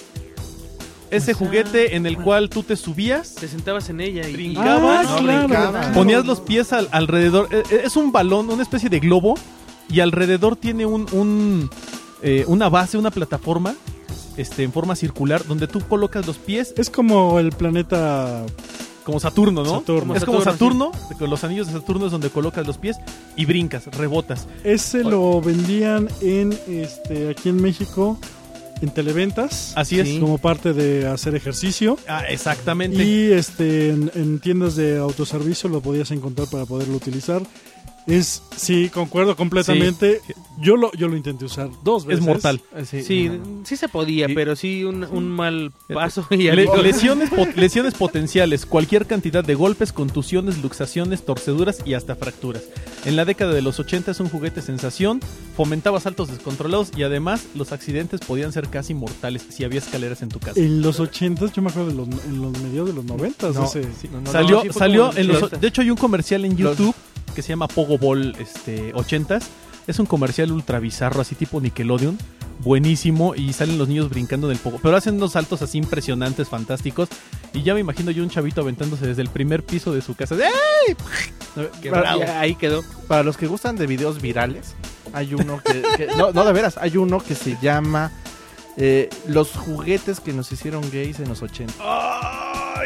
Ese 1.12 1.34
O 1.34 1.36
sea, 1.38 1.46
juguete 1.48 1.96
en 1.96 2.08
el 2.08 2.18
cual 2.18 2.50
tú 2.50 2.64
te 2.64 2.76
subías, 2.76 3.36
Te 3.36 3.48
sentabas 3.48 3.90
en 3.90 4.02
ella 4.02 4.28
y... 4.28 4.34
Brincabas, 4.34 5.06
Ah, 5.08 5.22
no, 5.22 5.48
claro, 5.48 5.94
ponías 5.94 6.26
los 6.26 6.42
pies 6.42 6.74
al- 6.74 6.90
alrededor. 6.92 7.48
eh, 7.52 7.62
eh, 7.70 7.82
Es 7.86 7.96
un 7.96 8.12
balón, 8.12 8.50
una 8.50 8.64
especie 8.64 8.90
de 8.90 9.00
globo, 9.00 9.36
y 9.88 10.00
alrededor 10.00 10.56
tiene 10.56 10.86
un, 10.88 11.06
un, 11.14 11.70
eh, 12.24 12.44
una 12.48 12.70
base, 12.70 12.98
una 12.98 13.12
plataforma 13.12 13.76
este, 14.38 14.64
en 14.64 14.72
forma 14.72 14.96
circular, 14.96 15.46
donde 15.46 15.68
tú 15.68 15.82
colocas 15.82 16.26
los 16.28 16.38
pies 16.38 16.74
Es 16.78 16.90
como 16.90 17.40
el 17.40 17.52
planeta 17.52 18.46
como 19.06 19.20
Saturno, 19.20 19.64
¿no? 19.64 19.80
Saturno. 19.80 20.16
Es 20.16 20.26
como 20.26 20.42
Saturno, 20.42 20.92
los 21.20 21.44
anillos 21.44 21.68
de 21.68 21.74
Saturno 21.74 22.08
es 22.08 22.12
donde 22.12 22.32
colocas 22.32 22.66
los 22.66 22.80
pies 22.80 22.98
y 23.36 23.46
brincas, 23.46 23.86
rebotas. 23.96 24.48
Ese 24.64 25.04
lo 25.04 25.40
vendían 25.42 26.08
en 26.22 26.58
este 26.68 27.30
aquí 27.30 27.50
en 27.50 27.62
México 27.62 28.20
en 28.82 28.90
televentas 28.90 29.74
Así 29.76 30.00
es. 30.00 30.20
Como 30.20 30.38
parte 30.38 30.74
de 30.74 31.08
hacer 31.08 31.36
ejercicio 31.36 31.98
Ah, 32.08 32.24
exactamente. 32.28 33.04
y 33.04 33.32
este 33.32 33.90
en, 33.90 34.12
en 34.16 34.40
tiendas 34.40 34.76
de 34.76 34.98
autoservicio 34.98 35.70
lo 35.70 35.82
podías 35.82 36.12
encontrar 36.12 36.48
para 36.50 36.66
poderlo 36.66 36.96
utilizar. 36.98 37.42
Es 38.08 38.44
sí, 38.56 38.90
concuerdo 38.94 39.36
completamente. 39.36 40.22
Yo 40.60 40.78
lo 40.78 40.92
yo 40.94 41.08
lo 41.08 41.18
intenté 41.18 41.46
usar 41.46 41.70
dos 41.84 42.06
veces. 42.06 42.22
es 42.22 42.26
mortal. 42.28 42.62
Sí, 42.86 43.02
Sí, 43.04 43.30
no. 43.30 43.66
sí 43.66 43.76
se 43.76 43.90
podía, 43.90 44.30
Y- 44.30 44.36
pero 44.36 44.56
sí 44.56 44.84
un, 44.84 45.04
un 45.04 45.28
mal 45.28 45.72
paso 45.92 46.26
y 46.30 46.38
Le- 46.38 46.68
lesiones, 46.84 47.30
po- 47.32 47.48
lesiones 47.56 47.96
potenciales, 47.96 48.66
cualquier 48.68 49.08
cantidad 49.08 49.44
de 49.44 49.56
golpes, 49.56 49.92
contusiones, 49.92 50.60
luxaciones, 50.62 51.26
torceduras 51.26 51.80
y 51.84 51.96
hasta 51.96 52.16
fracturas. 52.16 52.64
En 53.06 53.16
la 53.16 53.26
década 53.26 53.54
de 53.54 53.62
los 53.64 53.80
80 53.80 54.12
es 54.12 54.20
un 54.20 54.30
juguete 54.30 54.62
sensación, 54.62 55.20
fomentaba 55.58 56.00
saltos 56.00 56.30
descontrolados 56.30 56.92
y 56.96 57.04
además 57.04 57.46
los 57.56 57.72
accidentes 57.72 58.20
podían 58.22 58.52
ser 58.54 58.70
casi 58.70 58.94
mortales 58.94 59.46
si 59.50 59.64
había 59.64 59.80
escaleras 59.80 60.22
en 60.22 60.30
tu 60.30 60.40
casa. 60.40 60.60
En 60.60 60.82
los 60.84 61.00
80 61.00 61.52
yo 61.54 61.62
me 61.64 61.70
acuerdo 61.70 61.90
de 61.90 61.96
los, 61.96 62.08
en 62.26 62.42
los 62.42 62.52
medios 62.62 62.88
de 62.88 62.94
los 62.94 63.04
90 63.04 63.50
No, 63.52 63.66
ese. 63.66 63.84
sí, 64.00 64.10
no, 64.12 64.22
no, 64.22 64.32
salió, 64.32 64.58
no, 64.58 64.62
sí 64.62 64.70
fue 64.70 64.80
salió 64.80 65.12
en 65.18 65.28
los, 65.28 65.52
de 65.60 65.68
hecho 65.68 65.82
hay 65.82 65.90
un 65.90 65.98
comercial 65.98 66.46
en 66.46 66.52
Los- 66.62 66.78
YouTube 66.78 66.96
que 67.36 67.42
se 67.44 67.50
llama 67.50 67.68
Pogo 67.68 67.98
Ball 67.98 68.36
este 68.40 68.94
80s. 68.94 69.44
Es 69.88 70.00
un 70.00 70.08
comercial 70.08 70.52
ultra 70.52 70.80
bizarro, 70.80 71.22
así 71.22 71.36
tipo 71.36 71.62
Nickelodeon. 71.62 72.18
Buenísimo. 72.60 73.36
Y 73.36 73.54
salen 73.54 73.78
los 73.78 73.88
niños 73.88 74.10
brincando 74.10 74.48
del 74.48 74.58
pogo. 74.58 74.80
Pero 74.82 74.96
hacen 74.98 75.16
unos 75.16 75.34
saltos 75.34 75.62
así 75.62 75.78
impresionantes, 75.78 76.48
fantásticos. 76.50 77.10
Y 77.54 77.62
ya 77.64 77.74
me 77.74 77.82
imagino 77.82 78.10
yo 78.12 78.24
un 78.24 78.30
chavito 78.30 78.62
aventándose 78.62 79.06
desde 79.06 79.22
el 79.22 79.30
primer 79.30 79.64
piso 79.64 79.92
de 79.94 80.02
su 80.02 80.16
casa. 80.16 80.36
¡Ey! 80.36 80.96
Para, 81.92 82.40
ahí 82.40 82.56
quedó. 82.56 82.84
para 83.08 83.24
los 83.24 83.38
que 83.38 83.48
gustan 83.48 83.78
de 83.78 83.88
videos 83.88 84.22
virales, 84.22 84.76
hay 85.14 85.34
uno 85.34 85.62
que... 85.64 85.82
que- 85.96 86.08
no, 86.18 86.34
no, 86.34 86.44
de 86.44 86.52
veras, 86.52 86.78
hay 86.78 86.98
uno 86.98 87.20
que 87.20 87.34
se 87.34 87.58
llama 87.62 88.12
eh, 88.76 89.10
Los 89.28 89.52
juguetes 89.52 90.20
que 90.20 90.34
nos 90.34 90.52
hicieron 90.52 90.82
gays 90.92 91.20
en 91.22 91.30
los 91.30 91.42
80. 91.42 91.74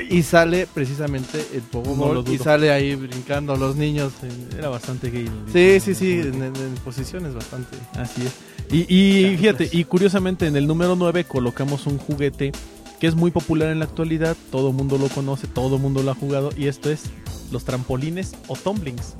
Y 0.10 0.24
sale 0.24 0.68
precisamente 0.74 1.44
el 1.54 1.62
Pogo 1.62 1.96
No 2.24 2.32
y 2.32 2.38
sale 2.38 2.72
ahí 2.72 2.96
brincando 2.96 3.56
los 3.56 3.76
niños. 3.76 4.14
Era 4.58 4.70
bastante 4.70 5.10
gay. 5.10 5.26
el- 5.28 5.52
Sí, 5.52 5.60
el 5.60 5.82
sí, 5.82 5.96
sí, 5.96 6.12
en, 6.20 6.36
en- 6.44 6.56
en 6.56 6.76
posiciones 6.84 7.34
bastante. 7.34 7.78
Así 7.94 8.22
es. 8.26 8.34
Y, 8.72 8.86
y 8.94 9.38
fíjate, 9.38 9.68
y 9.72 9.84
curiosamente 9.86 10.46
en 10.48 10.56
el 10.56 10.68
número 10.68 10.96
9 10.96 11.24
colocamos 11.24 11.88
un 11.88 11.98
juguete 11.98 12.52
que 13.00 13.08
es 13.08 13.16
muy 13.16 13.32
popular 13.32 13.70
en 13.70 13.80
la 13.80 13.86
actualidad, 13.86 14.36
todo 14.52 14.72
mundo 14.74 14.98
lo 14.98 15.08
conoce, 15.08 15.48
todo 15.48 15.80
mundo 15.80 16.04
lo 16.04 16.12
ha 16.12 16.16
jugado, 16.16 16.50
y 16.58 16.68
esto 16.68 16.92
es 16.92 17.04
los 17.52 17.64
trampolines 17.64 18.34
o 18.48 18.56
tumblings. 18.58 19.16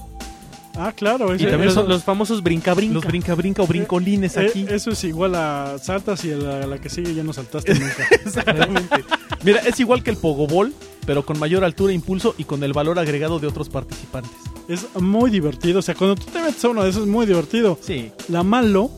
Ah, 0.76 0.94
claro, 0.96 1.32
Y 1.34 1.38
ese- 1.38 1.46
también 1.46 1.50
también 1.52 1.66
los, 1.68 1.74
son- 1.74 1.90
los 1.90 2.04
famosos 2.04 2.44
brinca-brinca. 2.44 2.94
Los 2.94 3.06
brinca-brinca 3.06 3.62
o 3.64 3.68
brincolines 3.68 4.38
eh, 4.38 4.48
aquí. 4.48 4.66
eso 4.70 4.92
es 4.92 5.04
igual 5.04 5.34
a 5.36 5.78
saltas 5.82 6.24
y 6.26 6.32
a 6.32 6.36
la, 6.38 6.64
a 6.64 6.68
la 6.68 6.78
que 6.80 6.90
sigue 6.90 7.14
ya 7.16 7.24
no 7.24 7.34
saltaste 7.34 7.74
nunca. 7.74 8.08
Exactamente. 8.12 9.04
Mira, 9.44 9.60
es 9.60 9.80
igual 9.80 10.04
que 10.04 10.12
el 10.12 10.18
Pogobol, 10.18 10.74
pero 11.06 11.26
con 11.26 11.40
mayor 11.40 11.64
altura 11.64 11.92
e 11.92 11.96
impulso 11.96 12.36
y 12.38 12.44
con 12.44 12.64
el 12.64 12.74
valor 12.74 13.00
agregado 13.00 13.40
de 13.40 13.48
otros 13.48 13.70
participantes. 13.70 14.32
es 14.68 14.86
muy 15.02 15.30
divertido, 15.32 15.80
o 15.80 15.82
sea, 15.82 15.96
cuando 15.96 16.16
tú 16.16 16.26
te 16.32 16.40
metes 16.42 16.64
a 16.64 16.70
uno 16.70 16.84
de 16.84 16.90
esos 16.92 17.04
es 17.04 17.08
muy 17.08 17.26
divertido. 17.26 17.78
Sí. 17.82 18.12
La 18.28 18.44
malo 18.44 18.92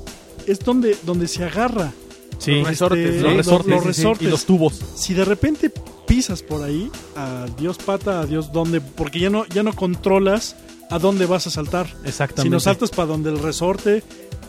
es 0.48 0.60
donde 0.60 0.98
donde 1.04 1.28
se 1.28 1.44
agarra. 1.44 1.94
Sí. 2.40 2.56
Los 2.56 2.68
resortes, 2.70 3.06
Este, 3.16 3.22
los 3.22 3.32
¿no? 3.32 3.38
resortes, 3.38 3.70
los 3.72 3.80
sí, 3.80 3.84
sí, 3.84 3.88
resortes. 4.02 4.28
y 4.28 4.32
los 4.32 4.46
tubos. 4.46 4.82
Si 4.96 5.14
de 5.14 5.24
repente 5.26 5.72
pisas 6.08 6.42
por 6.42 6.64
ahí, 6.64 6.90
adiós 7.16 7.78
pata, 7.78 8.20
adiós 8.22 8.52
dónde, 8.52 8.82
porque 8.82 9.20
ya 9.20 9.30
no 9.30 9.46
ya 9.46 9.64
no 9.64 9.74
controlas 9.74 10.56
a 10.90 10.98
dónde 11.00 11.26
vas 11.28 11.48
a 11.48 11.52
saltar. 11.52 11.88
Exactamente. 12.04 12.42
Si 12.44 12.50
no 12.50 12.60
saltas 12.60 12.90
para 12.90 13.06
donde 13.06 13.30
el 13.30 13.40
resorte 13.40 14.04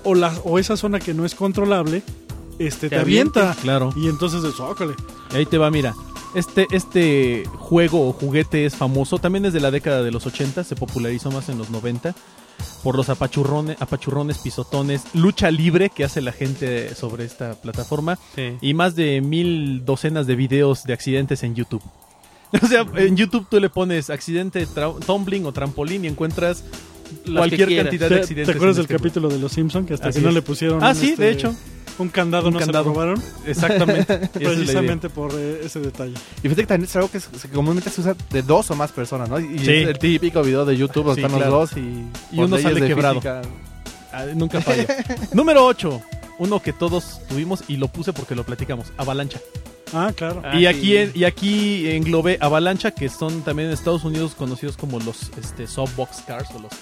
o 0.04 0.14
la 0.14 0.32
o 0.44 0.58
esa 0.58 0.76
zona 0.76 0.98
que 0.98 1.12
no 1.14 1.24
es 1.26 1.34
controlable, 1.36 2.02
este 2.58 2.88
te, 2.88 2.96
Te 2.96 3.00
avienta. 3.00 3.40
avienta. 3.40 3.62
Claro. 3.62 3.92
Y 3.96 4.08
entonces 4.08 4.40
zócale. 4.54 4.94
Ahí 5.32 5.46
te 5.46 5.58
va, 5.58 5.70
mira. 5.70 5.94
Este, 6.34 6.66
este 6.72 7.44
juego 7.58 8.08
o 8.08 8.12
juguete 8.12 8.64
es 8.64 8.74
famoso, 8.74 9.18
también 9.18 9.44
es 9.44 9.52
de 9.52 9.60
la 9.60 9.70
década 9.70 10.02
de 10.02 10.10
los 10.10 10.26
80, 10.26 10.64
se 10.64 10.76
popularizó 10.76 11.30
más 11.30 11.48
en 11.50 11.58
los 11.58 11.68
90 11.70 12.14
por 12.82 12.96
los 12.96 13.08
apachurrones, 13.10 13.76
apachurrones, 13.80 14.38
pisotones, 14.38 15.02
lucha 15.14 15.50
libre 15.50 15.90
que 15.90 16.04
hace 16.04 16.20
la 16.22 16.32
gente 16.32 16.94
sobre 16.94 17.24
esta 17.24 17.54
plataforma 17.60 18.18
Sí. 18.34 18.56
y 18.62 18.72
más 18.74 18.94
de 18.94 19.20
mil 19.20 19.84
docenas 19.84 20.26
de 20.26 20.36
videos 20.36 20.84
de 20.84 20.92
accidentes 20.94 21.42
en 21.42 21.54
YouTube. 21.54 21.82
O 22.62 22.66
sea, 22.66 22.86
en 22.96 23.16
YouTube 23.16 23.46
tú 23.50 23.58
le 23.60 23.70
pones 23.70 24.10
accidente 24.10 24.66
tumbling 25.06 25.46
o 25.46 25.52
trampolín 25.52 26.04
y 26.04 26.08
encuentras 26.08 26.64
Las 27.26 27.36
cualquier 27.38 27.68
que 27.68 27.76
cantidad 27.76 28.08
¿Te, 28.08 28.14
de 28.14 28.20
te 28.20 28.22
accidentes. 28.22 28.54
acuerdas 28.56 28.76
en 28.76 28.82
del 28.82 28.84
este 28.84 28.96
capítulo 28.96 29.28
de 29.28 29.38
Los 29.38 29.52
Simpson 29.52 29.86
que 29.86 29.94
hasta 29.94 30.08
Así 30.08 30.18
que 30.18 30.22
no 30.22 30.28
es. 30.30 30.34
le 30.34 30.42
pusieron 30.42 30.82
Ah, 30.82 30.94
sí, 30.94 31.10
este, 31.10 31.22
de 31.24 31.30
hecho. 31.30 31.54
un 31.98 32.08
candado 32.08 32.48
Un 32.48 32.54
no 32.54 32.60
candado. 32.60 32.84
se 32.84 32.88
lo 32.88 32.94
robaron 32.94 33.22
Exactamente. 33.46 34.14
es 34.22 34.28
precisamente 34.30 35.08
por 35.10 35.32
eh, 35.36 35.60
ese 35.64 35.80
detalle. 35.80 36.14
Y 36.38 36.42
fíjate 36.42 36.62
que 36.62 36.66
también 36.66 36.88
es 36.88 36.96
algo 36.96 37.10
que, 37.10 37.18
es- 37.18 37.26
que 37.28 37.48
comúnmente 37.48 37.90
se 37.90 38.00
usa 38.00 38.16
de 38.30 38.42
dos 38.42 38.70
o 38.70 38.74
más 38.76 38.92
personas, 38.92 39.28
¿no? 39.28 39.38
Y 39.38 39.58
Sí. 39.58 39.70
es 39.72 39.88
el 39.88 39.98
típico 39.98 40.42
video 40.42 40.64
de 40.64 40.76
YouTube 40.76 41.04
donde 41.04 41.20
Sí, 41.22 41.26
están 41.26 41.38
claro. 41.38 41.58
los 41.60 41.70
dos 41.70 41.78
y... 41.78 42.04
Uno 42.40 42.58
sale 42.58 42.80
de 42.80 42.86
quebrado. 42.88 43.14
física- 43.20 43.42
Ah, 44.12 44.26
nunca 44.34 44.60
falla. 44.60 44.86
Número 45.32 45.64
8. 45.66 46.00
Uno 46.38 46.60
que 46.60 46.72
todos 46.72 47.20
tuvimos 47.28 47.62
y 47.68 47.76
lo 47.76 47.88
puse 47.88 48.12
porque 48.12 48.34
lo 48.34 48.44
platicamos. 48.44 48.86
Avalancha. 48.96 49.38
Ah, 49.94 50.10
claro. 50.16 50.42
Ah, 50.44 50.56
y, 50.56 50.60
sí. 50.60 50.66
aquí, 50.66 50.96
en- 50.96 51.12
y 51.14 51.24
aquí 51.24 51.88
englobé 51.90 52.38
Avalancha, 52.40 52.90
que 52.90 53.08
son 53.10 53.42
también 53.42 53.68
en 53.68 53.74
Estados 53.74 54.04
Unidos 54.04 54.34
conocidos 54.34 54.76
como 54.76 54.98
los 55.00 55.30
este, 55.38 55.66
softbox 55.66 56.22
cars 56.26 56.48
o 56.54 56.58
los, 56.60 56.72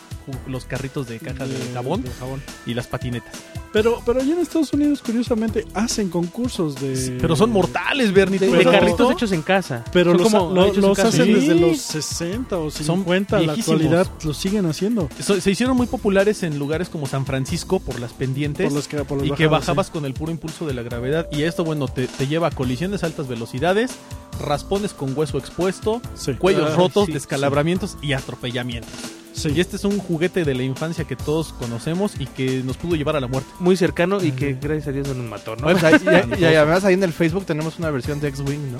los 0.47 0.65
carritos 0.65 1.09
de 1.09 1.19
caja 1.19 1.47
de 1.47 1.57
jabón 1.75 2.03
de 2.03 2.11
jabón. 2.11 2.43
y 2.67 2.75
las 2.75 2.87
patinetas. 2.87 3.33
Pero, 3.73 4.03
pero 4.05 4.21
allá 4.21 4.33
en 4.33 4.41
Estados 4.41 4.73
Unidos, 4.73 5.01
curiosamente, 5.01 5.65
hacen 5.75 6.09
concursos 6.11 6.75
de. 6.81 7.17
Pero 7.21 7.37
son 7.37 7.51
mortales, 7.51 8.13
Bernie. 8.13 8.39
De, 8.41 8.47
¿tú 8.49 8.53
de 8.53 8.59
Pero- 8.59 8.71
lo 8.73 8.77
has 8.77 8.83
carritos 8.85 9.13
hechos 9.13 9.31
en 9.33 9.43
casa. 9.43 9.85
Pero 9.93 10.11
Son 10.13 10.21
los, 10.23 10.33
como 10.33 10.55
lo- 10.55 10.65
hechos 10.67 10.77
en 10.79 10.83
los 10.83 10.97
casa. 10.97 11.09
hacen 11.11 11.27
Sí. 11.27 11.33
desde 11.35 11.55
los 11.55 11.79
60 11.79 12.59
o 12.59 12.71
Son 12.71 12.85
50. 12.87 13.37
a 13.37 13.41
la 13.43 13.53
actualidad 13.53 14.09
los 14.25 14.37
siguen 14.37 14.67
haciendo. 14.67 15.09
So- 15.23 15.41
se 15.41 15.51
hicieron 15.53 15.77
muy 15.77 15.87
populares 15.87 16.43
en 16.43 16.59
lugares 16.59 16.89
como 16.89 17.07
San 17.07 17.25
Francisco 17.27 17.79
por 17.79 18.01
las 18.01 18.13
pendientes. 18.13 18.67
Por 18.67 18.75
los 18.75 18.89
que, 18.89 19.05
por 19.05 19.19
los 19.19 19.29
y 19.29 19.31
que 19.33 19.47
bajabas 19.47 19.87
sí. 19.87 19.93
con 19.93 20.05
el 20.05 20.15
puro 20.15 20.33
impulso 20.33 20.67
de 20.67 20.75
la 20.75 20.83
gravedad. 20.83 21.29
Y 21.31 21.43
esto, 21.45 21.63
bueno, 21.65 21.87
te, 21.87 22.09
te 22.09 22.27
lleva 22.27 22.49
a 22.49 22.51
colisiones 22.51 23.05
a 23.05 23.07
altas 23.07 23.29
velocidades, 23.29 23.93
raspones 24.41 24.93
con 24.95 25.17
hueso 25.17 25.39
expuesto, 25.39 26.01
Sí. 26.15 26.35
cuellos 26.35 26.71
Ay, 26.71 26.77
rotos, 26.77 27.07
sí, 27.07 27.13
descalabramientos 27.13 27.97
y 28.03 28.13
atropellamientos. 28.13 28.93
Sí. 29.33 29.51
Y 29.55 29.61
este 29.61 29.77
es 29.77 29.85
un 29.85 29.99
juguete 29.99 30.45
de 30.45 30.55
la 30.55 30.63
infancia 30.63 31.05
que 31.05 31.17
todos 31.17 31.53
conocemos 31.53 32.13
y 32.19 32.27
que 32.27 32.63
nos 32.65 32.77
pudo 32.77 32.97
llevar 32.97 33.17
a 33.17 33.21
la 33.21 33.27
muerte. 33.29 33.49
Muy 33.61 33.77
cercano 33.77 34.23
y 34.23 34.33
que 34.33 34.55
gracias 34.61 34.89
a 34.89 34.93
Dios 34.93 35.09
no 35.09 35.15
nos 35.15 35.27
mató, 35.27 35.57
¿no? 35.57 35.71
Y 36.39 36.45
además 36.45 36.85
ahí 36.85 36.95
en 36.95 37.03
el 37.05 37.13
Facebook 37.13 37.47
tenemos 37.47 37.79
una 37.79 37.91
versión 37.91 38.21
de 38.21 38.29
X-Wing, 38.29 38.73
¿no? 38.73 38.79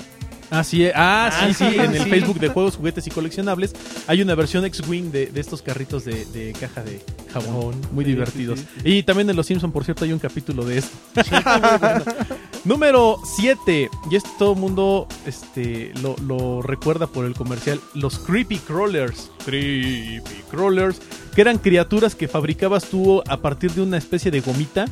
Así 0.51 0.83
es. 0.85 0.93
Ah, 0.95 1.29
Ah, 1.31 1.47
sí, 1.47 1.53
sí, 1.53 1.69
sí, 1.71 1.79
en 1.79 1.95
el 1.95 2.03
sí. 2.03 2.09
Facebook 2.09 2.39
de 2.39 2.49
juegos, 2.49 2.75
juguetes 2.75 3.07
y 3.07 3.09
coleccionables 3.09 3.73
hay 4.07 4.21
una 4.21 4.35
versión 4.35 4.65
X-Wing 4.65 5.09
de, 5.11 5.27
de 5.27 5.39
estos 5.39 5.61
carritos 5.61 6.03
de, 6.05 6.25
de 6.25 6.53
caja 6.59 6.83
de 6.83 7.01
jabón. 7.33 7.75
Muy 7.91 8.03
divertidos. 8.05 8.59
Y 8.83 9.03
también 9.03 9.29
en 9.29 9.35
Los 9.37 9.47
Simpson, 9.47 9.71
por 9.71 9.85
cierto, 9.85 10.03
hay 10.05 10.11
un 10.13 10.19
capítulo 10.19 10.63
de 10.65 10.77
esto. 10.79 10.91
Número 12.65 13.17
7. 13.23 13.89
Y 14.11 14.15
esto 14.15 14.29
todo 14.37 14.53
el 14.53 14.59
mundo 14.59 15.07
este, 15.25 15.91
lo, 16.01 16.15
lo 16.17 16.61
recuerda 16.61 17.07
por 17.07 17.25
el 17.25 17.33
comercial. 17.33 17.79
Los 17.93 18.19
Creepy 18.19 18.57
Crawlers. 18.59 19.31
Creepy 19.45 20.21
Crawlers. 20.49 20.99
Que 21.33 21.41
eran 21.41 21.57
criaturas 21.57 22.13
que 22.13 22.27
fabricabas 22.27 22.85
tú 22.85 23.23
a 23.27 23.37
partir 23.37 23.71
de 23.71 23.81
una 23.81 23.97
especie 23.97 24.31
de 24.31 24.41
gomita 24.41 24.85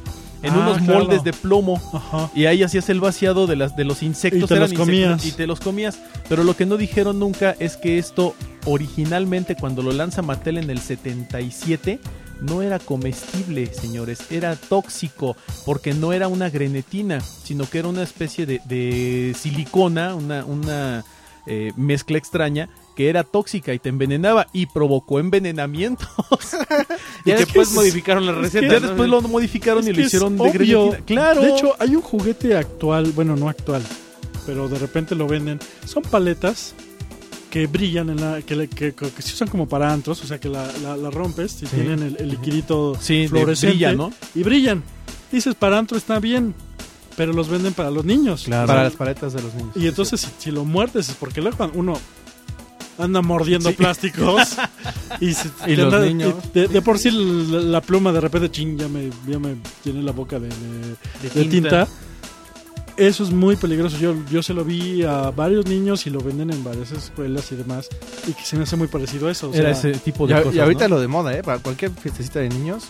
en 0.44 0.54
Ah, 0.54 0.58
unos 0.60 0.78
claro. 0.80 1.00
moldes 1.00 1.24
de 1.24 1.34
plomo. 1.34 1.82
Ajá. 1.94 2.30
Y 2.34 2.46
ahí 2.46 2.64
hacías 2.64 2.90
el 2.90 3.00
vaciado 3.00 3.48
de, 3.48 3.56
las, 3.56 3.76
de 3.76 3.84
los 3.86 4.04
insectos. 4.04 4.44
Y 4.44 4.48
te 4.48 4.54
eran 4.56 4.62
los 4.70 4.72
insectos 4.72 4.88
comías. 4.88 5.26
Y 5.26 5.32
te 5.32 5.48
los 5.48 5.60
comías. 5.60 6.00
Pero 6.28 6.44
lo 6.44 6.56
que 6.56 6.66
no 6.66 6.78
dijeron 6.78 7.20
nunca 7.20 7.56
es 7.60 7.78
que 7.78 7.98
esto 7.98 8.36
originalmente 8.66 9.56
cuando 9.56 9.82
lo 9.82 9.92
lanza 9.92 10.22
Mattel 10.22 10.58
en 10.58 10.70
el 10.70 10.80
77 10.80 12.00
no 12.42 12.62
era 12.62 12.80
comestible, 12.80 13.66
señores. 13.74 14.32
Era 14.32 14.56
tóxico 14.56 15.36
porque 15.66 15.94
no 15.94 16.14
era 16.14 16.28
una 16.28 16.50
grenetina, 16.50 17.20
sino 17.22 17.70
que 17.70 17.80
era 17.80 17.88
una 17.90 18.04
especie 18.04 18.46
de, 18.46 18.62
de 18.66 19.36
silicona, 19.38 20.16
una, 20.16 20.46
una 20.46 21.04
eh, 21.48 21.72
mezcla 21.76 22.18
extraña 22.18 22.70
que 23.00 23.08
era 23.08 23.24
tóxica 23.24 23.74
y 23.74 23.80
te 23.80 23.88
envenenaba 23.88 24.48
y 24.52 24.66
provocó 24.66 25.22
envenenamientos. 25.22 26.10
que 27.24 27.34
después 27.34 27.70
es- 27.70 27.74
modificaron 27.74 28.26
la 28.26 28.34
es 28.34 28.38
receta. 28.40 28.68
que- 28.68 28.74
ya 28.74 28.80
¿no? 28.82 28.88
después 28.88 29.10
lo 29.10 29.22
modificaron 29.22 29.84
Es 29.84 29.88
y 29.88 29.94
lo 29.94 30.02
hicieron 30.02 30.36
de 30.36 30.42
obvio. 30.44 30.52
grenetina. 30.90 31.06
Claro. 31.06 31.42
De 31.42 31.50
hecho, 31.52 31.76
hay 31.80 31.96
un 31.96 32.02
juguete 32.02 32.58
actual, 32.58 33.14
bueno, 33.16 33.38
no 33.38 33.48
actual, 33.48 33.82
pero 34.46 34.68
de 34.68 34.78
repente 34.80 35.16
lo 35.16 35.28
venden. 35.28 35.60
Son 35.86 36.04
paletas 36.04 36.74
que 37.50 37.68
brillan, 37.68 38.10
en 38.10 38.20
la, 38.20 38.42
que, 38.42 38.68
que, 38.68 38.94
que- 38.94 39.10
que 39.12 39.22
se 39.22 39.34
usan 39.34 39.48
como 39.48 39.66
para 39.70 39.94
antros, 39.94 40.22
o 40.22 40.28
sea 40.28 40.38
que 40.38 40.50
la, 40.50 40.70
la- 40.84 40.98
la 40.98 41.10
rompes 41.10 41.54
y 41.64 41.68
Sí. 41.68 41.76
tienen 41.78 42.04
el, 42.04 42.18
el 42.18 42.30
liquidito 42.32 42.98
sí, 43.00 43.30
fluorescente 43.30 43.76
brilla, 43.78 43.94
¿no? 43.94 44.12
y 44.36 44.44
brillan. 44.44 44.84
Dices, 45.32 45.56
para 45.56 45.78
antro 45.78 45.98
está 45.98 46.20
bien, 46.20 46.54
pero 47.16 47.32
los 47.32 47.48
venden 47.48 47.72
para 47.74 47.92
los 47.92 48.04
niños. 48.04 48.44
Claro. 48.44 48.68
Para 48.68 48.84
las 48.84 48.98
paletas 48.98 49.32
de 49.32 49.42
los 49.42 49.54
niños. 49.54 49.72
Y 49.78 49.88
entonces, 49.88 50.20
si, 50.20 50.28
si 50.38 50.52
lo 50.52 50.66
muerdes, 50.66 51.08
es 51.08 51.16
porque 51.16 51.40
luego 51.42 51.72
uno 51.76 51.94
anda 53.00 53.22
mordiendo 53.22 53.72
plásticos 53.74 54.42
y, 55.20 55.34
se- 55.34 55.50
Y 55.68 55.76
los 55.76 55.94
anda- 55.94 56.06
niños. 56.06 56.34
y 56.54 56.60
de, 56.60 56.68
de 56.68 56.82
por 56.82 57.00
sí 57.00 57.10
la, 57.12 57.60
la 57.62 57.82
pluma 57.82 58.12
de 58.12 58.22
repente, 58.22 58.52
ching, 58.52 58.78
ya 58.78 58.88
me, 58.88 59.10
ya 59.28 59.40
me 59.40 59.56
tiene 59.84 60.04
la 60.04 60.12
boca 60.12 60.40
de, 60.40 60.50
de- 60.50 61.30
De 61.30 61.30
de 61.34 61.46
tinta. 61.46 61.88
Eso 62.98 63.24
es 63.24 63.32
muy 63.32 63.56
peligroso. 63.56 63.98
Yo, 63.98 64.14
yo 64.30 64.44
se 64.44 64.54
lo 64.54 64.66
vi 64.66 65.04
a 65.04 65.32
varios 65.32 65.66
niños 65.68 66.06
y 66.06 66.10
lo 66.10 66.20
venden 66.20 66.52
en 66.52 66.64
varias 66.66 66.92
escuelas 66.92 67.50
y 67.52 67.56
demás. 67.56 67.88
Y 68.28 68.34
que 68.34 68.44
se 68.44 68.58
me 68.58 68.64
hace 68.64 68.76
muy 68.76 68.88
parecido 68.88 69.30
a 69.30 69.32
eso. 69.32 69.50
o 69.50 69.54
Era 69.54 69.74
sea, 69.74 69.92
ese 69.92 70.00
tipo 70.02 70.26
Y, 70.26 70.30
de 70.30 70.34
a- 70.36 70.40
cosas. 70.44 70.56
y 70.56 70.60
ahorita 70.60 70.90
¿no? 70.90 70.96
lo 70.96 71.02
de 71.02 71.08
moda, 71.08 71.34
¿eh? 71.38 71.42
Para 71.42 71.60
cualquier 71.60 71.92
fiestecita 71.92 72.40
de 72.40 72.50
niños. 72.50 72.90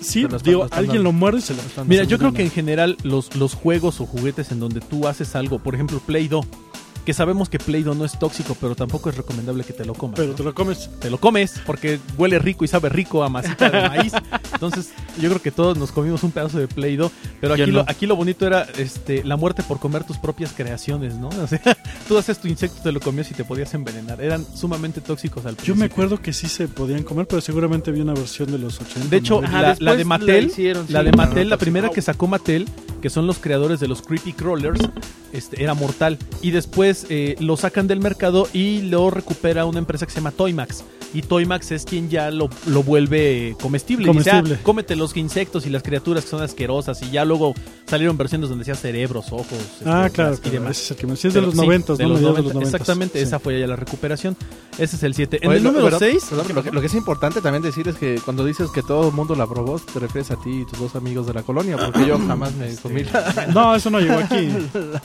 sí, 0.00 0.22
están- 0.22 0.38
digo, 0.44 0.60
lo 0.60 0.64
están 0.66 0.78
alguien 0.78 0.98
dando. 0.98 1.02
lo 1.10 1.12
muerde 1.12 1.38
y 1.40 1.42
se 1.42 1.54
lo 1.54 1.62
Mira, 1.84 2.04
se 2.04 2.10
yo 2.10 2.18
creo 2.18 2.32
que 2.32 2.42
en 2.44 2.50
general 2.52 2.96
los, 3.02 3.34
los 3.34 3.54
juegos 3.54 4.00
o 4.00 4.06
juguetes 4.06 4.52
en 4.52 4.60
donde 4.60 4.80
tú 4.80 5.08
haces 5.08 5.34
algo, 5.34 5.58
por 5.58 5.74
ejemplo 5.74 5.98
Play-Doh, 6.06 6.44
que 7.04 7.14
sabemos 7.14 7.48
que 7.48 7.58
Play-Doh 7.58 7.94
no 7.94 8.04
es 8.04 8.18
tóxico, 8.18 8.56
pero 8.60 8.74
tampoco 8.74 9.08
es 9.10 9.16
recomendable 9.16 9.64
que 9.64 9.72
te 9.72 9.84
lo 9.84 9.94
comas. 9.94 10.16
Pero 10.16 10.30
¿no? 10.30 10.34
te 10.36 10.42
lo 10.44 10.54
comes. 10.54 10.90
Te 11.00 11.10
lo 11.10 11.18
comes 11.18 11.60
porque 11.66 11.98
huele 12.18 12.38
rico 12.38 12.64
y 12.64 12.68
sabe 12.68 12.88
rico 12.88 13.22
a 13.24 13.28
masita 13.28 13.70
de 13.70 13.88
maíz. 13.88 14.12
Entonces, 14.52 14.90
yo 15.20 15.28
creo 15.30 15.40
que 15.42 15.50
todos 15.50 15.78
nos 15.78 15.92
comimos 15.92 16.22
un 16.22 16.30
pedazo 16.30 16.58
de 16.58 16.68
Play-Doh, 16.68 17.10
pero 17.40 17.56
Yo 17.56 17.64
aquí, 17.64 17.72
no. 17.72 17.78
lo, 17.78 17.84
aquí 17.88 18.06
lo 18.06 18.16
bonito 18.16 18.46
era 18.46 18.66
este 18.78 19.24
la 19.24 19.36
muerte 19.36 19.62
por 19.62 19.78
comer 19.78 20.04
tus 20.04 20.18
propias 20.18 20.52
creaciones, 20.52 21.14
¿no? 21.14 21.28
O 21.28 21.46
sea, 21.46 21.60
tú 22.08 22.18
haces 22.18 22.38
tu 22.38 22.48
insecto, 22.48 22.82
te 22.82 22.92
lo 22.92 23.00
comías 23.00 23.30
y 23.30 23.34
te 23.34 23.44
podías 23.44 23.72
envenenar. 23.74 24.20
Eran 24.20 24.44
sumamente 24.54 25.00
tóxicos 25.00 25.44
al 25.46 25.52
Yo 25.52 25.56
principio. 25.56 25.76
me 25.80 25.84
acuerdo 25.86 26.20
que 26.20 26.32
sí 26.32 26.48
se 26.48 26.68
podían 26.68 27.02
comer, 27.02 27.26
pero 27.26 27.40
seguramente 27.40 27.90
vi 27.90 28.00
una 28.00 28.14
versión 28.14 28.50
de 28.52 28.58
los 28.58 28.80
80. 28.80 29.08
De 29.08 29.16
hecho, 29.16 29.40
¿no? 29.40 29.46
Ajá, 29.46 29.62
la, 29.62 29.76
la 29.80 29.92
de 29.92 29.98
la 29.98 30.04
Mattel, 30.04 30.46
hicieron, 30.46 30.86
la 30.88 31.00
sí. 31.00 31.06
de 31.06 31.12
Mattel, 31.12 31.48
la 31.48 31.54
Ah, 31.54 31.58
primera 31.58 31.86
wow. 31.88 31.94
que 31.94 32.02
sacó 32.02 32.26
Mattel, 32.26 32.68
que 33.00 33.10
son 33.10 33.26
los 33.26 33.38
creadores 33.38 33.80
de 33.80 33.88
los 33.88 34.02
Creepy 34.02 34.32
Crawlers, 34.32 34.80
este, 35.32 35.62
era 35.62 35.74
mortal. 35.74 36.18
Y 36.42 36.50
después 36.50 37.06
eh, 37.08 37.36
lo 37.40 37.56
sacan 37.56 37.86
del 37.86 38.00
mercado 38.00 38.48
y 38.52 38.82
lo 38.82 39.10
recupera 39.10 39.64
una 39.64 39.78
empresa 39.78 40.06
que 40.06 40.12
se 40.12 40.20
llama 40.20 40.32
Toymax. 40.32 40.84
Y 41.12 41.22
Toymax 41.22 41.72
es 41.72 41.84
quien 41.84 42.08
ya 42.08 42.30
lo, 42.30 42.48
lo 42.66 42.82
vuelve 42.82 43.56
comestible. 43.60 44.06
Dice, 44.12 44.30
Comestible. 44.30 44.54
"Ah, 44.60 44.62
cómete 44.62 44.94
los 44.96 45.16
insectos 45.16 45.66
y 45.66 45.70
las 45.70 45.82
criaturas 45.82 46.24
que 46.24 46.30
son 46.30 46.42
asquerosas. 46.42 47.02
Y 47.02 47.10
ya 47.10 47.24
luego 47.24 47.54
salieron 47.86 48.16
versiones 48.16 48.48
donde 48.48 48.62
decía 48.64 48.76
cerebros, 48.76 49.26
ojos 49.32 49.46
Ah, 49.84 50.04
este, 50.06 50.14
claro, 50.16 50.30
las- 50.30 50.38
y 50.38 50.42
claro, 50.42 50.60
demás. 50.60 50.80
es 50.80 50.90
el 50.92 50.96
que 50.96 51.06
me- 51.08 51.16
sí 51.16 51.28
es 51.28 51.34
de 51.34 51.40
Pero 51.40 51.46
los 51.46 51.54
sí, 51.56 51.60
90, 51.60 51.94
de 51.94 52.02
¿no? 52.04 52.08
los 52.10 52.18
Mediados 52.20 52.36
de 52.36 52.42
90, 52.54 52.76
Exactamente, 52.76 53.18
Sí. 53.18 53.24
esa 53.24 53.38
fue 53.40 53.58
ya 53.58 53.66
la 53.66 53.76
recuperación. 53.76 54.36
Ese 54.78 54.96
es 54.96 55.02
el 55.02 55.14
7. 55.14 55.38
En 55.42 55.48
Oye, 55.48 55.58
el 55.58 55.64
lo- 55.64 55.72
número 55.72 55.86
pero- 55.86 55.98
6... 55.98 56.26
perdón, 56.30 56.46
lo, 56.54 56.62
que, 56.62 56.70
lo 56.70 56.80
que 56.80 56.86
es 56.86 56.94
importante 56.94 57.40
también 57.40 57.62
decir 57.62 57.88
es 57.88 57.96
que 57.96 58.20
cuando 58.24 58.44
dices 58.44 58.70
que 58.70 58.82
todo 58.82 59.08
el 59.08 59.14
mundo 59.14 59.34
la 59.34 59.46
probó, 59.46 59.78
te 59.80 59.98
refieres 59.98 60.30
a 60.30 60.36
ti 60.36 60.60
y 60.60 60.64
tus 60.64 60.78
dos 60.78 60.94
amigos 60.94 61.26
de 61.26 61.34
la 61.34 61.42
colonia, 61.42 61.76
porque 61.76 62.06
yo 62.06 62.18
jamás 62.18 62.54
me 62.54 62.74
comí 62.76 63.02
la, 63.04 63.46
No, 63.54 63.74
eso 63.74 63.90
no 63.90 63.98
llegó 64.00 64.14
aquí. 64.14 64.48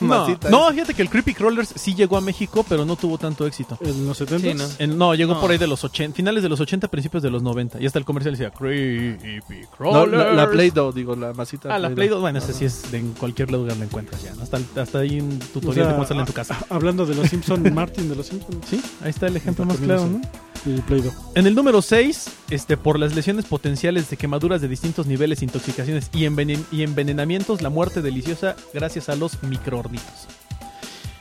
No, 0.50 0.70
fíjate 0.72 0.94
que 0.94 1.02
el 1.02 1.10
Creepy 1.10 1.34
Crawlers 1.34 1.72
sí 1.74 1.94
llegó 1.94 2.16
a 2.16 2.20
México, 2.20 2.64
pero 2.68 2.84
no 2.84 2.96
tuvo 2.96 3.18
tanto 3.18 3.46
éxito. 3.46 3.76
En 3.80 4.06
los 4.06 4.16
70 4.18 4.48
Sí, 4.48 4.54
¿no? 4.54 4.64
En- 4.78 4.98
no, 4.98 5.14
llegó 5.14 5.34
No. 5.34 5.40
por 5.40 5.50
ahí 5.50 5.58
de 5.58 5.66
los 5.66 5.82
80, 5.84 5.95
finales 6.14 6.42
de 6.42 6.48
los 6.48 6.60
80, 6.60 6.88
principios 6.88 7.22
de 7.22 7.30
los 7.30 7.42
90. 7.42 7.80
Y 7.80 7.86
hasta 7.86 7.98
el 7.98 8.04
comercial 8.04 8.34
decía 8.34 8.50
Creepy 8.50 9.60
No, 9.62 9.66
Crawlers. 9.76 10.12
la, 10.12 10.32
la 10.32 10.50
Play-Doh, 10.50 10.92
digo, 10.92 11.16
la 11.16 11.32
masita. 11.32 11.74
Ah, 11.74 11.78
la 11.78 11.90
Play-Doh, 11.90 12.20
bueno, 12.20 12.38
ese 12.38 12.52
sí 12.52 12.64
es 12.64 12.90
de 12.90 12.98
en 12.98 13.12
cualquier 13.12 13.50
lugar 13.50 13.76
la 13.76 13.84
encuentras 13.84 14.22
ya. 14.22 14.34
¿no? 14.34 14.42
Hasta, 14.42 14.58
hasta 14.80 14.98
ahí 15.00 15.20
un 15.20 15.38
O 15.42 15.46
tutorial 15.52 15.74
sea, 15.74 15.86
de 15.88 15.92
cómo 15.94 16.06
sale 16.06 16.20
en 16.20 16.26
tu 16.26 16.32
casa. 16.32 16.56
a- 16.70 16.74
Hablando 16.74 17.06
de 17.06 17.14
los 17.14 17.28
Simpsons, 17.28 17.70
Martin 17.74 18.08
de 18.08 18.16
los 18.16 18.26
Simpsons. 18.26 18.66
Sí, 18.68 18.80
ahí 19.02 19.10
está 19.10 19.26
el 19.26 19.36
ejemplo 19.36 19.64
más 19.64 19.78
claro, 19.78 20.06
¿no? 20.06 20.20
el 20.66 20.82
Play-Doh. 20.82 21.12
En 21.36 21.46
el 21.46 21.54
número 21.54 21.80
6, 21.80 22.28
este, 22.50 22.76
por 22.76 22.98
las 22.98 23.14
lesiones 23.14 23.44
potenciales 23.44 24.10
de 24.10 24.16
quemaduras 24.16 24.60
de 24.60 24.66
distintos 24.68 25.06
niveles, 25.06 25.42
intoxicaciones 25.42 26.10
y, 26.12 26.24
envenen- 26.24 26.64
y 26.72 26.82
envenenamientos, 26.82 27.62
la 27.62 27.70
muerte 27.70 28.02
deliciosa 28.02 28.56
gracias 28.74 29.08
a 29.08 29.14
los 29.16 29.40
microornitos. 29.44 30.26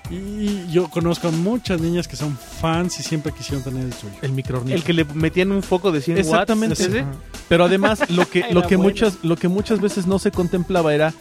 Y 0.09 0.67
yo 0.71 0.89
conozco 0.89 1.29
a 1.29 1.31
muchas 1.31 1.81
niñas 1.81 2.07
que 2.07 2.15
son 2.15 2.37
fans 2.37 2.99
y 2.99 3.03
siempre 3.03 3.31
quisieron 3.31 3.63
tener 3.63 3.85
el 3.85 3.93
suyo. 3.93 4.13
El 4.21 4.31
microornito. 4.31 4.75
El 4.75 4.83
que 4.83 4.93
le 4.93 5.05
metían 5.05 5.51
un 5.51 5.63
foco 5.63 5.91
de 5.91 6.01
100 6.01 6.17
Exactamente. 6.17 6.81
watts. 6.81 6.95
¿ese? 6.95 7.05
Pero 7.49 7.65
además 7.65 8.09
lo 8.09 8.29
que, 8.29 8.45
lo 8.51 8.63
que 8.67 8.77
muchas, 8.77 9.17
lo 9.23 9.35
que 9.35 9.47
muchas 9.47 9.81
veces 9.81 10.07
no 10.07 10.19
se 10.19 10.31
contemplaba 10.31 10.93
era 10.93 11.13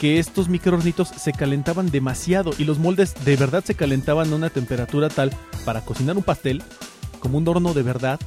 que 0.00 0.18
estos 0.18 0.48
microhornitos 0.48 1.08
se 1.08 1.32
calentaban 1.32 1.90
demasiado 1.90 2.52
y 2.56 2.64
los 2.64 2.78
moldes 2.78 3.14
de 3.24 3.36
verdad 3.36 3.64
se 3.64 3.74
calentaban 3.74 4.32
a 4.32 4.36
una 4.36 4.50
temperatura 4.50 5.08
tal 5.08 5.32
para 5.64 5.80
cocinar 5.80 6.16
un 6.16 6.22
pastel, 6.22 6.62
como 7.18 7.38
un 7.38 7.48
horno 7.48 7.74
de 7.74 7.82
verdad, 7.82 8.20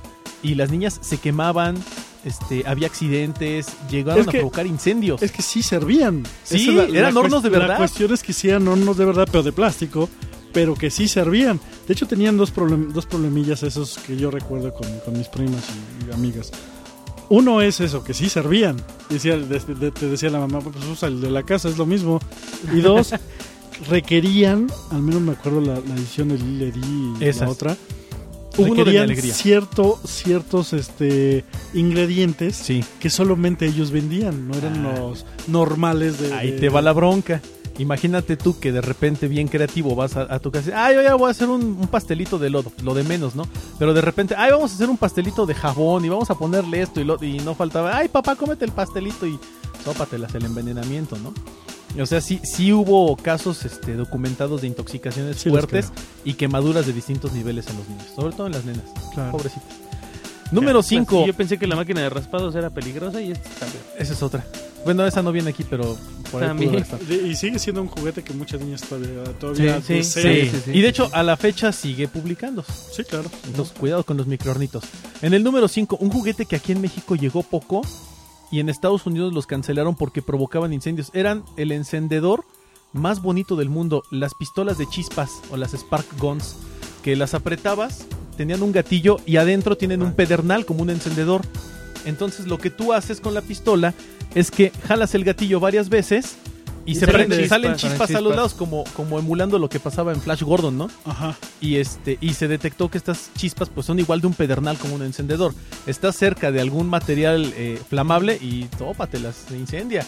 y 0.43 0.55
las 0.55 0.69
niñas 0.69 0.99
se 1.01 1.17
quemaban, 1.17 1.75
este, 2.25 2.63
había 2.67 2.87
accidentes, 2.87 3.67
llegaron 3.89 4.21
Es 4.21 4.27
a 4.27 4.31
provocar 4.31 4.65
incendios. 4.67 5.21
Es 5.21 5.31
que 5.31 5.41
sí 5.41 5.61
servían. 5.63 6.23
Sí, 6.43 6.69
eran 6.93 7.15
hornos 7.17 7.41
de 7.43 7.49
verdad. 7.49 7.67
La 7.69 7.77
cuestión 7.77 8.13
es 8.13 8.21
que 8.23 8.33
sí 8.33 8.49
eran 8.49 8.67
hornos 8.67 8.97
de 8.97 9.05
verdad, 9.05 9.27
pero 9.31 9.43
de 9.43 9.51
plástico, 9.51 10.09
pero 10.53 10.75
que 10.75 10.89
sí 10.91 11.07
servían. 11.07 11.59
De 11.87 11.93
hecho, 11.93 12.07
tenían 12.07 12.37
dos, 12.37 12.53
problem- 12.53 12.91
dos 12.91 13.05
problemillas 13.05 13.63
esos 13.63 13.97
que 13.99 14.15
yo 14.17 14.29
recuerdo 14.31 14.73
con, 14.73 14.87
con 14.99 15.17
mis 15.17 15.27
primas 15.27 15.63
y, 16.05 16.09
y 16.09 16.13
amigas. 16.13 16.51
Uno 17.29 17.61
es 17.61 17.79
eso, 17.79 18.03
que 18.03 18.13
sí 18.13 18.27
servían. 18.29 18.75
Decía, 19.09 19.37
de- 19.37 19.59
de- 19.59 19.91
te 19.91 20.07
decía 20.09 20.29
la 20.29 20.39
mamá, 20.39 20.59
pues 20.59 20.75
usa 20.85 21.07
el 21.07 21.21
de 21.21 21.31
la 21.31 21.43
casa, 21.43 21.69
es 21.69 21.77
lo 21.77 21.85
mismo. 21.85 22.19
Y 22.73 22.81
dos, 22.81 23.13
requerían, 23.89 24.67
al 24.91 25.01
menos 25.01 25.21
me 25.21 25.31
acuerdo 25.31 25.61
la, 25.61 25.75
la 25.75 25.95
edición 25.95 26.27
de 26.29 26.37
Lily 26.37 27.15
y 27.19 27.33
la 27.33 27.49
otra, 27.49 27.77
Hubo 28.57 28.71
uno 28.73 28.83
de 28.85 28.99
alegría. 28.99 29.33
cierto, 29.33 29.99
ciertos 30.05 30.73
este, 30.73 31.45
ingredientes 31.73 32.55
Sí. 32.57 32.83
que 32.99 33.09
solamente 33.09 33.65
ellos 33.65 33.91
vendían, 33.91 34.47
no 34.47 34.55
eran 34.55 34.85
Ah. 34.85 34.95
los 34.99 35.25
normales 35.47 36.19
de... 36.19 36.33
Ahí 36.33 36.51
de- 36.51 36.59
te 36.59 36.69
va 36.69 36.81
la 36.81 36.93
bronca. 36.93 37.41
Imagínate 37.79 38.35
tú 38.37 38.59
que 38.59 38.71
de 38.71 38.81
repente 38.81 39.27
bien 39.29 39.47
creativo 39.47 39.95
vas 39.95 40.15
a, 40.17 40.21
a 40.33 40.39
tu 40.39 40.51
casa. 40.51 40.71
Ay, 40.85 40.95
yo 40.95 41.01
ya 41.01 41.15
voy 41.15 41.29
a 41.29 41.31
hacer 41.31 41.47
un, 41.49 41.61
un 41.63 41.87
pastelito 41.87 42.37
de 42.37 42.49
lodo, 42.49 42.71
lo 42.83 42.93
de 42.93 43.03
menos, 43.03 43.33
¿no? 43.35 43.47
Pero 43.79 43.93
de 43.93 44.01
repente, 44.01 44.35
ay, 44.37 44.51
vamos 44.51 44.71
a 44.71 44.75
hacer 44.75 44.89
un 44.89 44.97
pastelito 44.97 45.45
de 45.45 45.55
jabón 45.55 46.03
y 46.05 46.09
vamos 46.09 46.29
a 46.29 46.35
ponerle 46.35 46.81
esto 46.81 46.99
y, 46.99 47.05
lo, 47.05 47.17
y 47.23 47.39
no 47.39 47.55
faltaba, 47.55 47.97
ay, 47.97 48.09
papá, 48.09 48.35
cómete 48.35 48.65
el 48.65 48.71
pastelito 48.71 49.25
y 49.25 49.39
sópatelas 49.85 50.35
el 50.35 50.45
envenenamiento, 50.45 51.17
¿no? 51.23 51.33
O 51.99 52.05
sea, 52.05 52.21
sí, 52.21 52.39
sí 52.43 52.71
hubo 52.71 53.15
casos 53.17 53.65
este, 53.65 53.95
documentados 53.95 54.61
de 54.61 54.67
intoxicaciones 54.67 55.37
Sí, 55.37 55.49
fuertes 55.49 55.91
y 56.23 56.33
quemaduras 56.35 56.85
de 56.85 56.93
distintos 56.93 57.33
niveles 57.33 57.67
en 57.67 57.77
los 57.77 57.89
niños, 57.89 58.05
sobre 58.15 58.35
todo 58.35 58.47
en 58.47 58.53
las 58.53 58.63
nenas, 58.65 58.85
Claro. 59.13 59.31
pobrecitas. 59.31 59.67
Número 60.51 60.83
5. 60.83 61.25
Yo 61.27 61.33
pensé 61.33 61.57
que 61.57 61.65
la 61.67 61.75
máquina 61.75 62.01
de 62.01 62.09
raspados 62.09 62.55
era 62.55 62.69
peligrosa 62.69 63.21
y 63.21 63.31
esta 63.31 63.65
peor. 63.65 63.83
Esa 63.97 64.13
es 64.13 64.21
otra. 64.23 64.45
Bueno, 64.83 65.05
esa 65.05 65.21
no 65.21 65.31
viene 65.31 65.51
aquí, 65.51 65.63
pero 65.69 65.95
por 66.31 66.41
ahí 66.41 66.49
También. 66.49 66.71
pudo 66.71 66.81
estado. 66.81 67.05
De- 67.05 67.27
y 67.27 67.35
sigue 67.35 67.59
siendo 67.59 67.81
un 67.81 67.87
juguete 67.87 68.23
que 68.23 68.33
muchas 68.33 68.59
niñas 68.59 68.81
todavía, 68.81 69.23
todavía 69.39 69.81
Sí, 69.81 70.03
sí. 70.03 70.21
Sí, 70.21 70.49
sí, 70.49 70.61
sí. 70.65 70.71
y 70.73 70.81
de 70.81 70.87
hecho 70.89 71.09
a 71.13 71.23
la 71.23 71.37
fecha 71.37 71.71
sigue 71.71 72.07
publicándose. 72.07 72.71
Sí, 72.93 73.03
claro. 73.03 73.29
Entonces, 73.45 73.73
cuidado 73.77 74.03
con 74.03 74.17
los 74.17 74.27
microornitos. 74.27 74.83
En 75.21 75.33
el 75.33 75.43
número 75.43 75.67
5, 75.67 75.97
un 76.01 76.09
juguete 76.09 76.45
que 76.45 76.55
aquí 76.57 76.71
en 76.73 76.81
México 76.81 77.15
llegó 77.15 77.43
poco 77.43 77.81
y 78.51 78.59
en 78.59 78.69
Estados 78.69 79.05
Unidos 79.05 79.33
los 79.33 79.47
cancelaron 79.47 79.95
porque 79.95 80.21
provocaban 80.21 80.73
incendios. 80.73 81.09
Eran 81.13 81.43
el 81.57 81.71
encendedor 81.71 82.45
más 82.93 83.21
bonito 83.21 83.55
del 83.55 83.69
mundo, 83.69 84.03
las 84.11 84.35
pistolas 84.35 84.77
de 84.77 84.87
chispas 84.87 85.41
o 85.49 85.57
las 85.57 85.71
Spark 85.73 86.05
Guns, 86.19 86.57
que 87.03 87.15
las 87.15 87.33
apretabas, 87.33 88.05
tenían 88.35 88.61
un 88.61 88.71
gatillo 88.71 89.17
y 89.25 89.37
adentro 89.37 89.77
tienen 89.77 90.01
un 90.01 90.13
pedernal 90.13 90.65
como 90.65 90.81
un 90.81 90.89
encendedor. 90.89 91.41
Entonces 92.05 92.47
lo 92.47 92.57
que 92.57 92.69
tú 92.69 92.93
haces 92.93 93.21
con 93.21 93.33
la 93.33 93.41
pistola 93.41 93.93
es 94.35 94.51
que 94.51 94.71
jalas 94.87 95.15
el 95.15 95.23
gatillo 95.23 95.59
varias 95.59 95.89
veces 95.89 96.37
y, 96.85 96.91
Y 96.91 96.95
se 96.95 97.01
salen 97.01 97.15
prende, 97.15 97.37
chispas, 97.37 97.49
salen 97.61 97.75
chispas 97.75 98.15
a 98.15 98.21
los 98.21 98.35
lados 98.35 98.53
como, 98.53 98.83
como 98.95 99.19
emulando 99.19 99.59
lo 99.59 99.69
que 99.69 99.79
pasaba 99.79 100.11
en 100.13 100.21
Flash 100.21 100.43
Gordon, 100.43 100.77
¿no? 100.77 100.89
Ajá. 101.05 101.35
y 101.59 101.77
este 101.77 102.17
y 102.21 102.33
se 102.33 102.47
detectó 102.47 102.89
que 102.89 102.97
estas 102.97 103.31
chispas 103.37 103.69
pues 103.69 103.85
son 103.85 103.99
igual 103.99 104.21
de 104.21 104.27
un 104.27 104.33
pedernal 104.33 104.77
como 104.77 104.95
un 104.95 105.03
encendedor. 105.03 105.53
Está 105.85 106.11
cerca 106.11 106.51
de 106.51 106.61
algún 106.61 106.87
material 106.87 107.53
eh, 107.55 107.79
flamable 107.89 108.37
y 108.41 108.65
tópatelas, 108.77 109.35
se 109.47 109.57
incendia. 109.57 110.05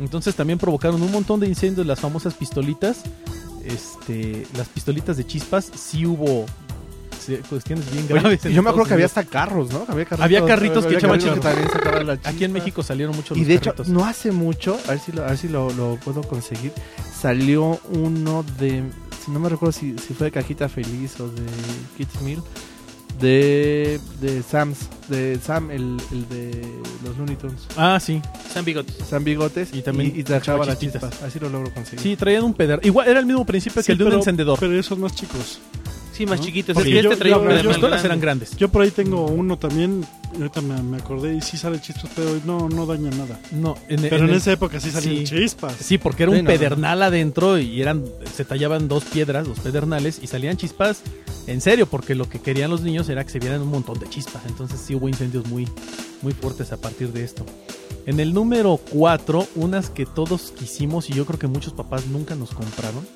Entonces 0.00 0.34
también 0.34 0.58
provocaron 0.58 1.02
un 1.02 1.12
montón 1.12 1.40
de 1.40 1.46
incendios 1.48 1.86
las 1.86 2.00
famosas 2.00 2.34
pistolitas. 2.34 3.02
Este, 3.64 4.44
las 4.56 4.68
pistolitas 4.68 5.16
de 5.16 5.24
chispas 5.24 5.70
sí 5.74 6.04
hubo 6.04 6.46
cuestiones 7.48 7.90
bien 7.92 8.06
graves. 8.08 8.42
yo 8.42 8.62
me 8.62 8.70
acuerdo 8.70 8.88
que 8.88 8.94
había 8.94 9.06
hasta 9.06 9.24
carros, 9.24 9.70
¿no? 9.70 9.84
Había 9.88 10.04
carritos, 10.04 10.20
Había 10.20 10.44
carritos 10.44 10.86
que 10.86 10.94
echaban 10.94 11.20
Aquí 12.24 12.44
en. 12.44 12.52
México 12.52 12.82
salieron 12.82 13.16
muchos 13.16 13.36
Y 13.38 13.44
de 13.44 13.54
hecho, 13.54 13.70
carritos. 13.70 13.88
no 13.88 14.04
hace 14.04 14.30
mucho, 14.32 14.78
a 14.86 14.90
ver 14.90 14.98
si 14.98 15.12
lo, 15.12 15.22
a 15.24 15.28
ver 15.28 15.38
si 15.38 15.48
lo, 15.48 15.70
lo 15.72 15.96
puedo 15.96 16.22
conseguir, 16.22 16.72
salió 17.18 17.80
uno 17.90 18.44
de, 18.58 18.84
si 19.24 19.30
no 19.30 19.40
me 19.40 19.48
recuerdo 19.48 19.72
si, 19.72 19.96
si 19.98 20.14
fue 20.14 20.26
de 20.26 20.30
Cajita 20.32 20.68
Feliz 20.68 21.18
o 21.20 21.28
de 21.28 21.42
Kids 21.96 22.20
Meal, 22.22 22.42
de, 23.20 24.00
de 24.20 24.42
Sam's, 24.42 24.88
de 25.08 25.38
Sam, 25.38 25.70
el, 25.70 25.96
el 26.10 26.28
de 26.28 26.66
los 27.04 27.16
Looney 27.16 27.36
Tunes. 27.36 27.66
Ah, 27.76 27.98
sí. 28.00 28.20
San 28.52 28.64
bigotes. 28.64 28.96
Sam 29.08 29.22
Bigotes 29.24 29.70
Y 29.72 29.82
también 29.82 30.12
y, 30.14 30.22
trabajaba 30.24 30.64
las 30.66 30.78
chispas. 30.78 31.22
Así 31.22 31.38
lo 31.38 31.48
logro 31.48 31.72
conseguir. 31.72 32.00
Sí, 32.00 32.16
traían 32.16 32.44
un 32.44 32.54
pedernal. 32.54 32.84
Igual 32.84 33.08
era 33.08 33.20
el 33.20 33.26
mismo 33.26 33.44
principio 33.46 33.80
Sí, 33.82 33.86
que 33.86 33.92
el 33.92 33.98
de 33.98 34.04
un 34.06 34.12
encendedor. 34.14 34.58
Pero 34.58 34.78
esos 34.78 34.98
más 34.98 35.14
chicos. 35.14 35.60
Sí, 36.12 36.26
más 36.26 36.40
¿No? 36.40 36.44
chiquitos. 36.46 36.74
Porque 36.74 36.90
Es 36.90 36.96
que 36.96 37.02
yo- 37.02 37.10
este 37.10 37.20
traía 37.20 37.36
yo- 37.36 37.40
yo- 37.40 37.44
Las 37.44 37.52
pedernal 37.54 37.74
pistolas 37.74 37.90
grande. 38.02 38.06
eran 38.06 38.20
grandes. 38.20 38.56
Yo 38.56 38.68
por 38.68 38.82
ahí 38.82 38.90
tengo 38.90 39.26
uno 39.26 39.56
también, 39.58 40.04
y 40.34 40.36
ahorita 40.36 40.60
me, 40.60 40.82
me 40.82 40.96
acordé, 40.98 41.34
y 41.36 41.40
sí 41.40 41.56
sale 41.56 41.80
chispas, 41.80 42.10
pero 42.14 42.38
no, 42.44 42.68
no 42.68 42.84
daña 42.86 43.10
nada. 43.10 43.40
No, 43.52 43.76
en, 43.88 44.02
Pero 44.02 44.16
en 44.16 44.24
en, 44.24 44.30
el- 44.30 44.36
esa 44.36 44.52
época 44.52 44.78
sí 44.78 44.90
salían 44.90 45.26
sí. 45.26 45.36
chispas. 45.36 45.74
Sí, 45.80 45.96
porque 45.98 46.24
era 46.24 46.32
Sí, 46.32 46.38
un 46.38 46.44
no, 46.44 46.50
no. 46.50 46.56
pedernal 46.58 47.02
adentro 47.02 47.58
y 47.58 47.80
eran 47.80 48.04
se 48.34 48.44
tallaban 48.44 48.88
dos 48.88 49.04
piedras, 49.04 49.46
dos 49.46 49.58
pedernales 49.60 50.20
y 50.22 50.26
salían 50.26 50.56
chispas 50.58 51.00
en 51.46 51.60
serio, 51.60 51.86
porque 51.86 52.14
lo 52.14 52.28
que 52.28 52.40
querían 52.40 52.70
los 52.70 52.82
niños 52.82 53.08
era 53.08 53.24
que 53.24 53.30
se 53.30 53.38
vieran 53.38 53.62
un 53.62 53.68
montón 53.68 53.98
de 53.98 54.08
chispas. 54.08 54.42
Entonces 54.46 54.80
sí 54.80 54.94
hubo 54.94 55.08
incendios 55.08 55.46
muy 55.46 55.66
muy 56.20 56.32
fuertes 56.34 56.70
a 56.72 56.76
partir 56.76 57.12
de 57.12 57.24
esto. 57.24 57.44
En 58.06 58.20
el 58.20 58.32
número 58.34 58.78
4, 58.90 59.46
unas 59.56 59.88
que 59.90 60.06
todos 60.06 60.52
quisimos 60.58 61.08
y 61.08 61.14
yo 61.14 61.24
creo 61.24 61.38
que 61.38 61.46
muchos 61.46 61.72
papás 61.72 62.06
nunca 62.06 62.34
nos 62.34 62.50
compraron, 62.50 63.06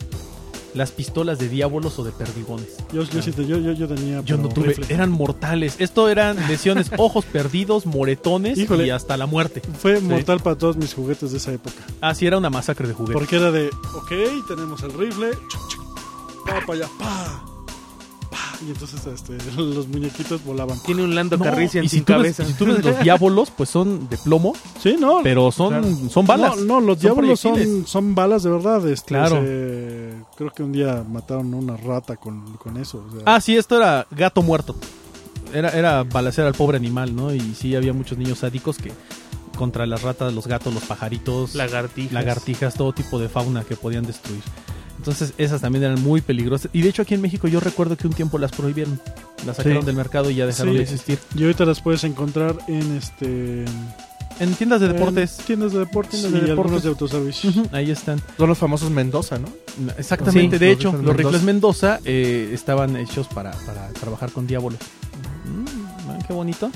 las 0.76 0.92
pistolas 0.92 1.38
de 1.38 1.48
diábolos 1.48 1.98
o 1.98 2.04
de 2.04 2.12
perdigones. 2.12 2.68
Yo, 2.92 3.02
yo, 3.04 3.22
sí 3.22 3.32
yo, 3.36 3.58
yo, 3.58 3.72
yo 3.72 3.88
tenía. 3.88 4.20
Yo 4.22 4.36
no 4.36 4.48
tuve, 4.48 4.68
rifle. 4.74 4.94
eran 4.94 5.10
mortales. 5.10 5.76
Esto 5.78 6.08
eran 6.08 6.36
lesiones, 6.48 6.90
ojos 6.98 7.24
perdidos, 7.24 7.86
moretones 7.86 8.58
Híjole. 8.58 8.86
y 8.86 8.90
hasta 8.90 9.16
la 9.16 9.26
muerte. 9.26 9.62
Fue 9.78 10.00
mortal 10.00 10.40
para 10.40 10.56
todos 10.56 10.76
mis 10.76 10.94
juguetes 10.94 11.32
de 11.32 11.38
esa 11.38 11.52
época. 11.52 11.76
Así 12.00 12.26
era 12.26 12.38
una 12.38 12.50
masacre 12.50 12.86
de 12.86 12.94
juguetes. 12.94 13.14
Porque 13.14 13.36
era 13.36 13.50
de, 13.50 13.68
ok, 13.68 14.46
tenemos 14.46 14.82
el 14.82 14.92
rifle, 14.92 15.30
chuc, 15.48 15.68
chuc, 15.68 15.84
pa, 16.46 16.60
para 16.66 16.72
allá, 16.78 16.88
pa, 16.98 17.42
pa. 18.30 18.46
Y 18.66 18.70
entonces 18.70 19.00
este, 19.06 19.36
los 19.56 19.86
muñequitos 19.88 20.42
volaban. 20.44 20.78
Tiene 20.84 21.02
un 21.04 21.14
Lando 21.14 21.36
No, 21.36 21.44
Carrician 21.44 21.84
y 21.84 21.88
si 21.88 21.96
sin 21.96 22.04
tú 22.04 22.12
ves- 22.14 22.18
cabeza. 22.36 22.42
y 22.42 22.46
si 22.46 22.52
tú 22.54 22.64
ves 22.66 22.84
los 22.84 23.00
diábolos, 23.02 23.50
pues 23.50 23.68
son 23.68 24.08
de 24.08 24.16
plomo, 24.18 24.54
Sí, 24.82 24.96
no. 24.98 25.20
pero 25.22 25.52
son, 25.52 25.68
Claro. 25.68 25.88
son 26.10 26.26
balas. 26.26 26.56
No, 26.58 26.64
no, 26.64 26.80
los 26.80 26.98
Son 26.98 27.14
diablos 27.14 27.40
son, 27.40 27.86
son 27.86 28.14
balas 28.14 28.42
de 28.42 28.50
verdad. 28.50 28.86
Este, 28.88 29.08
Claro. 29.08 29.40
se- 29.42 29.95
creo 30.36 30.50
que 30.50 30.62
un 30.62 30.72
día 30.72 31.04
mataron 31.08 31.52
a 31.54 31.56
una 31.56 31.76
rata 31.76 32.16
con, 32.16 32.56
con 32.58 32.76
eso. 32.76 33.04
o 33.08 33.12
sea. 33.12 33.22
Ah, 33.26 33.40
sí, 33.40 33.56
esto 33.56 33.76
era 33.76 34.06
gato 34.10 34.42
muerto. 34.42 34.76
Era, 35.52 35.70
era 35.70 36.02
balacer 36.02 36.44
al 36.44 36.54
pobre 36.54 36.76
animal, 36.76 37.14
¿no? 37.14 37.32
Y 37.34 37.40
sí, 37.54 37.74
había 37.76 37.92
muchos 37.92 38.18
niños 38.18 38.38
sádicos 38.38 38.78
que 38.78 38.92
contra 39.56 39.86
las 39.86 40.02
ratas, 40.02 40.32
los 40.34 40.46
gatos, 40.46 40.74
los 40.74 40.82
pajaritos, 40.84 41.54
Lagartijas. 41.54 42.12
lagartijas, 42.12 42.74
todo 42.74 42.92
tipo 42.92 43.18
de 43.18 43.28
fauna 43.28 43.64
que 43.64 43.74
podían 43.76 44.04
destruir. 44.04 44.42
Entonces 44.98 45.34
esas 45.38 45.60
también 45.60 45.84
eran 45.84 46.02
muy 46.02 46.20
peligrosas. 46.20 46.68
Y 46.72 46.82
de 46.82 46.88
hecho 46.88 47.02
aquí 47.02 47.14
en 47.14 47.20
México 47.22 47.48
yo 47.48 47.60
recuerdo 47.60 47.96
que 47.96 48.06
un 48.06 48.12
tiempo 48.12 48.38
las 48.38 48.50
prohibieron. 48.52 49.00
Las 49.46 49.56
sacaron 49.58 49.80
Sí. 49.82 49.86
del 49.86 49.96
mercado 49.96 50.30
y 50.30 50.34
ya 50.34 50.46
dejaron 50.46 50.72
Sí. 50.72 50.78
de 50.78 50.82
existir. 50.82 51.18
Y 51.36 51.42
ahorita 51.44 51.64
las 51.64 51.80
puedes 51.80 52.02
encontrar 52.04 52.56
en 52.68 52.96
este 52.96 53.64
En 54.38 54.54
tiendas 54.54 54.80
de 54.80 54.88
deportes. 54.88 55.38
en 55.40 55.44
tiendas 55.46 55.72
de 55.72 55.78
deportes 55.80 56.20
Tiendas 56.20 56.32
de 56.40 56.46
y 56.46 56.50
deportes. 56.50 56.82
de 56.82 56.88
autoservicio. 56.90 57.50
Ahí 57.72 57.90
están. 57.90 58.20
Son 58.36 58.48
los 58.48 58.58
famosos 58.58 58.90
Mendoza, 58.90 59.38
¿no? 59.38 59.48
Exactamente, 59.98 60.56
Sí, 60.56 60.60
de 60.64 60.70
los 60.70 60.76
hecho, 60.78 60.90
rifles 60.92 61.06
los 61.06 61.16
rifles 61.16 61.42
Mendoza 61.42 62.00
eh, 62.04 62.50
estaban 62.52 62.96
hechos 62.96 63.28
para, 63.28 63.52
para 63.66 63.88
trabajar 63.90 64.30
con 64.32 64.46
diábolos. 64.46 64.78
Mm, 65.44 66.10
ah, 66.10 66.18
qué 66.26 66.32
bonito. 66.32 66.70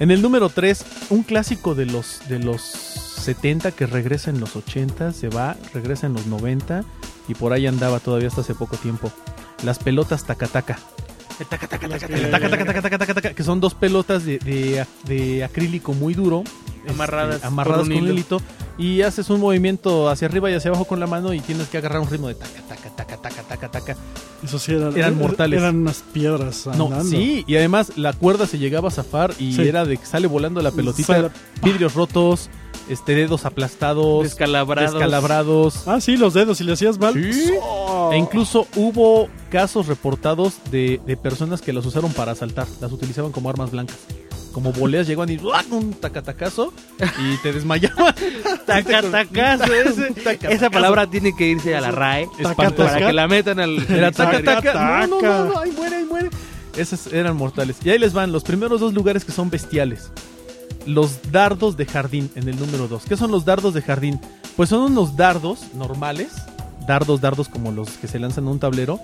En 0.00 0.10
el 0.10 0.22
número 0.22 0.48
3, 0.48 0.84
un 1.10 1.22
clásico 1.22 1.74
de 1.76 1.86
los, 1.86 2.20
de 2.28 2.40
los 2.40 2.60
70 2.62 3.70
que 3.72 3.86
regresa 3.86 4.30
en 4.30 4.40
los 4.40 4.56
80, 4.56 5.12
se 5.12 5.28
va, 5.28 5.56
regresa 5.72 6.06
en 6.08 6.14
los 6.14 6.26
90 6.26 6.84
y 7.28 7.34
por 7.34 7.52
ahí 7.52 7.66
andaba 7.68 8.00
todavía 8.00 8.26
hasta 8.28 8.40
hace 8.40 8.54
poco 8.54 8.76
tiempo. 8.76 9.12
Las 9.62 9.78
pelotas 9.78 10.24
tacataca. 10.24 10.74
Taca, 10.74 10.74
taca, 10.74 10.76
taca, 10.76 10.93
que- 13.34 13.42
son 13.42 13.60
dos 13.60 13.74
pelotas 13.74 14.24
de, 14.24 14.38
de, 14.38 14.84
de 15.04 15.44
acrílico 15.44 15.92
muy 15.92 16.14
duro. 16.14 16.44
Amarradas 16.88 17.36
este, 17.36 17.46
amarradas 17.46 17.82
un 17.84 17.88
con 17.88 17.96
un 17.96 18.04
hilo. 18.04 18.12
hilito. 18.12 18.42
Y 18.76 19.02
haces 19.02 19.30
un 19.30 19.40
movimiento 19.40 20.08
hacia 20.10 20.28
arriba 20.28 20.50
y 20.50 20.54
hacia 20.54 20.70
abajo 20.70 20.84
con 20.84 21.00
la 21.00 21.06
mano 21.06 21.32
y 21.32 21.40
tienes 21.40 21.68
que 21.68 21.78
agarrar 21.78 22.00
un 22.00 22.10
ritmo 22.10 22.28
de 22.28 22.34
taca, 22.34 22.60
taca, 22.68 22.90
taca, 22.96 23.16
taca, 23.16 23.42
taca, 23.42 23.70
taca. 23.70 23.96
Eso 24.42 24.58
sí, 24.58 24.72
eran, 24.72 24.96
Eran 24.96 25.16
mortales. 25.16 25.60
Eran 25.60 25.76
unas 25.76 26.02
piedras 26.12 26.66
No, 26.76 26.86
andando. 26.86 27.04
sí, 27.10 27.44
y 27.46 27.56
además 27.56 27.92
la 27.96 28.12
cuerda 28.12 28.46
se 28.46 28.58
llegaba 28.58 28.88
a 28.88 28.90
zafar 28.90 29.32
y 29.38 29.54
Sí. 29.54 29.62
era 29.62 29.84
de 29.84 29.96
que 29.96 30.04
sale 30.04 30.26
volando 30.26 30.60
la 30.60 30.72
pelotita, 30.72 31.06
Sale- 31.14 31.30
vidrios 31.62 31.94
rotos, 31.94 32.50
este 32.88 33.14
dedos 33.14 33.44
aplastados, 33.44 34.22
Descalabrados. 34.24 34.92
descalabrados. 34.92 35.88
Ah, 35.88 36.00
sí, 36.00 36.16
los 36.16 36.34
dedos, 36.34 36.58
si 36.58 36.64
le 36.64 36.72
hacías 36.74 36.98
mal. 36.98 37.14
Sí. 37.14 37.50
¡oh! 37.62 38.10
E 38.12 38.16
incluso 38.18 38.66
hubo 38.76 39.28
casos 39.50 39.86
reportados 39.86 40.54
de, 40.70 41.00
de 41.06 41.16
personas 41.16 41.60
que 41.62 41.72
las 41.72 41.86
usaron 41.86 42.12
para 42.12 42.32
asaltar, 42.32 42.66
las 42.80 42.92
utilizaban 42.92 43.32
como 43.32 43.48
armas 43.50 43.70
blancas. 43.70 43.96
como 44.52 44.72
boleas 44.72 45.06
llegaban 45.08 45.30
y 45.30 45.38
un 45.70 45.94
tacatacazo 45.94 46.72
y 47.18 47.36
te 47.38 47.52
desmayaban. 47.52 48.14
Tacatacazo, 48.66 49.64
ese- 49.74 50.14
esa 50.50 50.70
palabra 50.70 51.08
tiene 51.08 51.34
que 51.36 51.48
irse 51.48 51.74
a 51.76 51.80
la 51.80 51.90
RAE 51.90 52.28
para 52.56 52.98
que 52.98 53.12
la 53.12 53.26
metan 53.28 53.58
al... 53.60 53.84
Era 53.90 54.12
taca, 54.12 54.42
Taca, 54.42 54.72
taca. 54.72 55.06
No, 55.06 55.20
no, 55.20 55.22
no, 55.22 55.44
no, 55.44 55.52
taca. 55.52 55.60
ahí 55.64 55.72
muere, 55.72 55.96
ahí 55.96 56.04
muere. 56.04 56.30
Esos 56.76 57.12
eran 57.12 57.36
mortales. 57.36 57.76
Y 57.84 57.90
ahí 57.90 57.98
les 57.98 58.12
van 58.12 58.32
los 58.32 58.42
primeros 58.44 58.80
dos 58.80 58.94
lugares 58.94 59.24
que 59.24 59.32
son 59.32 59.48
bestiales. 59.50 60.10
Los 60.86 61.32
dardos 61.32 61.76
de 61.76 61.86
jardín 61.86 62.30
en 62.34 62.48
el 62.48 62.58
número 62.58 62.88
2. 62.88 63.04
¿Qué 63.04 63.16
son 63.16 63.30
los 63.30 63.44
dardos 63.44 63.74
de 63.74 63.82
jardín? 63.82 64.20
Pues 64.56 64.68
son 64.68 64.82
unos 64.82 65.16
dardos 65.16 65.74
normales. 65.74 66.32
Dardos, 66.86 67.22
dardos 67.22 67.48
como 67.48 67.72
los 67.72 67.88
que 67.92 68.08
se 68.08 68.18
lanzan 68.18 68.44
en 68.44 68.50
un 68.50 68.58
tablero. 68.58 69.00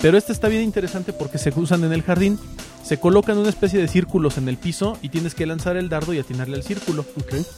Pero 0.00 0.16
este 0.16 0.32
está 0.32 0.46
bien 0.46 0.62
interesante 0.62 1.12
porque 1.12 1.38
se 1.38 1.52
usan 1.58 1.82
en 1.82 1.92
el 1.92 2.02
jardín. 2.02 2.38
Se 2.84 3.00
colocan 3.00 3.36
una 3.36 3.48
especie 3.48 3.80
de 3.80 3.88
círculos 3.88 4.38
en 4.38 4.48
el 4.48 4.58
piso 4.58 4.96
y 5.02 5.08
tienes 5.08 5.34
que 5.34 5.44
lanzar 5.44 5.76
el 5.76 5.88
dardo 5.88 6.14
y 6.14 6.20
atinarle 6.20 6.54
al 6.54 6.62
círculo. 6.62 7.04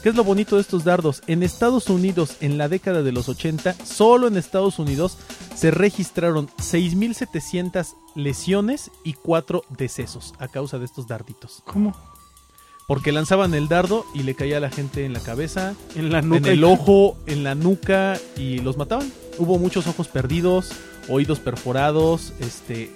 ¿Qué 0.03 0.09
es 0.09 0.15
lo 0.15 0.25
bonito 0.25 0.57
de 0.57 0.63
estos 0.63 0.85
dardos? 0.85 1.23
En 1.27 1.43
Estados 1.43 1.91
Unidos, 1.91 2.37
en 2.41 2.57
la 2.57 2.71
década 2.71 3.03
de 3.03 3.13
los 3.13 3.29
80, 3.29 3.75
solo 3.85 4.27
en 4.27 4.39
Estados 4.39 4.79
Unidos 4.79 5.19
se 5.55 5.71
registraron 5.71 6.49
6.700 6.57 7.95
lesiones 8.15 8.91
y 9.05 9.13
4 9.13 9.65
decesos 9.77 10.33
a 10.39 10.49
causa 10.49 10.79
de 10.79 10.87
estos 10.87 11.07
darditos. 11.07 11.63
¿Cómo? 11.67 11.95
Porque 12.89 13.13
lanzaban 13.13 13.53
el 13.53 13.69
dardo 13.69 14.07
y 14.15 14.23
le 14.23 14.35
caía 14.35 14.57
a 14.57 14.61
la 14.61 14.71
gente 14.71 15.05
en 15.05 15.13
la 15.13 15.21
cabeza, 15.21 15.75
En 15.95 16.11
la 16.11 16.21
en 16.21 16.29
nuca. 16.31 16.51
el 16.51 16.65
ojo, 16.65 17.19
en 17.27 17.45
la 17.45 17.55
nuca 17.55 18.17
y 18.37 18.61
los 18.61 18.79
mataban. 18.79 19.13
Hubo 19.37 19.59
muchos 19.59 19.87
ojos 19.87 20.09
perdidos, 20.09 20.71
oídos 21.07 21.39
perforados, 21.39 22.33
este, 22.41 22.91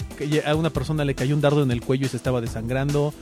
a 0.47 0.55
una 0.55 0.71
persona 0.71 1.05
le 1.05 1.15
cayó 1.15 1.35
un 1.35 1.43
dardo 1.43 1.63
en 1.63 1.71
el 1.71 1.83
cuello 1.83 2.07
y 2.07 2.09
se 2.09 2.17
estaba 2.17 2.41
desangrando. 2.41 3.13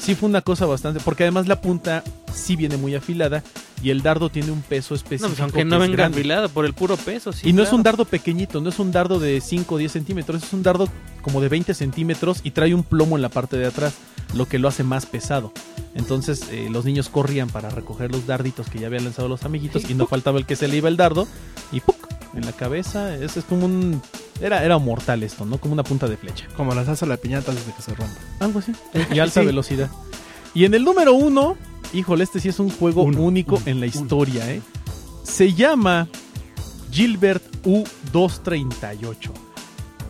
Sí 0.00 0.16
fue 0.16 0.28
una 0.28 0.42
cosa 0.42 0.66
bastante, 0.66 0.98
porque 0.98 1.22
además 1.22 1.46
la 1.46 1.60
punta 1.60 2.02
sí 2.34 2.56
viene 2.56 2.76
muy 2.76 2.96
afilada 2.96 3.44
y 3.80 3.90
el 3.90 4.02
dardo 4.02 4.28
tiene 4.28 4.50
un 4.50 4.62
peso 4.62 4.94
No, 4.94 4.96
específico. 4.96 5.28
pues 5.28 5.40
aunque 5.40 5.58
que 5.58 5.64
no 5.64 5.78
venga 5.78 6.06
afilado 6.06 6.48
por 6.48 6.66
el 6.66 6.74
puro 6.74 6.96
peso, 6.96 7.32
sí. 7.32 7.48
y 7.48 7.52
no 7.52 7.62
es 7.62 7.72
un 7.72 7.84
dardo 7.84 8.04
pequeñito, 8.04 8.60
no 8.60 8.68
es 8.70 8.80
un 8.80 8.90
dardo 8.90 9.20
de 9.20 9.40
5 9.40 9.76
o 9.76 9.78
10 9.78 9.92
centímetros, 9.92 10.42
es 10.42 10.52
un 10.52 10.64
dardo 10.64 10.88
como 11.22 11.40
de 11.40 11.48
20 11.48 11.72
centímetros 11.72 12.40
y 12.42 12.50
trae 12.50 12.74
un 12.74 12.82
plomo 12.82 13.14
en 13.16 13.22
la 13.22 13.28
parte 13.28 13.56
de 13.56 13.66
atrás, 13.66 13.94
lo 14.34 14.46
que 14.46 14.58
lo 14.58 14.68
hace 14.68 14.82
más 14.84 15.06
pesado. 15.06 15.52
Entonces 15.94 16.42
eh, 16.50 16.68
los 16.70 16.84
niños 16.84 17.08
corrían 17.08 17.48
para 17.48 17.70
recoger 17.70 18.10
los 18.12 18.26
darditos 18.26 18.68
que 18.68 18.78
ya 18.78 18.86
habían 18.88 19.04
lanzado 19.04 19.28
los 19.28 19.44
amiguitos 19.44 19.88
y 19.88 19.94
no 19.94 20.06
faltaba 20.06 20.38
el 20.38 20.44
que 20.46 20.56
se 20.56 20.68
le 20.68 20.76
iba 20.76 20.88
el 20.88 20.96
dardo 20.96 21.26
y 21.72 21.80
¡puc! 21.80 21.96
en 22.34 22.44
la 22.44 22.52
cabeza. 22.52 23.14
Ese 23.16 23.38
es 23.40 23.44
como 23.46 23.64
un... 23.64 24.02
Era, 24.42 24.62
era 24.62 24.76
mortal 24.76 25.22
esto, 25.22 25.46
¿no? 25.46 25.58
Como 25.58 25.72
una 25.72 25.84
punta 25.84 26.06
de 26.06 26.18
flecha. 26.18 26.46
Como 26.54 26.74
lanzarse 26.74 27.06
a 27.06 27.08
la 27.08 27.16
piñata 27.16 27.50
antes 27.50 27.66
de 27.66 27.72
que 27.72 27.80
se 27.80 27.94
rompa. 27.94 28.14
Algo 28.40 28.58
así. 28.58 28.72
Y 29.14 29.18
alta 29.20 29.40
Sí. 29.40 29.46
velocidad. 29.46 29.90
Y 30.52 30.66
en 30.66 30.74
el 30.74 30.84
número 30.84 31.14
uno, 31.14 31.56
híjole, 31.94 32.24
este 32.24 32.40
sí 32.40 32.50
es 32.50 32.58
un 32.58 32.68
juego 32.68 33.02
Uno, 33.04 33.22
único 33.22 33.56
uno, 33.56 33.64
en 33.66 33.80
la 33.80 33.86
uno. 33.86 34.02
historia, 34.02 34.50
¿eh? 34.52 34.60
Se 35.22 35.54
llama 35.54 36.08
Gilbert 36.92 37.42
U-238. 37.64 39.30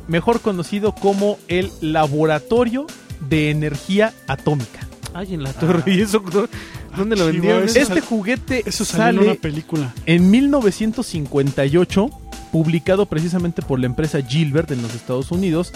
Mejor 0.09 0.41
conocido 0.41 0.93
como 0.95 1.39
el 1.49 1.71
Laboratorio 1.81 2.87
de 3.21 3.51
Energía 3.51 4.13
Atómica. 4.27 4.81
Ay, 5.15 5.35
en 5.35 5.43
la 5.43 5.53
torre. 5.53 5.83
¿Y 5.93 6.01
eso 6.03 6.21
dó- 6.21 6.49
dónde 6.97 7.17
lo 7.17 7.27
sí, 7.27 7.33
vendieron? 7.33 7.65
Eso 7.65 7.79
Este 7.79 8.01
juguete 8.01 8.63
Eso 8.67 8.85
salió 8.85 9.09
en 9.09 9.17
una 9.19 9.27
sale 9.29 9.39
película. 9.41 9.95
en 10.05 10.31
1958, 10.31 12.11
publicado 12.53 13.07
precisamente 13.07 13.63
por 13.63 13.79
la 13.81 13.87
empresa 13.87 14.21
Gilbert 14.23 14.71
en 14.71 14.83
los 14.83 14.95
Estados 14.95 15.31
Unidos. 15.31 15.73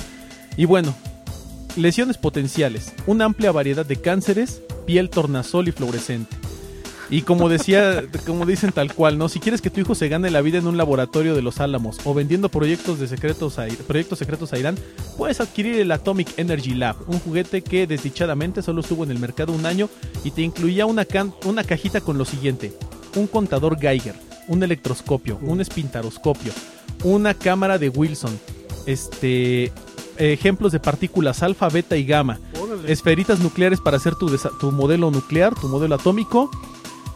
Y 0.56 0.64
bueno, 0.66 0.94
lesiones 1.76 2.18
potenciales, 2.18 2.92
una 3.06 3.24
amplia 3.24 3.52
variedad 3.52 3.86
de 3.86 3.96
cánceres, 3.96 4.60
piel 4.86 5.08
tornasol 5.10 5.68
y 5.68 5.72
fluorescente. 5.72 6.36
Y 7.12 7.22
como 7.22 7.48
decía, 7.48 8.04
como 8.24 8.46
dicen 8.46 8.70
tal 8.70 8.94
cual, 8.94 9.18
¿no? 9.18 9.28
Si 9.28 9.40
quieres 9.40 9.60
que 9.60 9.68
tu 9.68 9.80
hijo 9.80 9.96
se 9.96 10.08
gane 10.08 10.30
la 10.30 10.42
vida 10.42 10.58
en 10.58 10.68
un 10.68 10.76
laboratorio 10.76 11.34
de 11.34 11.42
los 11.42 11.58
Álamos 11.58 11.98
o 12.04 12.14
vendiendo 12.14 12.48
proyectos 12.48 13.00
de 13.00 13.08
secretos 13.08 13.58
a, 13.58 13.66
proyectos 13.88 14.20
secretos 14.20 14.52
a 14.52 14.58
Irán, 14.58 14.76
puedes 15.18 15.40
adquirir 15.40 15.80
el 15.80 15.90
Atomic 15.90 16.38
Energy 16.38 16.74
Lab, 16.74 16.94
un 17.08 17.18
juguete 17.18 17.62
que 17.62 17.88
desdichadamente 17.88 18.62
solo 18.62 18.80
estuvo 18.82 19.02
en 19.02 19.10
el 19.10 19.18
mercado 19.18 19.52
un 19.52 19.66
año 19.66 19.88
y 20.22 20.30
te 20.30 20.42
incluía 20.42 20.86
una, 20.86 21.04
can- 21.04 21.34
una 21.44 21.64
cajita 21.64 22.00
con 22.00 22.16
lo 22.16 22.24
siguiente: 22.24 22.72
un 23.16 23.26
contador 23.26 23.76
Geiger, 23.80 24.14
un 24.46 24.62
electroscopio, 24.62 25.36
un 25.42 25.60
espintaroscopio, 25.60 26.52
una 27.02 27.34
cámara 27.34 27.76
de 27.78 27.88
Wilson, 27.88 28.38
este 28.86 29.72
ejemplos 30.16 30.70
de 30.70 30.78
partículas 30.78 31.42
alfa, 31.42 31.68
beta 31.70 31.96
y 31.96 32.04
gamma, 32.04 32.38
esferitas 32.86 33.40
nucleares 33.40 33.80
para 33.80 33.96
hacer 33.96 34.14
tu, 34.14 34.30
tu 34.60 34.70
modelo 34.70 35.10
nuclear, 35.10 35.54
tu 35.54 35.66
modelo 35.66 35.94
atómico, 35.94 36.50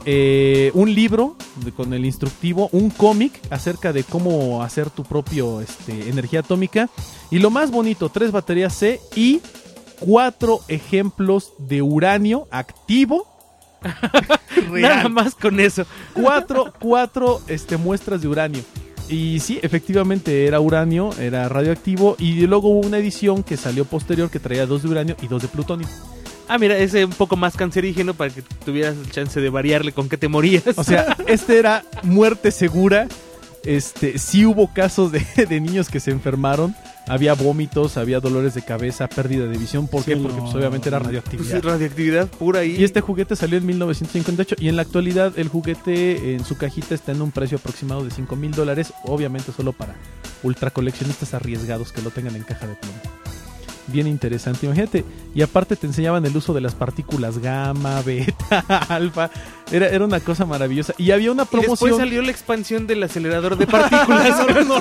eh, 0.07 0.71
un 0.75 0.95
libro 0.95 1.37
de- 1.65 1.73
con 1.73 1.93
el 1.95 2.05
instructivo, 2.05 2.69
un 2.73 2.91
cómic 2.91 3.41
acerca 3.51 3.93
de 3.93 4.05
cómo 4.05 4.63
hacer 4.63 4.91
tu 4.91 5.03
propio 5.05 5.61
este, 5.61 6.09
energía 6.09 6.41
atómica 6.41 6.89
y 7.31 7.39
lo 7.39 7.51
más 7.51 7.71
bonito, 7.71 8.09
tres 8.09 8.31
baterías 8.33 8.75
C 8.75 9.01
y 9.17 9.41
cuatro 10.01 10.61
ejemplos 10.69 11.53
de 11.59 11.83
uranio 11.83 12.47
activo. 12.51 13.27
Nada 14.71 15.09
más 15.09 15.35
con 15.35 15.61
eso. 15.61 15.85
cuatro, 16.15 16.73
cuatro 16.81 17.41
este, 17.49 17.77
muestras 17.77 18.23
de 18.23 18.29
uranio. 18.29 18.63
Y 19.09 19.41
sí, 19.41 19.59
efectivamente 19.63 20.47
era 20.47 20.61
uranio, 20.61 21.11
era 21.19 21.49
radioactivo. 21.49 22.17
Y 22.19 22.47
luego 22.47 22.69
hubo 22.71 22.87
una 22.87 22.99
edición 22.99 23.43
que 23.43 23.57
salió 23.59 23.85
posterior 23.85 24.31
que 24.31 24.41
traía 24.41 24.65
dos 24.67 24.83
de 24.83 24.89
uranio 24.89 25.17
y 25.21 25.27
dos 25.29 25.43
de 25.43 25.49
plutonio. 25.49 25.87
Ah, 26.49 26.59
mira, 26.59 26.77
ese 26.79 27.05
un 27.05 27.13
poco 27.13 27.37
más 27.37 27.57
cancerígeno 27.57 28.15
para 28.15 28.31
que 28.31 28.43
tuvieras 28.65 28.97
el 28.97 29.11
chance 29.11 29.41
de 29.41 29.49
variarle 29.51 29.93
con 29.93 30.09
qué 30.09 30.17
te 30.19 30.29
morías. 30.29 30.65
O 30.77 30.85
sea, 30.85 31.17
este 31.27 31.59
era 31.59 31.85
muerte 32.03 32.51
segura. 32.51 33.09
Este, 33.65 34.19
sí 34.19 34.45
hubo 34.45 34.73
casos 34.75 35.11
de, 35.11 35.25
de 35.49 35.61
niños 35.61 35.89
que 35.89 36.01
se 36.01 36.11
enfermaron. 36.11 36.75
Había 37.07 37.35
vómitos, 37.35 37.97
había 37.99 38.19
dolores 38.21 38.55
de 38.55 38.63
cabeza, 38.63 39.09
pérdida 39.09 39.47
de 39.47 39.57
visión. 39.59 39.89
¿Por 39.89 40.03
Sí, 40.03 40.13
qué? 40.13 40.17
Porque 40.19 40.37
no, 40.37 40.45
pues, 40.45 40.55
obviamente 40.55 40.89
era 40.89 40.99
no. 40.99 41.05
Pues, 41.05 41.17
radioactividad. 41.23 41.63
radioactividad 41.63 42.29
pura 42.29 42.61
ahí. 42.61 42.77
Y 42.79 42.85
este 42.85 43.01
juguete 43.03 43.37
salió 43.37 43.59
en 43.59 43.67
1958 43.67 44.57
y 44.59 44.69
en 44.69 44.77
la 44.77 44.83
actualidad 44.83 45.33
el 45.39 45.49
juguete 45.49 46.35
en 46.35 46.45
su 46.45 46.57
cajita 46.57 46.95
está 46.95 47.13
en 47.13 47.21
un 47.23 47.31
precio 47.31 47.59
aproximado 47.59 48.05
de 48.05 48.11
5 48.11 48.37
mil 48.37 48.53
dólares, 48.53 48.93
obviamente 49.05 49.53
solo 49.53 49.73
para 49.73 49.95
ultra 50.43 50.71
coleccionistas 50.71 51.33
arriesgados 51.35 51.93
que 51.93 52.03
lo 52.03 52.11
tengan 52.11 52.37
en 52.37 52.43
caja 52.43 52.67
de 52.67 52.75
plomo. 52.75 52.99
Bien 53.87 54.07
interesante, 54.07 54.67
imagínate. 54.67 55.05
Y 55.35 55.43
aparte 55.43 55.77
te 55.77 55.87
enseñaban 55.87 56.25
el 56.25 56.37
uso 56.37 56.55
de 56.55 56.61
las 56.61 56.75
partículas 56.75 57.39
gamma, 57.39 58.01
beta, 58.07 58.61
alfa. 58.89 59.31
Era, 59.71 59.89
era 59.89 60.05
una 60.05 60.21
cosa 60.21 60.47
maravillosa. 60.47 60.95
Y 60.99 61.11
había 61.11 61.33
una 61.33 61.43
Y 61.43 61.47
después 61.47 61.79
promoción. 61.79 61.99
salió 61.99 62.23
la 62.23 62.31
expansión 62.31 62.87
del 62.87 63.03
acelerador 63.03 63.57
de 63.57 63.67
partículas. 63.67 64.47
no, 64.67 64.81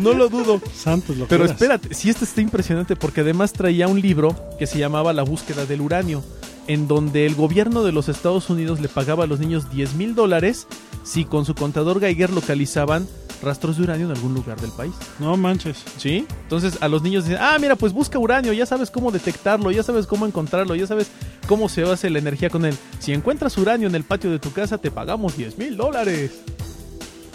no 0.00 0.12
lo 0.12 0.28
dudo. 0.28 0.60
Santos, 0.74 1.16
lo 1.16 1.26
Pero 1.26 1.44
espérate, 1.44 1.94
si 1.94 2.10
este 2.10 2.24
está 2.24 2.40
impresionante 2.40 2.96
porque 2.96 3.22
además 3.22 3.52
traía 3.52 3.88
un 3.88 4.00
libro 4.00 4.36
que 4.58 4.66
se 4.66 4.78
llamaba 4.78 5.12
La 5.12 5.22
búsqueda 5.22 5.66
del 5.66 5.80
uranio, 5.80 6.22
en 6.66 6.88
donde 6.88 7.26
el 7.26 7.34
gobierno 7.34 7.84
de 7.84 7.92
los 7.92 8.08
Estados 8.08 8.50
Unidos 8.50 8.80
le 8.80 8.88
pagaba 8.88 9.24
a 9.24 9.26
los 9.26 9.40
niños 9.40 9.70
10 9.70 9.94
mil 9.94 10.14
dólares 10.14 10.66
si 11.02 11.24
con 11.24 11.44
su 11.44 11.54
contador 11.54 12.00
Geiger 12.00 12.30
localizaban 12.30 13.06
rastros 13.42 13.76
de 13.76 13.84
uranio 13.84 14.06
en 14.06 14.12
algún 14.12 14.34
lugar 14.34 14.60
del 14.60 14.70
país. 14.70 14.94
No 15.18 15.36
manches. 15.36 15.82
¿Sí? 15.96 16.26
Entonces 16.42 16.78
a 16.80 16.88
los 16.88 17.02
niños 17.02 17.24
dicen, 17.24 17.38
ah, 17.40 17.56
mira, 17.60 17.76
pues 17.76 17.92
busca 17.92 18.18
uranio, 18.18 18.52
ya 18.52 18.66
sabes 18.66 18.90
cómo 18.90 19.10
detectarlo, 19.10 19.70
ya 19.70 19.82
sabes 19.82 20.06
cómo 20.06 20.26
encontrarlo, 20.26 20.74
ya 20.74 20.86
sabes 20.86 21.10
cómo 21.46 21.68
se 21.68 21.82
hace 21.82 22.10
la 22.10 22.18
energía 22.18 22.50
con 22.50 22.64
él. 22.64 22.76
Si 22.98 23.12
encuentras 23.12 23.56
uranio 23.58 23.88
en 23.88 23.94
el 23.94 24.04
patio 24.04 24.30
de 24.30 24.38
tu 24.38 24.52
casa, 24.52 24.78
te 24.78 24.90
pagamos 24.90 25.36
10 25.36 25.58
mil 25.58 25.76
dólares. 25.76 26.42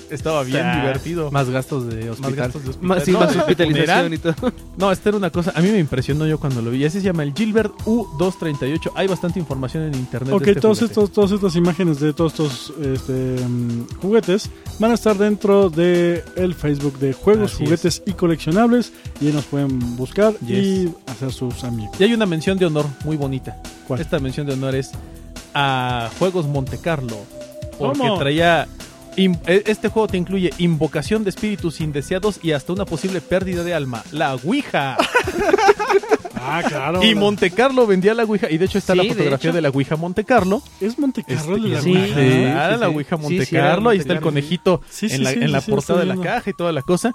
Estaba 0.10 0.44
bien 0.44 0.66
divertido. 0.82 1.32
Más 1.32 1.50
gastos 1.50 1.88
de 1.88 2.10
hospital. 2.10 2.32
Más 2.32 2.36
gastos 2.40 2.64
de 2.64 2.70
hospital. 2.70 2.88
más, 2.90 3.04
sí, 3.04 3.12
No, 3.12 3.20
más 3.20 3.34
de 3.34 3.40
hospitalización 3.40 4.14
y 4.14 4.18
todo. 4.18 4.36
No, 4.78 4.92
esta 4.92 5.10
era 5.10 5.18
una 5.18 5.30
cosa, 5.30 5.52
a 5.56 5.62
mí 5.62 5.70
me 5.70 5.80
impresionó 5.80 6.26
yo 6.26 6.40
cuando 6.40 6.62
lo 6.62 6.72
vi. 6.72 6.84
Así 6.86 7.00
se 7.00 7.06
llama 7.06 7.24
el 7.24 7.34
Gilbert 7.34 7.74
U238. 7.86 8.92
Hay 8.96 9.08
bastante 9.08 9.40
información 9.40 9.84
en 9.84 9.96
internet. 9.96 10.34
Ok, 10.34 10.44
de 10.44 10.52
este 10.52 10.62
todos 10.62 10.82
estos, 10.82 11.12
todas 11.12 11.32
estas 11.32 11.56
imágenes 11.56 12.00
de 12.00 12.14
todos 12.14 12.34
estos 12.34 12.74
este, 12.82 13.36
mm, 13.48 13.88
juguetes 14.02 14.50
van 14.80 14.92
a 14.92 14.94
estar 14.96 15.18
dentro 15.18 15.70
de 15.70 16.24
el 16.36 16.54
Facebook 16.56 16.98
de 17.00 17.14
Juegos, 17.14 17.54
Así 17.54 17.64
Juguetes 17.66 18.02
y 18.06 18.14
Coleccionables 18.14 18.92
y 19.22 19.28
ahí 19.28 19.34
nos 19.34 19.46
pueden 19.46 19.98
buscar 19.98 20.34
Yes. 20.40 20.50
y 20.66 20.94
hacer 21.08 21.32
sus 21.32 21.64
amigos. 21.64 21.96
Y 22.00 22.04
hay 22.04 22.14
una 22.14 22.26
mención 22.26 22.58
de 22.58 22.66
honor 22.66 22.86
muy 23.06 23.18
bonita. 23.18 23.62
¿Cuál? 23.88 24.00
Esta 24.02 24.20
mención 24.20 24.48
de 24.48 24.54
honor 24.54 24.76
es 24.76 24.92
a 25.54 26.10
Juegos 26.20 26.48
Monte 26.48 26.78
Carlo. 26.80 27.18
Porque 27.78 28.00
¿Cómo? 28.00 28.18
traía. 28.20 28.68
In- 29.18 29.40
e- 29.48 29.64
Este 29.68 29.90
juego 29.90 30.08
te 30.08 30.18
incluye 30.18 30.52
invocación 30.58 31.24
de 31.24 31.30
espíritus 31.32 31.82
indeseados 31.82 32.40
y 32.44 32.52
hasta 32.52 32.74
una 32.74 32.86
posible 32.86 33.22
pérdida 33.22 33.64
de 33.64 33.74
alma. 33.74 34.04
La 34.12 34.36
Ouija. 34.36 34.98
Ah, 36.42 36.64
claro. 36.68 37.04
y 37.04 37.14
Monte 37.16 37.52
Carlo 37.52 37.86
vendía 37.86 38.14
la 38.14 38.24
Ouija. 38.24 38.50
Y 38.50 38.58
de 38.58 38.66
hecho 38.66 38.78
está 38.78 38.96
la 38.96 39.04
Sí, 39.04 39.10
fotografía 39.10 39.52
de, 39.52 39.62
la 39.62 39.70
Ouija 39.70 39.96
Monte 39.98 40.24
Carlo. 40.24 40.64
Es 40.80 40.98
Monte 40.98 41.24
Carlo 41.24 41.58
Este, 41.58 41.68
de 41.68 41.76
la 41.76 41.82
sí, 41.82 41.90
Ouija. 41.92 42.16
sí, 42.16 42.80
la. 42.80 42.90
Ouija 42.90 43.18
Monte 43.18 43.46
Carlo, 43.48 43.90
ahí 43.90 43.98
está 44.00 44.14
el 44.14 44.22
conejito 44.22 44.82
Sí, 44.90 45.10
sí, 45.10 45.16
en 45.16 45.24
la, 45.26 45.32
sí, 45.34 45.40
en 45.42 45.52
la 45.52 45.62
sí, 45.62 45.70
portada 45.70 46.00
de 46.00 46.06
la 46.06 46.16
caja 46.18 46.50
y 46.50 46.54
toda 46.54 46.72
la 46.72 46.82
cosa. 46.82 47.14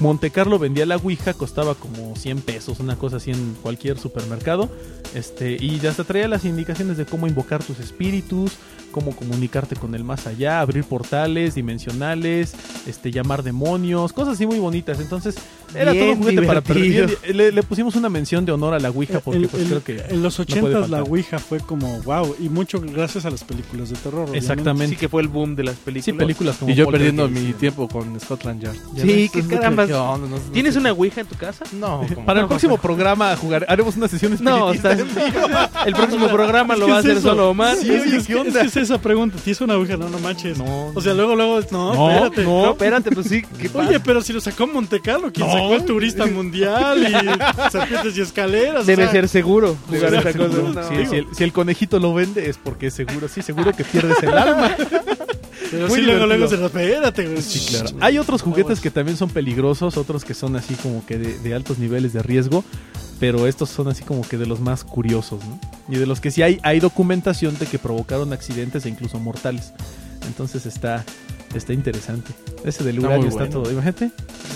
Monte 0.00 0.30
Carlo 0.30 0.58
vendía 0.58 0.86
la 0.86 0.96
Ouija, 0.96 1.34
costaba 1.34 1.74
como 1.76 2.16
100 2.16 2.40
pesos, 2.40 2.80
una 2.80 2.96
cosa 2.96 3.18
así 3.18 3.30
en 3.30 3.54
cualquier 3.62 3.98
supermercado. 3.98 4.68
Este, 5.14 5.56
y 5.60 5.78
ya 5.78 5.90
hasta 5.90 6.02
traía 6.04 6.26
las 6.26 6.44
indicaciones 6.44 6.96
de 6.96 7.04
cómo 7.06 7.28
invocar 7.28 7.62
tus 7.62 7.78
espíritus, 7.78 8.52
cómo 8.94 9.10
comunicarte 9.16 9.74
con 9.74 9.92
el 9.96 10.04
más 10.04 10.28
allá, 10.28 10.60
abrir 10.60 10.84
portales 10.84 11.56
dimensionales, 11.56 12.54
este, 12.86 13.10
llamar 13.10 13.42
demonios, 13.42 14.12
cosas 14.12 14.34
así 14.34 14.46
muy 14.46 14.60
bonitas. 14.60 15.00
Entonces, 15.00 15.34
era 15.74 15.90
Bien 15.90 16.04
todo 16.04 16.12
un 16.12 16.18
juguete 16.22 16.42
para 16.46 16.60
perder. 16.60 17.18
Le, 17.34 17.50
le 17.50 17.62
pusimos 17.64 17.96
una 17.96 18.08
mención 18.08 18.44
de 18.46 18.52
honor 18.52 18.74
a 18.74 18.78
la 18.78 18.90
Ouija 18.90 19.18
porque 19.18 19.40
El- 19.40 19.48
pues, 19.48 19.62
el- 19.64 19.68
creo 19.68 19.82
que 19.82 20.14
en 20.14 20.22
los 20.22 20.38
no 20.38 20.44
puede 20.44 20.60
80 20.60 20.68
la 20.78 20.80
faltar. 20.86 21.00
Ouija 21.10 21.38
fue 21.40 21.58
como 21.58 22.00
wow 22.02 22.36
y 22.38 22.48
mucho 22.48 22.80
gracias 22.80 23.24
a 23.26 23.30
las 23.30 23.42
películas 23.42 23.88
de 23.90 23.96
terror. 23.96 24.20
obviamente. 24.20 24.38
Exactamente. 24.38 24.94
Sí 24.94 24.96
que 25.00 25.08
fue 25.08 25.22
el 25.22 25.28
boom 25.28 25.56
de 25.56 25.64
las 25.64 25.74
películas. 25.74 26.04
Sí, 26.04 26.12
películas 26.12 26.56
como 26.58 26.70
Y 26.70 26.76
yo 26.76 26.86
perdiendo 26.88 27.28
mi 27.28 27.40
sí. 27.48 27.52
tiempo 27.54 27.88
con 27.88 28.20
Scotland 28.20 28.62
Yard. 28.62 28.76
Ya 28.94 29.02
Sí, 29.02 29.28
que- 29.28 29.42
carambas. 29.42 29.88
¿qué 29.88 29.94
onda? 29.94 30.28
No 30.28 30.36
no 30.36 30.42
¿Tienes 30.52 30.76
una 30.76 30.92
ouija 30.92 31.20
en 31.22 31.26
tu 31.26 31.34
casa? 31.34 31.64
No, 31.72 32.02
Para 32.26 32.42
el 32.42 32.46
próximo 32.46 32.78
programa 32.78 33.34
jugar, 33.36 33.66
haremos 33.68 33.96
una 33.96 34.06
sesión 34.06 34.36
No, 34.40 34.72
espiritista. 34.72 34.92
estás- 34.92 35.70
el 35.86 35.94
próximo 35.94 36.28
programa 36.28 36.76
lo 36.76 36.86
va 36.88 36.96
a 36.96 36.98
hacer 37.00 37.20
solo 37.20 37.50
Omar. 37.50 37.76
Sí, 37.76 37.90
es, 37.90 38.26
¿qué 38.26 38.34
que- 38.34 38.70
esa 38.84 39.00
pregunta. 39.00 39.36
¿Tienes 39.42 39.60
una 39.60 39.76
Ouija? 39.76 39.96
No, 39.96 40.08
no 40.08 40.18
manches. 40.18 40.56
No, 40.58 40.92
O 40.94 41.00
sea, 41.00 41.12
luego, 41.14 41.34
luego, 41.34 41.60
no, 41.70 41.94
No, 41.94 42.10
espérate. 42.10 42.44
No, 42.44 42.70
espérate, 42.70 43.10
pues 43.10 43.26
sí. 43.28 43.42
¿qué 43.60 43.68
pasa? 43.68 43.88
Oye, 43.88 44.00
pero 44.00 44.20
si 44.22 44.32
lo 44.32 44.40
sacó 44.40 44.66
Monte 44.66 45.00
Carlo, 45.00 45.32
quien 45.32 45.46
No. 45.46 45.52
sacó 45.52 45.74
el 45.74 45.84
turista 45.84 46.26
mundial 46.26 46.98
y 47.02 47.12
serpientes 47.70 48.16
y 48.16 48.20
escaleras. 48.20 48.82
o 48.82 48.84
Debe 48.84 49.04
sea, 49.04 49.12
ser 49.12 49.28
seguro 49.28 49.76
jugar 49.88 50.14
esa 50.14 50.32
cosa. 50.32 50.48
sí, 50.56 50.62
No. 50.74 50.88
Sí, 50.88 51.06
si, 51.10 51.16
el, 51.16 51.26
si 51.36 51.44
el 51.44 51.52
conejito 51.52 51.98
lo 51.98 52.14
vende 52.14 52.48
es 52.48 52.56
porque 52.58 52.86
es 52.88 52.94
seguro, 52.94 53.28
sí, 53.28 53.42
seguro 53.42 53.72
que 53.72 53.84
pierdes 53.84 54.22
el 54.22 54.36
alma. 54.36 54.76
Pero 55.70 55.88
Muy 55.88 56.00
sí, 56.00 56.04
luego, 56.06 56.26
luego 56.26 56.46
se 56.46 56.62
espérate, 56.62 57.26
güey. 57.26 57.42
Sí, 57.42 57.66
claro. 57.70 57.96
Hay 58.00 58.18
otros 58.18 58.42
juguetes 58.42 58.80
que 58.80 58.90
también 58.90 59.16
son 59.16 59.30
peligrosos, 59.30 59.96
otros 59.96 60.24
que 60.24 60.34
son 60.34 60.54
así 60.56 60.74
como 60.74 61.04
que 61.06 61.18
de, 61.18 61.38
de 61.38 61.54
altos 61.54 61.78
niveles 61.78 62.12
de 62.12 62.22
riesgo, 62.22 62.64
pero 63.20 63.46
estos 63.46 63.70
son 63.70 63.88
así 63.88 64.02
como 64.04 64.22
que 64.22 64.36
de 64.38 64.46
los 64.46 64.60
más 64.60 64.84
curiosos, 64.84 65.40
¿no? 65.44 65.58
Y 65.88 65.98
de 65.98 66.06
los 66.06 66.20
que 66.20 66.30
sí 66.30 66.42
hay, 66.42 66.58
hay 66.62 66.80
documentación 66.80 67.56
de 67.58 67.66
que 67.66 67.78
provocaron 67.78 68.32
accidentes 68.32 68.86
e 68.86 68.88
incluso 68.88 69.18
mortales. 69.18 69.72
Entonces 70.26 70.66
está, 70.66 71.04
está 71.54 71.72
interesante. 71.72 72.32
Ese 72.64 72.82
del 72.82 72.96
Está 72.96 73.08
uranio 73.08 73.28
está 73.28 73.40
bueno. 73.44 73.62
todo, 73.62 73.70
imagínate. 73.72 74.10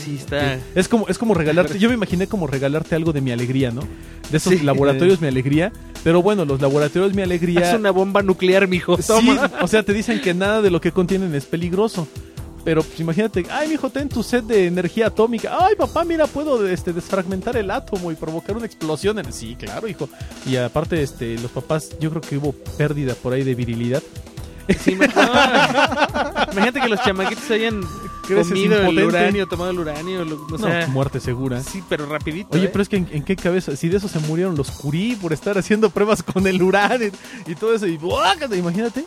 Sí, 0.05 0.17
está. 0.17 0.59
Es 0.75 0.89
como, 0.89 1.07
es 1.09 1.19
como 1.19 1.35
regalarte, 1.35 1.79
yo 1.79 1.89
me 1.89 1.95
imaginé 1.95 2.27
como 2.27 2.47
regalarte 2.47 2.95
algo 2.95 3.13
de 3.13 3.21
mi 3.21 3.31
alegría, 3.33 3.71
¿no? 3.71 3.83
De 4.31 4.37
esos 4.39 4.55
Sí. 4.55 4.61
laboratorios 4.61 5.21
mi 5.21 5.29
alegría, 5.29 5.73
pero 6.05 6.23
bueno, 6.23 6.45
los 6.47 6.61
laboratorios 6.61 7.15
mi 7.15 7.23
alegría... 7.23 7.71
Es 7.71 7.79
una 7.79 7.91
bomba 7.91 8.23
nuclear, 8.23 8.67
mijo. 8.69 8.97
Sí, 9.01 9.37
o 9.61 9.69
sea, 9.69 9.83
te 9.83 9.93
dicen 9.93 10.21
que 10.23 10.33
nada 10.35 10.63
de 10.63 10.71
lo 10.71 10.81
que 10.81 10.93
contienen 10.93 11.35
es 11.35 11.45
peligroso. 11.45 12.09
Pero 12.65 12.83
pues, 12.83 13.01
imagínate, 13.01 13.47
ay, 13.51 13.69
mijo, 13.69 13.89
ten 13.91 14.09
tu 14.09 14.23
set 14.23 14.45
de 14.45 14.67
energía 14.67 15.07
atómica. 15.07 15.57
Ay, 15.59 15.75
papá, 15.77 16.05
mira, 16.05 16.27
puedo 16.27 16.67
este, 16.69 16.93
desfragmentar 16.93 17.57
el 17.57 17.71
átomo 17.71 18.13
y 18.13 18.15
provocar 18.15 18.57
una 18.57 18.67
explosión. 18.67 19.19
En... 19.19 19.33
Sí, 19.33 19.57
claro, 19.59 19.89
hijo. 19.89 20.09
Y 20.47 20.57
aparte, 20.57 21.03
este, 21.03 21.39
los 21.39 21.51
papás, 21.51 21.91
yo 22.01 22.11
creo 22.11 22.21
que 22.23 22.37
hubo 22.37 22.53
pérdida 22.53 23.15
por 23.15 23.33
ahí 23.33 23.43
de 23.45 23.55
virilidad. 23.55 24.03
Sí, 24.85 24.95
no. 24.97 25.05
Imagínate 26.53 26.81
que 26.83 26.89
los 26.89 27.03
chamaquitos 27.03 27.51
hayan 27.51 27.81
comido 28.29 28.83
el 28.83 29.03
uranio, 29.03 29.47
tomado 29.47 29.71
el 29.71 29.79
uranio. 29.79 30.25
lo- 30.27 30.37
o 30.45 30.49
No, 30.51 30.59
sea, 30.59 30.87
muerte 30.89 31.21
segura. 31.21 31.63
sí, 31.63 31.83
pero 31.89 32.05
rapidito. 32.05 32.51
Oye, 32.53 32.67
¿eh? 32.67 32.69
pero 32.69 32.83
es 32.83 32.89
que 32.91 32.97
en, 32.97 33.09
en 33.11 33.23
qué 33.25 33.35
cabeza, 33.35 33.75
si 33.77 33.89
de 33.89 33.97
eso 33.97 34.09
se 34.09 34.19
murieron 34.21 34.57
los 34.57 34.71
curí 34.71 35.17
por 35.17 35.33
estar 35.33 35.57
haciendo 35.57 35.89
pruebas 35.89 36.23
con 36.23 36.47
el 36.47 36.63
uranio 36.63 37.11
y 37.47 37.55
todo 37.55 37.75
eso, 37.75 37.87
y 37.87 37.99
imagínate. 38.59 39.05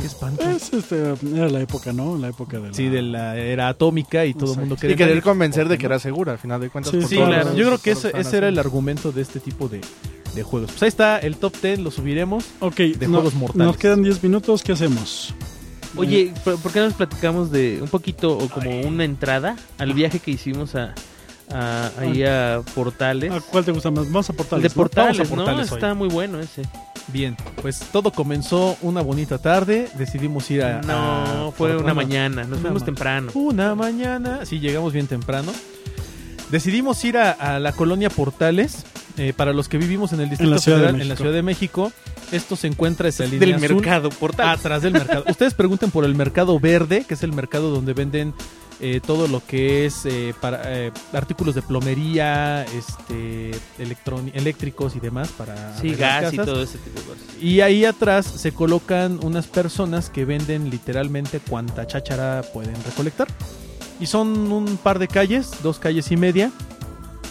Qué 0.00 0.06
espanto. 0.06 0.42
Es, 0.48 0.72
este, 0.72 1.14
era 1.34 1.48
la 1.48 1.60
época, 1.60 1.92
¿no? 1.92 2.16
La 2.18 2.28
época 2.28 2.58
de 2.60 2.68
la... 2.68 2.74
Sí, 2.74 2.88
de 2.88 3.02
la 3.02 3.36
era 3.36 3.68
atómica 3.68 4.24
y 4.24 4.34
todo 4.34 4.52
el 4.54 4.60
mundo 4.60 4.74
Y 4.76 4.78
quería 4.78 4.96
querer 4.96 5.22
convencer 5.22 5.68
de 5.68 5.78
que 5.78 5.86
era 5.86 5.98
segura, 5.98 6.32
al 6.32 6.38
final 6.38 6.60
de 6.60 6.70
cuentas. 6.70 6.92
Sí, 6.92 6.98
por 6.98 7.08
sí, 7.08 7.16
claro. 7.16 7.48
los- 7.50 7.56
Yo 7.56 7.66
creo 7.66 7.78
que 7.78 7.90
ese, 7.92 8.12
ese 8.16 8.36
era 8.36 8.48
el 8.48 8.58
argumento 8.58 9.10
de 9.10 9.22
este 9.22 9.40
tipo 9.40 9.68
de, 9.68 9.80
de 10.34 10.42
juegos. 10.42 10.70
Pues 10.70 10.82
ahí 10.82 10.88
está 10.88 11.18
el 11.18 11.36
top 11.36 11.54
10, 11.60 11.80
lo 11.80 11.90
subiremos. 11.90 12.44
Ok, 12.60 12.76
de 12.76 13.06
no- 13.08 13.14
juegos 13.14 13.34
mortales. 13.34 13.66
Nos 13.66 13.76
quedan 13.76 14.02
10 14.02 14.22
minutos, 14.22 14.62
¿qué 14.62 14.72
hacemos? 14.72 15.34
Oye, 15.96 16.32
¿por 16.44 16.58
por 16.58 16.72
qué 16.72 16.80
no 16.80 16.86
nos 16.86 16.94
platicamos 16.94 17.50
de 17.52 17.78
un 17.80 17.88
poquito 17.88 18.36
o 18.36 18.48
como 18.48 18.80
una 18.80 19.04
entrada 19.04 19.56
al 19.78 19.92
viaje 19.94 20.18
que 20.18 20.32
hicimos 20.32 20.74
a, 20.74 20.92
a- 21.52 21.90
ahí 21.98 22.22
a 22.24 22.60
Portales? 22.74 23.30
¿A 23.32 23.40
cuál 23.40 23.64
te 23.64 23.72
gusta 23.72 23.90
más? 23.90 24.06
Vamos 24.06 24.28
a 24.28 24.32
El 24.32 24.36
portales. 24.36 24.62
de 24.62 24.68
¿no? 24.68 24.74
Portales, 24.74 25.30
¿no? 25.30 25.36
Portales 25.36 25.70
hoy. 25.72 25.76
Está 25.78 25.94
muy 25.94 26.08
bueno 26.08 26.40
ese. 26.40 26.62
Bien, 27.08 27.36
pues 27.60 27.80
todo 27.92 28.10
comenzó 28.12 28.76
una 28.80 29.02
bonita 29.02 29.36
tarde. 29.38 29.88
Decidimos 29.98 30.50
ir 30.50 30.62
a. 30.62 30.80
No, 30.80 31.48
a- 31.48 31.52
fue 31.52 31.70
una 31.72 31.78
bueno, 31.92 31.94
mañana. 31.96 32.42
Nos 32.42 32.52
una 32.52 32.60
fuimos 32.60 32.82
ma- 32.82 32.86
temprano. 32.86 33.30
Una 33.34 33.74
mañana. 33.74 34.46
Sí, 34.46 34.58
llegamos 34.58 34.92
bien 34.92 35.06
temprano. 35.06 35.52
Decidimos 36.50 37.04
ir 37.04 37.16
a, 37.18 37.30
a 37.32 37.58
la 37.58 37.72
colonia 37.72 38.10
Portales. 38.10 38.84
eh, 39.16 39.32
para 39.36 39.52
los 39.52 39.68
que 39.68 39.78
vivimos 39.78 40.12
en 40.12 40.20
el 40.22 40.28
Distrito 40.30 40.54
de 40.54 40.60
Federal, 40.60 41.00
en 41.00 41.08
la. 41.08 41.14
Ciudad 41.16 41.32
de 41.32 41.42
México, 41.42 41.92
esto 42.32 42.56
se 42.56 42.66
encuentra 42.66 43.08
esa 43.08 43.24
línea 43.24 43.38
Del 43.40 43.54
azul 43.54 43.76
mercado 43.76 44.10
Portales. 44.10 44.58
atrás 44.58 44.82
del 44.82 44.92
mercado. 44.94 45.24
Ustedes 45.28 45.54
pregunten 45.54 45.90
por 45.92 46.04
el 46.04 46.14
mercado 46.16 46.58
verde, 46.58 47.04
que 47.06 47.14
es 47.14 47.22
el 47.22 47.32
mercado 47.32 47.70
donde 47.70 47.92
venden 47.92 48.34
eh, 48.80 49.00
todo 49.04 49.28
lo 49.28 49.44
que 49.44 49.86
es 49.86 50.04
eh, 50.04 50.34
para 50.40 50.62
eh, 50.64 50.92
artículos 51.12 51.54
de 51.54 51.62
plomería, 51.62 52.64
este, 52.64 53.52
eléctricos 54.34 54.96
y 54.96 55.00
demás 55.00 55.28
para 55.28 55.76
Sí, 55.78 55.94
gas 55.94 56.32
y 56.32 56.36
todo 56.36 56.62
ese 56.62 56.78
tipo 56.78 57.00
de 57.00 57.06
cosas. 57.06 57.22
Y 57.40 57.60
ahí 57.60 57.84
atrás 57.84 58.26
se 58.26 58.52
colocan 58.52 59.20
unas 59.22 59.46
personas 59.46 60.10
que 60.10 60.24
venden 60.24 60.70
literalmente 60.70 61.40
cuanta 61.40 61.86
cháchara 61.86 62.42
pueden 62.52 62.76
recolectar. 62.84 63.28
Y 64.00 64.06
son 64.06 64.50
un 64.50 64.76
par 64.76 64.98
de 64.98 65.06
calles, 65.06 65.52
dos 65.62 65.78
calles 65.78 66.10
y 66.10 66.16
media, 66.16 66.50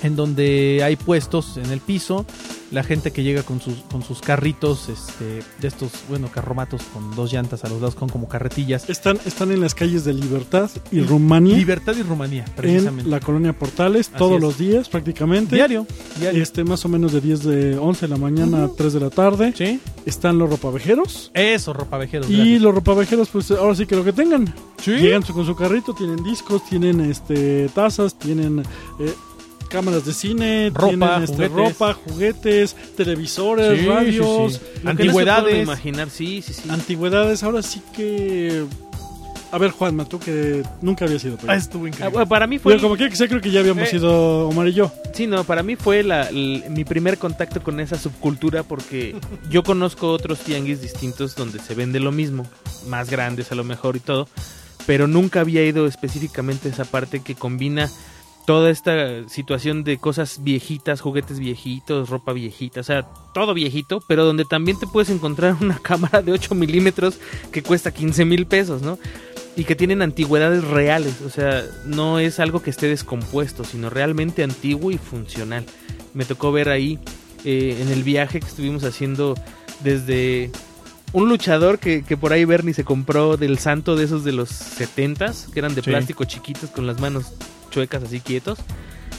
en 0.04 0.16
donde 0.16 0.82
hay 0.84 0.96
puestos 0.96 1.58
en 1.58 1.72
el 1.72 1.80
piso. 1.80 2.26
La 2.72 2.84
gente 2.84 3.12
que 3.12 3.22
llega 3.22 3.44
con 3.44 3.62
sus, 3.62 3.76
con 3.92 4.02
sus 4.02 4.20
carritos, 4.22 4.90
este, 4.90 5.44
de 5.62 5.68
estos, 5.68 5.92
bueno, 6.10 6.30
carromatos 6.32 6.82
con 6.92 7.16
dos 7.16 7.32
llantas 7.32 7.64
a 7.64 7.70
los 7.70 7.80
lados, 7.80 7.94
con 7.94 8.10
como 8.10 8.28
carretillas. 8.28 8.90
Están, 8.90 9.20
están 9.28 9.52
en 9.52 9.62
las 9.62 9.76
calles 9.76 10.06
de 10.06 10.14
Libertad 10.14 10.72
y 10.92 11.02
Rumania, 11.02 11.56
Libertad 11.56 11.96
y 11.96 12.02
Rumanía, 12.02 12.46
precisamente. 12.56 13.04
en 13.04 13.12
la 13.12 13.20
colonia 13.20 13.54
Portales, 13.54 14.08
Así 14.10 14.18
todos 14.18 14.38
es. 14.38 14.42
los 14.42 14.58
días 14.58 14.90
prácticamente. 14.90 15.56
Diario, 15.56 15.86
diario. 16.20 16.42
Este, 16.42 16.64
más 16.64 16.84
o 16.84 16.90
menos 16.90 17.14
de 17.14 17.22
10 17.22 17.44
de 17.44 17.78
11 17.78 18.08
de 18.08 18.10
la 18.10 18.18
mañana 18.18 18.64
a 18.64 18.70
3 18.76 18.94
de 18.94 19.00
la 19.00 19.12
tarde. 19.12 19.54
¿Sí? 19.56 19.80
Están 20.08 20.40
los 20.40 20.50
ropavejeros. 20.50 21.30
Eso, 21.36 21.74
ropavejeros. 21.74 22.28
Y 22.28 22.38
gracias. 22.38 22.62
los 22.64 22.74
ropavejeros, 22.74 23.30
pues 23.30 23.52
ahora 23.52 23.76
sí 23.76 23.86
que 23.86 23.96
lo 23.96 24.04
que 24.04 24.14
tengan. 24.14 24.52
¿Sí? 24.82 24.94
Llegan 24.94 25.24
su- 25.24 25.34
con 25.34 25.46
su 25.46 25.56
carrito, 25.56 25.94
tienen 25.94 26.24
discos, 26.24 26.66
tienen 26.68 27.02
este 27.02 27.70
tazas, 27.70 28.18
tienen 28.18 28.64
eh, 29.00 29.14
cámaras 29.74 30.06
de 30.06 30.14
cine, 30.14 30.70
Ropa, 30.74 30.88
tienen 30.90 31.24
este, 31.24 31.34
juguetes. 31.50 31.52
ropa, 31.80 31.94
juguetes, 31.96 32.76
televisores, 32.96 33.80
Sí, 33.82 33.86
radios, 33.88 34.54
sí, 34.54 34.60
sí. 34.60 34.80
No 34.84 34.90
Antigüedades. 34.92 35.64
imaginar, 35.64 36.10
sí, 36.10 36.42
sí, 36.42 36.54
sí. 36.54 36.70
antigüedades. 36.70 37.44
Ahora 37.44 37.62
sí 37.64 37.82
que. 37.96 38.64
A 39.52 39.58
ver, 39.60 39.70
Juanma, 39.72 40.06
tú 40.06 40.18
que 40.20 40.64
nunca 40.82 41.06
habías 41.06 41.24
ido. 41.26 41.38
Ah, 41.48 41.56
estuvo 41.56 41.86
Ah, 41.86 41.88
increíble. 41.90 42.12
bueno, 42.14 42.28
para 42.30 42.48
mí 42.48 42.58
fue 42.60 42.72
Pero 42.74 42.82
como 42.84 42.96
quiera 42.96 43.10
que 43.12 43.16
sea, 43.16 43.28
creo 43.28 43.40
que 43.42 43.52
ya 43.52 43.60
habíamos 43.60 43.92
Eh. 43.94 43.98
ido 43.98 44.48
Omar 44.48 44.68
y 44.68 44.74
yo. 44.74 44.92
Sí, 45.14 45.28
no, 45.28 45.44
para 45.44 45.62
mí 45.64 45.76
fue 45.76 46.02
la, 46.04 46.30
mi 46.32 46.84
primer 46.86 47.18
contacto 47.20 47.62
con 47.62 47.80
esa 47.80 47.98
subcultura 48.00 48.64
porque 48.64 49.16
yo 49.52 49.62
conozco 49.64 50.10
otros 50.12 50.40
tianguis 50.40 50.82
distintos 50.82 51.36
donde 51.36 51.60
se 51.60 51.76
vende 51.76 52.00
lo 52.00 52.12
mismo, 52.12 52.48
más 52.88 53.10
grandes 53.12 53.52
a 53.52 53.56
lo 53.56 53.64
mejor 53.64 53.96
y 53.96 54.00
todo, 54.00 54.28
pero 54.88 55.06
nunca 55.08 55.42
había 55.42 55.64
ido 55.64 55.86
específicamente 55.86 56.70
a 56.70 56.72
esa 56.72 56.86
parte 56.86 57.20
que 57.22 57.36
combina 57.36 57.92
toda 58.46 58.70
esta 58.70 59.28
situación 59.30 59.84
de 59.84 59.98
cosas 59.98 60.44
viejitas, 60.44 61.02
juguetes 61.02 61.40
viejitos, 61.40 62.10
ropa 62.10 62.34
viejita, 62.34 62.82
o 62.82 62.84
sea, 62.84 63.04
todo 63.34 63.54
viejito, 63.54 64.04
pero 64.08 64.26
donde 64.26 64.46
también 64.46 64.78
te 64.80 64.88
puedes 64.88 65.10
encontrar 65.10 65.56
una 65.62 65.80
cámara 65.82 66.22
de 66.22 66.32
8 66.34 66.54
milímetros 66.56 67.20
que 67.52 67.64
cuesta 67.64 67.92
15 67.92 68.26
mil 68.26 68.46
pesos, 68.46 68.82
¿no? 68.82 69.00
y 69.56 69.66
que 69.66 69.76
tienen 69.76 70.02
antigüedades 70.02 70.64
reales, 70.64 71.22
o 71.22 71.30
sea, 71.30 71.64
no 71.86 72.18
es 72.18 72.40
algo 72.40 72.64
que 72.64 72.72
esté 72.72 72.88
descompuesto, 72.88 73.64
sino 73.64 73.92
realmente 73.92 74.44
antiguo 74.44 74.90
y 74.90 74.98
funcional. 74.98 75.64
Me 76.16 76.26
tocó 76.26 76.52
ver 76.52 76.70
ahí 76.70 76.98
eh, 77.46 77.78
en 77.80 77.90
el 77.90 78.02
viaje 78.04 78.40
que 78.40 78.48
estuvimos 78.48 78.84
haciendo 78.84 79.36
desde 79.84 80.50
un 81.12 81.30
luchador 81.30 81.78
que, 81.78 82.02
que 82.04 82.18
por 82.18 82.34
ahí 82.34 82.46
Bernie 82.46 82.74
se 82.74 82.84
compró 82.84 83.38
del 83.38 83.60
santo 83.60 83.96
de 83.96 84.06
esos 84.06 84.24
de 84.24 84.32
los 84.32 84.50
70s, 84.50 85.52
que 85.52 85.60
eran 85.60 85.76
de 85.76 85.84
Sí. 85.84 85.90
plástico 85.92 86.24
chiquitos 86.24 86.72
con 86.72 86.88
las 86.88 87.00
manos 87.00 87.34
chuecas 87.74 88.04
así 88.04 88.20
quietos, 88.20 88.60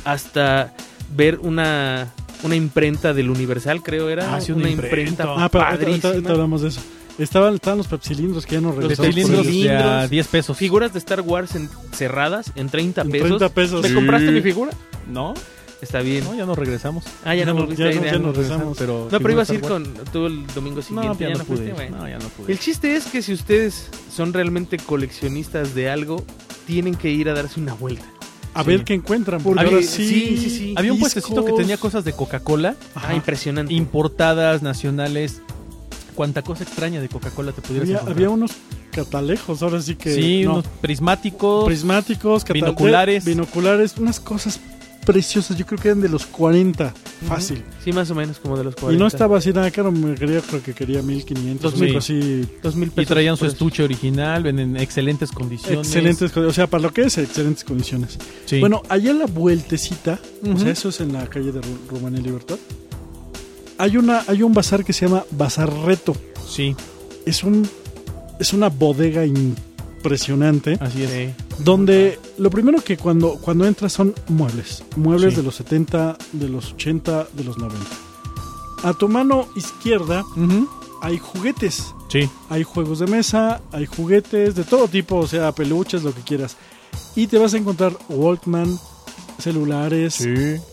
hasta 0.05 0.73
ver 1.17 1.39
una, 1.41 2.09
una 2.43 2.57
imprenta 2.57 3.13
del 3.15 3.31
Universal, 3.31 3.83
creo 3.83 4.09
era, 4.11 4.35
Ah, 4.35 4.41
sí, 4.41 4.53
una 4.53 4.63
una 4.63 4.71
imprenta, 4.71 5.01
imprenta. 5.01 5.45
Ah, 5.45 5.49
pero 5.51 5.65
ahorita, 5.65 6.09
hablamos 6.33 6.63
de 6.63 6.69
eso. 6.69 6.81
Estaban, 7.19 7.55
estaban 7.55 7.79
los 7.79 7.87
pepsilindros 7.87 8.45
que 8.45 8.57
ya 8.57 8.61
nos 8.61 8.75
Los 8.77 8.87
ellos. 8.87 8.99
de 8.99 9.07
a 9.09 9.13
cilindros, 9.45 10.11
10 10.11 10.27
pesos. 10.29 10.57
Figuras 10.57 10.93
de 10.93 10.99
Star 10.99 11.21
Wars 11.21 11.55
en- 11.55 11.69
cerradas 11.93 12.51
en 12.57 12.69
30 12.69 13.03
En 13.03 13.11
pesos. 13.11 13.29
30 13.29 13.49
pesos. 13.51 13.83
¿Me 13.83 13.89
Sí. 13.91 13.95
compraste 13.95 14.31
mi 14.33 14.41
figura? 14.41 14.73
¿No? 15.09 15.33
Está 15.81 16.01
bien. 16.01 16.25
No, 16.25 16.35
ya 16.35 16.45
no 16.45 16.57
regresamos. 16.57 17.05
Ah, 17.25 17.37
ya 17.37 17.45
no, 17.45 17.53
Ya 17.53 17.55
no- 17.55 17.61
volviste 17.61 17.83
ya 17.85 17.89
a 17.89 17.93
ir, 17.93 17.97
no- 18.01 18.05
ya 18.07 18.13
ya 18.13 18.19
no. 18.19 18.27
nos 18.29 18.37
regresamos. 18.37 18.79
Pero 18.79 19.09
No, 19.13 19.19
pero 19.21 19.31
ibas 19.33 19.51
a 19.51 19.55
ir 19.55 19.61
con 19.61 19.85
tú 20.13 20.27
el 20.27 20.45
domingo 20.49 20.77
No, 20.77 20.83
siguiente. 20.83 21.19
ya, 21.25 21.29
ya 21.29 21.33
no 21.35 21.39
no 21.39 21.45
fuiste, 21.45 21.67
pude. 21.67 21.75
bueno. 21.75 21.97
No, 21.99 22.09
ya 22.09 22.19
no 22.19 22.29
pude. 22.31 22.51
El 22.53 22.59
chiste 22.59 22.97
es 22.97 23.05
que 23.07 23.23
si 23.23 23.33
ustedes 23.33 23.91
son 24.13 24.33
realmente 24.33 24.79
coleccionistas 24.79 25.73
de 25.77 25.91
algo, 25.91 26.25
tienen 26.67 26.97
que 26.97 27.11
ir 27.11 27.29
a 27.29 27.35
darse 27.35 27.61
una 27.61 27.75
vuelta. 27.75 28.07
A 28.55 28.63
Sí. 28.63 28.69
ver 28.69 28.85
qué 28.85 28.95
encuentran. 28.95 29.43
Porque 29.43 29.61
Había- 29.61 29.73
ahora 29.75 29.87
sí, 29.87 30.07
sí, 30.09 30.37
sí, 30.39 30.51
sí. 30.51 30.75
Había 30.77 30.93
un 30.93 30.99
discos. 30.99 31.15
puestecito 31.15 31.45
que 31.45 31.53
tenía 31.53 31.77
cosas 31.77 32.05
de 32.05 32.13
Coca-Cola. 32.13 32.77
Ah, 32.95 33.15
impresionante. 33.15 33.75
importadas, 33.75 34.63
nacionales. 34.63 35.41
Cuánta 36.15 36.43
cosa 36.43 36.63
extraña 36.63 37.01
de 37.01 37.09
Coca-Cola 37.09 37.51
te 37.53 37.61
pudieras 37.61 37.89
Había, 37.89 37.95
encontrar. 37.97 38.17
había 38.17 38.31
unos 38.31 38.53
catalejos, 38.93 39.63
ahora 39.63 39.83
sí 39.83 39.97
que. 39.97 40.15
sí, 40.15 40.43
no, 40.45 40.53
unos 40.53 40.67
prismáticos. 40.81 41.65
prismáticos, 41.65 42.45
binoculares. 42.45 43.25
binoculares, 43.25 43.97
unas 43.99 44.21
cosas 44.21 44.61
preciosas. 45.05 45.57
Yo 45.57 45.67
creo 45.67 45.79
que 45.81 45.89
eran 45.89 46.01
de 46.01 46.09
los 46.09 46.27
40, 46.27 46.93
fácil. 47.29 47.63
Sí, 47.85 47.93
más 47.93 48.11
o 48.11 48.15
menos 48.15 48.39
como 48.39 48.57
de 48.57 48.65
los 48.65 48.75
40. 48.75 48.95
Y 48.97 48.99
no 48.99 49.07
estaba 49.07 49.39
así 49.39 49.53
nada 49.53 49.71
caro, 49.71 49.93
me 49.93 50.15
quería, 50.15 50.41
creo 50.41 50.63
que 50.63 50.73
quería 50.75 51.03
1500, 51.03 51.63
Dos 51.73 51.81
mil. 51.81 51.89
algo 51.91 51.99
así. 51.99 52.49
Dos 52.63 52.75
mil 52.77 52.89
y 52.89 52.91
pesos. 52.93 53.09
traían 53.09 53.37
su 53.37 53.47
estuche 53.47 53.83
original, 53.83 54.43
ven 54.43 54.59
en 54.59 54.77
excelentes 54.77 55.31
condiciones. 55.31 55.87
Excelentes, 55.87 56.31
co- 56.33 56.41
o 56.41 56.53
sea, 56.53 56.67
para 56.67 56.83
lo 56.83 56.93
que 56.93 57.03
es, 57.03 57.19
excelentes 57.19 57.65
condiciones. 57.65 58.19
Sí. 58.47 58.61
Bueno, 58.61 58.83
allá 58.89 59.11
en 59.11 59.19
la 59.19 59.27
vueltecita, 59.27 60.19
o 60.53 60.59
sea, 60.59 60.71
eso 60.71 60.89
es 60.89 61.01
en 61.01 61.13
la 61.13 61.27
calle 61.29 61.53
de 61.53 61.61
Ru- 61.61 61.89
Rumanía 61.91 62.21
y 62.21 62.25
Libertad. 62.25 62.57
Hay 63.79 63.97
una, 63.97 64.23
hay 64.29 64.43
un 64.43 64.53
bazar 64.55 64.85
que 64.85 64.93
se 64.93 65.07
llama 65.07 65.25
Bazar 65.33 65.73
Reto. 65.85 66.17
sí, 66.49 66.77
Es 67.27 67.43
un, 67.43 67.69
es 68.39 68.53
una 68.53 68.69
bodega 68.69 69.25
impresionante. 70.05 70.77
así 70.81 71.03
es. 71.03 71.11
Sí. 71.11 71.45
Donde 71.59 72.19
lo 72.39 72.51
primero 72.51 72.81
que 72.83 72.97
cuando, 72.97 73.35
cuando 73.41 73.67
entras 73.67 73.93
son 73.93 74.15
muebles. 74.29 74.83
Muebles 74.97 75.35
Sí. 75.35 75.37
de 75.41 75.43
los 75.45 75.55
70, 75.57 76.17
de 76.33 76.49
los 76.49 76.73
80, 76.73 77.27
de 77.33 77.45
los 77.45 77.57
90. 77.59 77.85
A 78.83 78.93
tu 78.93 79.09
mano 79.09 79.47
izquierda 79.57 80.23
Ujú. 80.37 80.69
hay 81.01 81.19
juguetes. 81.19 81.95
Sí. 82.11 82.29
Hay 82.51 82.63
juegos 82.65 82.99
de 82.99 83.07
mesa, 83.07 83.61
hay 83.73 83.87
juguetes 83.87 84.55
de 84.55 84.65
todo 84.65 84.89
tipo, 84.89 85.17
o 85.17 85.27
sea, 85.27 85.53
peluches, 85.53 86.03
lo 86.03 86.15
que 86.15 86.21
quieras. 86.21 86.57
Y 87.17 87.27
te 87.27 87.39
vas 87.39 87.55
a 87.55 87.59
encontrar 87.59 87.97
Walkman, 88.09 88.79
celulares, 89.39 90.27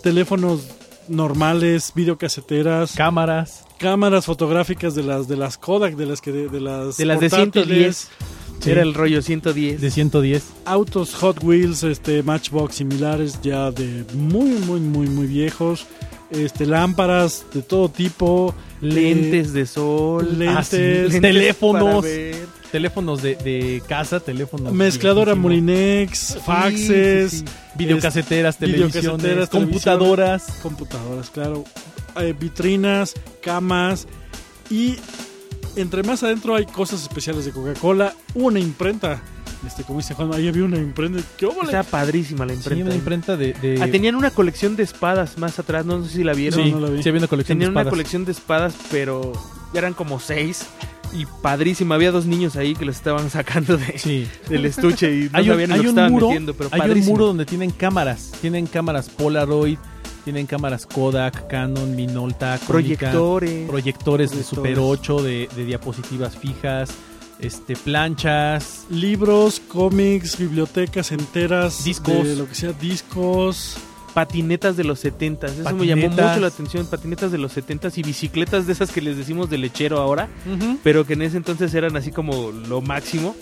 teléfonos 0.04 0.62
normales, 1.08 1.92
videocaseteras, 1.96 2.94
Cámaras. 2.96 3.64
cámaras 3.80 4.26
fotográficas 4.26 4.94
de 4.96 5.04
las 5.04 5.28
de 5.28 5.36
las 5.36 5.58
Kodak, 5.58 5.96
de 5.96 6.06
las 6.06 6.22
que 6.22 6.32
de, 6.32 6.48
de 6.48 6.60
las 6.62 6.98
De 6.98 7.06
las 7.06 7.20
de 7.20 7.30
portátiles, 7.30 8.08
110. 8.08 8.10
Sí. 8.62 8.70
Era 8.72 8.82
el 8.84 8.94
rollo 8.94 9.22
110. 9.22 9.82
De 9.82 9.92
110. 9.92 10.44
autos 10.66 11.16
Hot 11.16 11.44
Wheels, 11.44 11.84
este 11.84 12.22
Matchbox 12.24 12.76
similares 12.76 13.40
ya 13.42 13.72
de 13.72 14.06
muy 14.14 14.50
muy 14.52 14.80
muy 14.80 15.08
muy 15.08 15.26
viejos, 15.28 15.88
este 16.30 16.66
lámparas 16.68 17.44
de 17.54 17.62
todo 17.64 17.90
tipo, 17.90 18.54
Lentes 18.82 19.54
de 19.54 19.66
sol. 19.66 20.38
lentes, 20.40 20.58
Ah, 20.58 20.64
sí. 20.64 20.78
lentes 20.78 21.22
teléfonos. 21.22 22.06
Teléfonos 22.72 23.22
de, 23.22 23.36
de 23.36 23.84
casa, 23.86 24.22
teléfonos. 24.22 24.72
mezcladora 24.72 25.36
Molinex, 25.36 26.38
faxes, 26.46 27.32
sí, 27.32 27.38
sí. 27.40 27.46
Videocaseteras, 27.76 28.58
televisiones, 28.58 28.94
videocaseteras, 29.04 29.50
computadoras. 29.50 30.44
computadoras, 30.62 31.30
claro, 31.32 31.66
eh, 32.22 32.34
vitrinas, 32.40 33.14
camas 33.42 34.08
y 34.70 34.96
entre 35.76 36.04
más 36.04 36.24
adentro 36.24 36.56
hay 36.56 36.66
cosas 36.66 37.02
especiales 37.04 37.46
de 37.46 37.52
Coca-Cola, 37.52 38.14
una 38.34 38.60
imprenta. 38.60 39.22
Este, 39.66 39.84
como 39.84 40.00
dice 40.00 40.16
Juan, 40.16 40.34
ahí 40.34 40.48
había 40.48 40.64
una 40.64 40.78
imprenta. 40.78 41.22
¿Qué 41.38 41.46
óvole? 41.46 41.66
Está 41.68 41.84
padrísima 41.84 42.46
la 42.48 42.54
Sí, 42.54 42.58
imprenta. 42.60 42.86
una 42.86 42.96
imprenta 42.96 43.38
de. 43.38 43.54
de- 43.54 43.80
Ah, 43.82 43.88
tenían 43.92 44.16
una 44.16 44.32
colección 44.32 44.76
de 44.76 44.84
espadas 44.84 45.38
más 45.38 45.60
atrás, 45.60 45.86
no 45.86 46.04
sé 46.04 46.10
si 46.10 46.24
la 46.24 46.34
vieron. 46.34 46.64
sí, 46.64 46.72
no 46.72 46.80
la 46.80 46.90
vi. 46.90 47.04
sí, 47.04 47.10
había 47.10 47.20
una 47.20 47.28
colección 47.28 47.58
Tenían 47.60 47.70
de 47.70 47.74
una 47.74 47.82
espadas. 47.82 47.92
colección 47.92 48.26
de 48.26 48.32
espadas, 48.32 48.76
pero 48.90 49.34
eran 49.74 49.94
como 49.94 50.20
seis. 50.20 50.66
Y 51.14 51.26
padrísima. 51.44 51.96
Había 51.96 52.12
dos 52.12 52.26
niños 52.26 52.56
ahí 52.56 52.74
que 52.74 52.86
los 52.86 52.96
estaban 52.96 53.30
sacando 53.30 53.76
de, 53.78 54.00
Sí. 54.00 54.28
del 54.50 54.66
estuche 54.66 55.14
y 55.14 55.24
no 55.30 55.38
Hay 55.38 55.44
un, 55.50 55.50
sabían 55.56 55.70
ni 55.70 55.74
hay 55.74 55.78
lo 55.80 55.84
que 55.84 55.90
estaban 55.90 56.12
muro, 56.12 56.28
metiendo, 56.30 56.54
pero 56.56 56.70
hay 56.72 56.90
un 56.92 57.00
muro 57.06 57.26
donde 57.28 57.46
tienen 57.46 57.70
cámaras. 57.72 58.32
Tienen 58.42 58.66
cámaras 58.66 59.10
Polaroid, 59.10 59.78
tienen 60.24 60.46
cámaras 60.46 60.86
Kodak, 60.86 61.48
Canon, 61.48 61.96
Minolta, 61.96 62.60
Konica, 62.68 63.12
Proyectores. 63.12 63.68
proyectores 63.70 64.32
de. 64.32 64.44
Super 64.44 64.80
8, 64.80 65.24
de, 65.24 65.50
de 65.56 65.66
diapositivas 65.66 66.36
fijas, 66.38 66.92
este 67.40 67.76
planchas. 67.76 68.86
libros, 68.90 69.60
cómics, 69.68 70.38
bibliotecas 70.38 71.12
enteras, 71.12 71.84
Discos. 71.84 72.26
de 72.28 72.36
lo 72.36 72.48
que 72.48 72.56
sea, 72.56 72.72
discos. 72.74 73.78
patinetas 74.14 74.76
de 74.76 74.84
los 74.84 75.00
70 75.00 75.48
Eso 75.48 75.56
me 75.76 75.86
llamó 75.88 76.02
Patinetas. 76.04 76.30
mucho 76.32 76.40
la 76.42 76.48
atención. 76.48 76.86
Patinetas 76.86 77.32
de 77.32 77.38
los 77.38 77.54
70 77.54 77.90
y 77.96 78.04
bicicletas 78.04 78.68
de 78.68 78.74
esas 78.74 78.92
que 78.92 79.02
les 79.02 79.18
decimos 79.18 79.50
de 79.50 79.58
lechero 79.58 80.00
ahora, 80.00 80.28
pero 80.84 81.06
que 81.08 81.14
en 81.14 81.22
ese 81.22 81.38
entonces 81.38 81.74
eran 81.74 81.96
así 81.96 82.12
como 82.12 82.52
lo 82.52 82.82
máximo. 82.82 83.36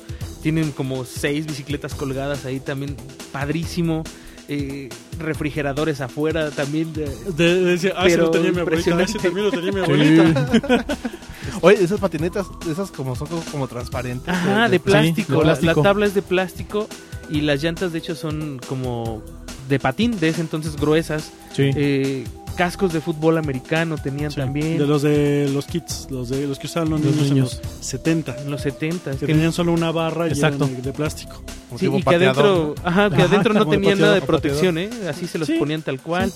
Tienen 0.44 0.72
como 0.72 1.04
seis 1.04 1.46
bicicletas 1.48 1.94
colgadas 1.96 2.46
ahí 2.46 2.60
también, 2.62 2.96
padrísimo. 3.34 4.04
Eh, 4.52 4.90
refrigeradores 5.20 6.02
afuera 6.02 6.50
también. 6.50 6.92
de- 6.92 7.06
De, 7.38 7.54
de- 7.56 7.62
decía, 7.66 7.94
ah, 7.96 8.04
Pero 8.06 8.24
lo 8.24 8.32
tenía 8.32 8.52
mi 8.52 8.60
abuelita, 8.62 9.02
ese 9.04 9.20
también 9.20 9.46
lo 9.46 9.52
tenía 9.52 9.72
mi 9.72 9.80
abuelita. 9.82 10.46
Oye, 11.62 11.84
esas 11.84 12.00
patinetas, 12.00 12.48
esas 12.70 12.90
como 12.92 13.16
son 13.16 13.28
como, 13.28 13.42
como 13.52 13.68
transparentes. 13.68 14.28
Ajá, 14.34 14.66
de 14.66 14.72
de 14.72 14.80
plástico. 14.80 15.34
La- 15.36 15.42
plástico. 15.42 15.74
La, 15.76 15.84
tabla 15.84 16.06
es 16.08 16.14
de 16.16 16.22
plástico 16.22 16.88
y 17.30 17.42
las 17.42 17.62
llantas 17.62 17.92
de 17.92 18.00
hecho 18.00 18.16
son 18.16 18.60
como 18.68 19.22
de 19.68 19.78
patín, 19.80 20.20
de 20.20 20.30
ese 20.30 20.42
entonces 20.42 20.76
gruesas. 20.78 21.32
Sí. 21.54 21.70
Eh, 21.76 22.24
cascos 22.60 22.92
de 22.92 23.00
fútbol 23.00 23.38
americano 23.38 23.98
tenían 23.98 24.32
Sí, 24.32 24.36
también. 24.36 24.78
De 24.78 24.86
los 24.86 25.02
de 25.02 25.50
los 25.54 25.66
kits, 25.66 26.08
los 26.12 26.28
de 26.28 26.46
los 26.46 26.60
que 26.60 26.68
usaban 26.68 26.90
los, 26.90 27.00
Los 27.00 27.16
niños, 27.16 27.30
niños. 27.32 27.62
en 27.64 27.70
los 27.70 27.86
70. 27.86 28.36
en 28.42 28.52
los 28.52 28.62
70 28.62 29.12
Que 29.12 29.28
tenían 29.28 29.54
solo 29.54 29.72
una 29.72 29.92
barra 29.92 30.28
y 30.28 30.32
Exacto. 30.32 30.66
eran 30.66 30.82
de, 30.82 30.92
plástico. 30.92 31.42
Sí, 31.78 31.86
y 31.88 32.04
que 32.04 32.16
adentro, 32.16 32.76
ajá, 32.84 33.10
que 33.10 33.16
Ajá, 33.16 33.24
adentro 33.24 33.54
no 33.54 33.66
tenían 33.66 33.98
nada 33.98 34.16
de 34.16 34.22
protección, 34.22 34.78
¿eh? 34.78 34.90
Así 35.10 35.26
se 35.26 35.38
los 35.38 35.48
Sí, 35.48 35.54
ponían 35.58 35.84
tal 35.84 36.02
cual. 36.02 36.34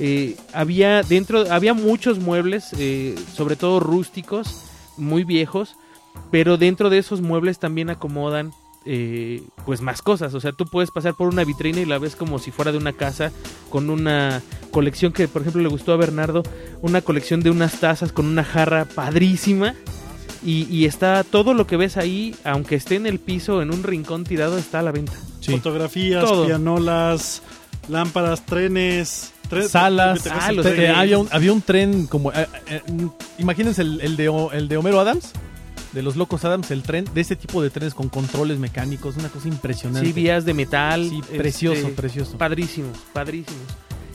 Eh, 0.00 0.34
había 0.52 1.04
dentro, 1.04 1.44
había 1.52 1.72
muchos 1.72 2.18
muebles, 2.18 2.70
eh, 2.76 3.14
sobre 3.32 3.54
todo 3.54 3.78
rústicos, 3.78 4.64
muy 4.96 5.22
viejos, 5.22 5.76
pero 6.32 6.56
dentro 6.56 6.90
de 6.90 6.98
esos 6.98 7.20
muebles 7.20 7.60
también 7.60 7.90
acomodan 7.90 8.50
eh, 8.84 9.42
pues 9.66 9.80
más 9.80 10.02
cosas. 10.02 10.34
O 10.34 10.40
sea, 10.40 10.52
tú 10.52 10.64
puedes 10.66 10.90
pasar 10.90 11.14
por 11.14 11.28
una 11.28 11.44
vitrina 11.44 11.80
y 11.80 11.84
la 11.86 11.98
ves 11.98 12.16
como 12.16 12.38
si 12.38 12.50
fuera 12.50 12.72
de 12.72 12.78
una 12.78 12.92
casa 12.92 13.30
con 13.70 13.90
una 13.90 14.42
colección 14.70 15.12
que, 15.12 15.28
por 15.28 15.42
ejemplo, 15.42 15.62
le 15.62 15.68
gustó 15.68 15.92
a 15.92 15.96
Bernardo, 15.96 16.42
una 16.80 17.00
colección 17.02 17.40
de 17.40 17.50
unas 17.50 17.80
tazas 17.80 18.12
con 18.12 18.26
una 18.26 18.44
jarra 18.44 18.84
padrísima. 18.86 19.74
Y, 20.42 20.66
y 20.74 20.86
está 20.86 21.22
todo 21.22 21.52
lo 21.52 21.66
que 21.66 21.76
ves 21.76 21.98
ahí, 21.98 22.34
aunque 22.44 22.74
esté 22.74 22.94
en 22.96 23.06
el 23.06 23.18
piso, 23.18 23.60
en 23.60 23.70
un 23.70 23.82
rincón 23.82 24.24
tirado, 24.24 24.56
está 24.56 24.78
a 24.78 24.82
la 24.82 24.90
venta. 24.90 25.12
Sí. 25.40 25.52
Fotografías, 25.52 26.24
Todo. 26.24 26.46
pianolas, 26.46 27.42
lámparas, 27.90 28.46
trenes, 28.46 29.32
tre- 29.50 29.68
Salas. 29.68 30.26
Ah, 30.30 30.46
te- 30.48 30.54
los 30.54 30.64
te- 30.64 30.72
trenes. 30.72 30.96
había, 30.96 31.18
un, 31.18 31.28
había 31.30 31.52
un 31.52 31.60
tren 31.60 32.06
como... 32.06 32.32
eh, 32.32 32.46
eh, 32.68 32.80
imagínense 33.38 33.82
el, 33.82 34.00
el 34.00 34.16
de, 34.16 34.48
el 34.54 34.68
de 34.68 34.76
Homero 34.78 34.98
Adams, 35.00 35.32
de 35.92 36.02
los 36.02 36.16
locos 36.16 36.44
Adams, 36.44 36.70
el 36.70 36.82
tren, 36.82 37.04
de 37.12 37.20
ese 37.20 37.36
tipo 37.36 37.62
de 37.62 37.70
trenes 37.70 37.94
con 37.94 38.08
controles 38.08 38.58
mecánicos, 38.58 39.16
una 39.16 39.28
cosa 39.28 39.48
impresionante. 39.48 40.06
Sí, 40.06 40.12
vías 40.12 40.44
de 40.44 40.54
metal. 40.54 41.08
Sí, 41.08 41.20
este, 41.20 41.36
precioso, 41.38 41.88
precioso. 41.90 42.38
Padrísimos, 42.38 42.96
padrísimos. 43.12 43.62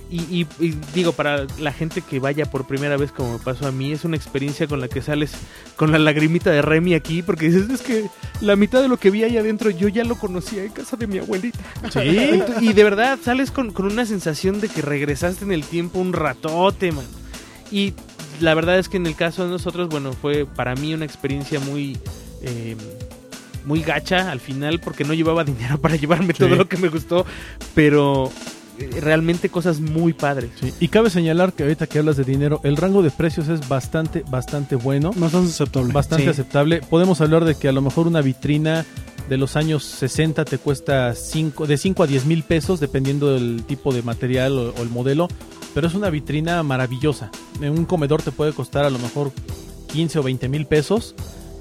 Y, 0.08 0.18
y- 0.22 0.48
y 0.60 0.78
digo, 0.94 1.14
para 1.14 1.48
la 1.60 1.74
gente 1.74 2.02
que 2.02 2.20
vaya 2.20 2.46
por 2.46 2.68
primera 2.68 2.96
vez, 2.96 3.12
como 3.12 3.34
me 3.34 3.40
pasó 3.44 3.66
a 3.68 3.72
mí, 3.72 3.92
es 3.92 4.06
una 4.06 4.16
experiencia 4.16 4.68
con 4.68 4.80
la 4.80 4.88
que 4.88 5.02
sales 5.02 5.32
con 5.76 5.92
la 5.92 5.98
lagrimita 5.98 6.52
de 6.52 6.62
Remy 6.62 6.94
aquí, 6.94 7.24
porque 7.24 7.50
dices, 7.50 7.68
es 7.72 7.82
que 7.82 8.06
la 8.40 8.56
mitad 8.56 8.84
de 8.84 8.88
lo 8.88 8.98
que 8.98 9.10
vi 9.10 9.24
ahí 9.24 9.36
adentro 9.36 9.72
yo 9.72 9.88
ya 9.88 10.04
lo 10.04 10.16
conocía 10.16 10.64
en 10.64 10.72
casa 10.72 10.96
de 10.96 11.08
mi 11.08 11.18
abuelita. 11.18 11.58
Sí. 11.92 12.40
Y 12.62 12.74
de 12.74 12.84
verdad 12.84 13.18
sales 13.24 13.50
con, 13.50 13.72
con 13.74 13.88
una 13.88 14.06
sensación 14.06 14.62
de 14.62 14.70
que 14.70 14.84
regresaste 14.84 15.44
en 15.44 15.52
el 15.52 15.64
tiempo 15.64 15.98
un 16.00 16.14
ratote, 16.14 16.92
man. 16.92 17.06
Y 17.72 17.96
la 18.40 18.54
verdad 18.54 18.78
es 18.80 18.90
que 18.90 18.98
en 18.98 19.06
el 19.08 19.16
caso 19.16 19.44
de 19.46 19.52
nosotros, 19.52 19.90
bueno, 19.90 20.14
fue 20.14 20.46
para 20.46 20.76
mí 20.76 20.94
una 20.94 21.06
experiencia 21.06 21.60
muy... 21.60 21.98
eh, 22.42 22.76
muy 23.66 23.82
gacha 23.82 24.30
al 24.32 24.40
final 24.40 24.80
porque 24.80 25.04
no 25.06 25.16
llevaba 25.16 25.44
dinero 25.44 25.80
para 25.80 25.96
llevarme 25.96 26.34
Sí. 26.34 26.40
todo 26.40 26.56
lo 26.56 26.70
que 26.70 26.78
me 26.78 26.88
gustó, 26.90 27.26
pero 27.74 28.32
eh, 28.78 29.00
realmente 29.02 29.50
cosas 29.50 29.80
muy 29.80 30.14
padres. 30.14 30.52
Sí, 30.62 30.72
Y 30.80 30.88
cabe 30.90 31.10
señalar 31.10 31.52
que 31.54 31.64
ahorita 31.64 31.88
que 31.88 31.98
hablas 31.98 32.16
de 32.18 32.26
dinero, 32.26 32.62
el 32.64 32.78
rango 32.78 33.02
de 33.02 33.10
precios 33.10 33.48
es 33.48 33.68
bastante, 33.68 34.24
bastante 34.30 34.76
bueno, 34.76 35.12
Bastante 35.16 35.48
aceptable. 35.50 35.94
bastante 35.94 36.24
Sí. 36.26 36.30
aceptable. 36.30 36.82
Podemos 36.88 37.22
hablar 37.22 37.44
de 37.44 37.56
que 37.56 37.68
a 37.68 37.72
lo 37.72 37.82
mejor 37.82 38.06
una 38.06 38.22
vitrina 38.22 38.86
de 39.30 39.38
los 39.38 39.56
años 39.56 39.84
60 39.84 40.46
te 40.46 40.60
cuesta 40.60 41.16
cinco, 41.16 41.66
de 41.66 41.78
5 41.78 42.04
a 42.04 42.06
10 42.08 42.26
mil 42.28 42.44
pesos, 42.44 42.80
dependiendo 42.80 43.34
del 43.34 43.64
tipo 43.66 43.92
de 43.96 44.04
material 44.04 44.52
o, 44.60 44.74
o 44.78 44.84
el 44.84 44.90
modelo, 44.90 45.28
pero 45.76 45.88
es 45.88 45.94
una 45.94 46.10
vitrina 46.10 46.64
maravillosa. 46.64 47.30
En 47.62 47.70
un 47.78 47.86
comedor 47.86 48.24
te 48.24 48.32
puede 48.32 48.54
costar 48.54 48.86
a 48.86 48.90
lo 48.90 48.98
mejor 48.98 49.32
15 49.92 50.18
o 50.20 50.24
20 50.24 50.50
mil 50.50 50.66
pesos, 50.66 51.14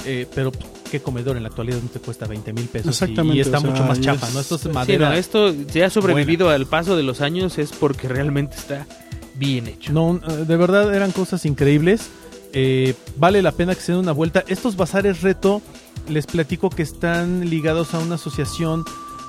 eh, 0.06 0.26
pero 0.34 0.52
¿qué 0.90 1.00
comedor 1.02 1.36
en 1.36 1.42
la 1.42 1.48
actualidad 1.50 1.78
no 1.82 1.88
te 1.90 1.98
cuesta 2.00 2.26
20 2.26 2.52
mil 2.52 2.66
pesos? 2.66 2.88
Exactamente, 2.88 3.36
Y, 3.38 3.40
está 3.40 3.58
o 3.58 3.60
sea, 3.60 3.70
mucho 3.70 3.84
más 3.84 3.98
es- 3.98 4.06
¿no? 4.34 4.40
Esto 4.40 4.54
es 4.54 4.60
Sí, 4.62 4.68
madera. 4.70 5.08
no, 5.10 5.14
esto 5.16 5.52
ya 5.52 5.86
ha 5.86 5.90
sobrevivido 5.90 6.48
al 6.48 6.64
paso 6.66 6.96
de 6.96 7.02
los 7.02 7.20
años 7.20 7.58
es 7.58 7.72
porque 7.72 8.08
realmente 8.08 8.56
está 8.56 8.86
bien 9.34 9.66
hecho. 9.66 9.92
No, 9.92 10.16
eh, 10.28 10.44
de 10.46 10.56
verdad 10.56 10.94
eran 10.94 11.10
cosas 11.12 11.44
increíbles. 11.44 12.08
Eh, 12.52 12.94
vale 13.16 13.42
la 13.42 13.50
pena 13.50 13.74
que 13.74 13.80
se 13.80 13.90
den 13.92 14.00
una 14.02 14.12
vuelta. 14.12 14.44
Estos 14.46 14.76
bazares 14.76 15.22
reto, 15.22 15.60
les 16.08 16.26
platico 16.26 16.70
que 16.70 16.84
están 16.84 17.50
ligados 17.50 17.94
a 17.94 17.98
una 17.98 18.14
asociación 18.14 18.84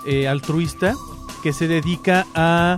eh, 0.08 0.28
altruista 0.28 0.94
que 1.42 1.52
se 1.54 1.68
dedica 1.68 2.28
a 2.36 2.78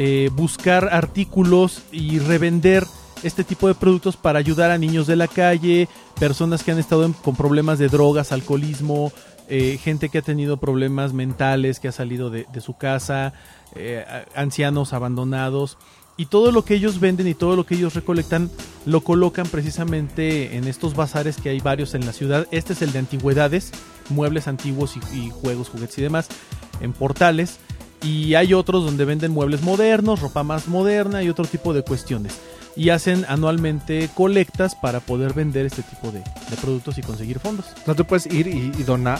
eh, 0.00 0.30
buscar 0.32 0.90
artículos 0.92 1.82
y 1.90 2.20
revender 2.20 2.86
este 3.24 3.42
tipo 3.42 3.66
de 3.66 3.74
productos 3.74 4.16
para 4.16 4.38
ayudar 4.38 4.70
a 4.70 4.78
niños 4.78 5.08
de 5.08 5.16
la 5.16 5.26
calle, 5.26 5.88
personas 6.20 6.62
que 6.62 6.70
han 6.70 6.78
estado 6.78 7.12
con 7.24 7.34
problemas 7.34 7.80
de 7.80 7.88
drogas, 7.88 8.30
alcoholismo, 8.30 9.10
eh, 9.48 9.76
gente 9.82 10.08
que 10.08 10.18
ha 10.18 10.22
tenido 10.22 10.58
problemas 10.58 11.12
mentales, 11.14 11.80
que 11.80 11.88
ha 11.88 11.92
salido 11.92 12.30
de, 12.30 12.46
su 12.60 12.76
casa, 12.76 13.32
eh, 13.74 14.04
ancianos 14.36 14.92
abandonados. 14.92 15.78
Y 16.16 16.26
todo 16.26 16.52
lo 16.52 16.64
que 16.64 16.74
ellos 16.74 17.00
venden 17.00 17.26
y 17.26 17.34
todo 17.34 17.56
lo 17.56 17.66
que 17.66 17.74
ellos 17.74 17.94
recolectan 17.94 18.52
lo 18.86 19.00
colocan 19.00 19.48
precisamente 19.48 20.56
en 20.56 20.68
estos 20.68 20.94
bazares 20.94 21.38
que 21.38 21.48
hay 21.48 21.58
varios 21.58 21.94
en 21.94 22.06
la 22.06 22.12
ciudad. 22.12 22.46
Este 22.52 22.72
es 22.72 22.82
el 22.82 22.92
de 22.92 23.00
antigüedades, 23.00 23.72
muebles 24.10 24.46
antiguos 24.46 24.96
y 24.96 25.30
juegos, 25.30 25.70
juguetes 25.70 25.98
y 25.98 26.02
demás, 26.02 26.28
en 26.80 26.92
portales. 26.92 27.58
Y 28.02 28.34
hay 28.34 28.54
otros 28.54 28.84
donde 28.84 29.04
venden 29.04 29.32
muebles 29.32 29.62
modernos, 29.62 30.20
ropa 30.20 30.42
más 30.44 30.68
moderna 30.68 31.22
y 31.22 31.28
otro 31.28 31.44
tipo 31.44 31.74
de 31.74 31.82
cuestiones. 31.82 32.34
Y 32.76 32.90
hacen 32.90 33.24
anualmente 33.28 34.08
colectas 34.14 34.76
para 34.76 35.00
poder 35.00 35.32
vender 35.32 35.66
este 35.66 35.82
tipo 35.82 36.12
de, 36.12 36.20
de 36.20 36.56
productos 36.60 36.96
y 36.98 37.02
conseguir 37.02 37.40
fondos. 37.40 37.66
No 37.86 37.94
te 37.96 38.04
puedes 38.04 38.26
ir 38.26 38.46
y, 38.46 38.72
y 38.78 38.82
donar. 38.84 39.18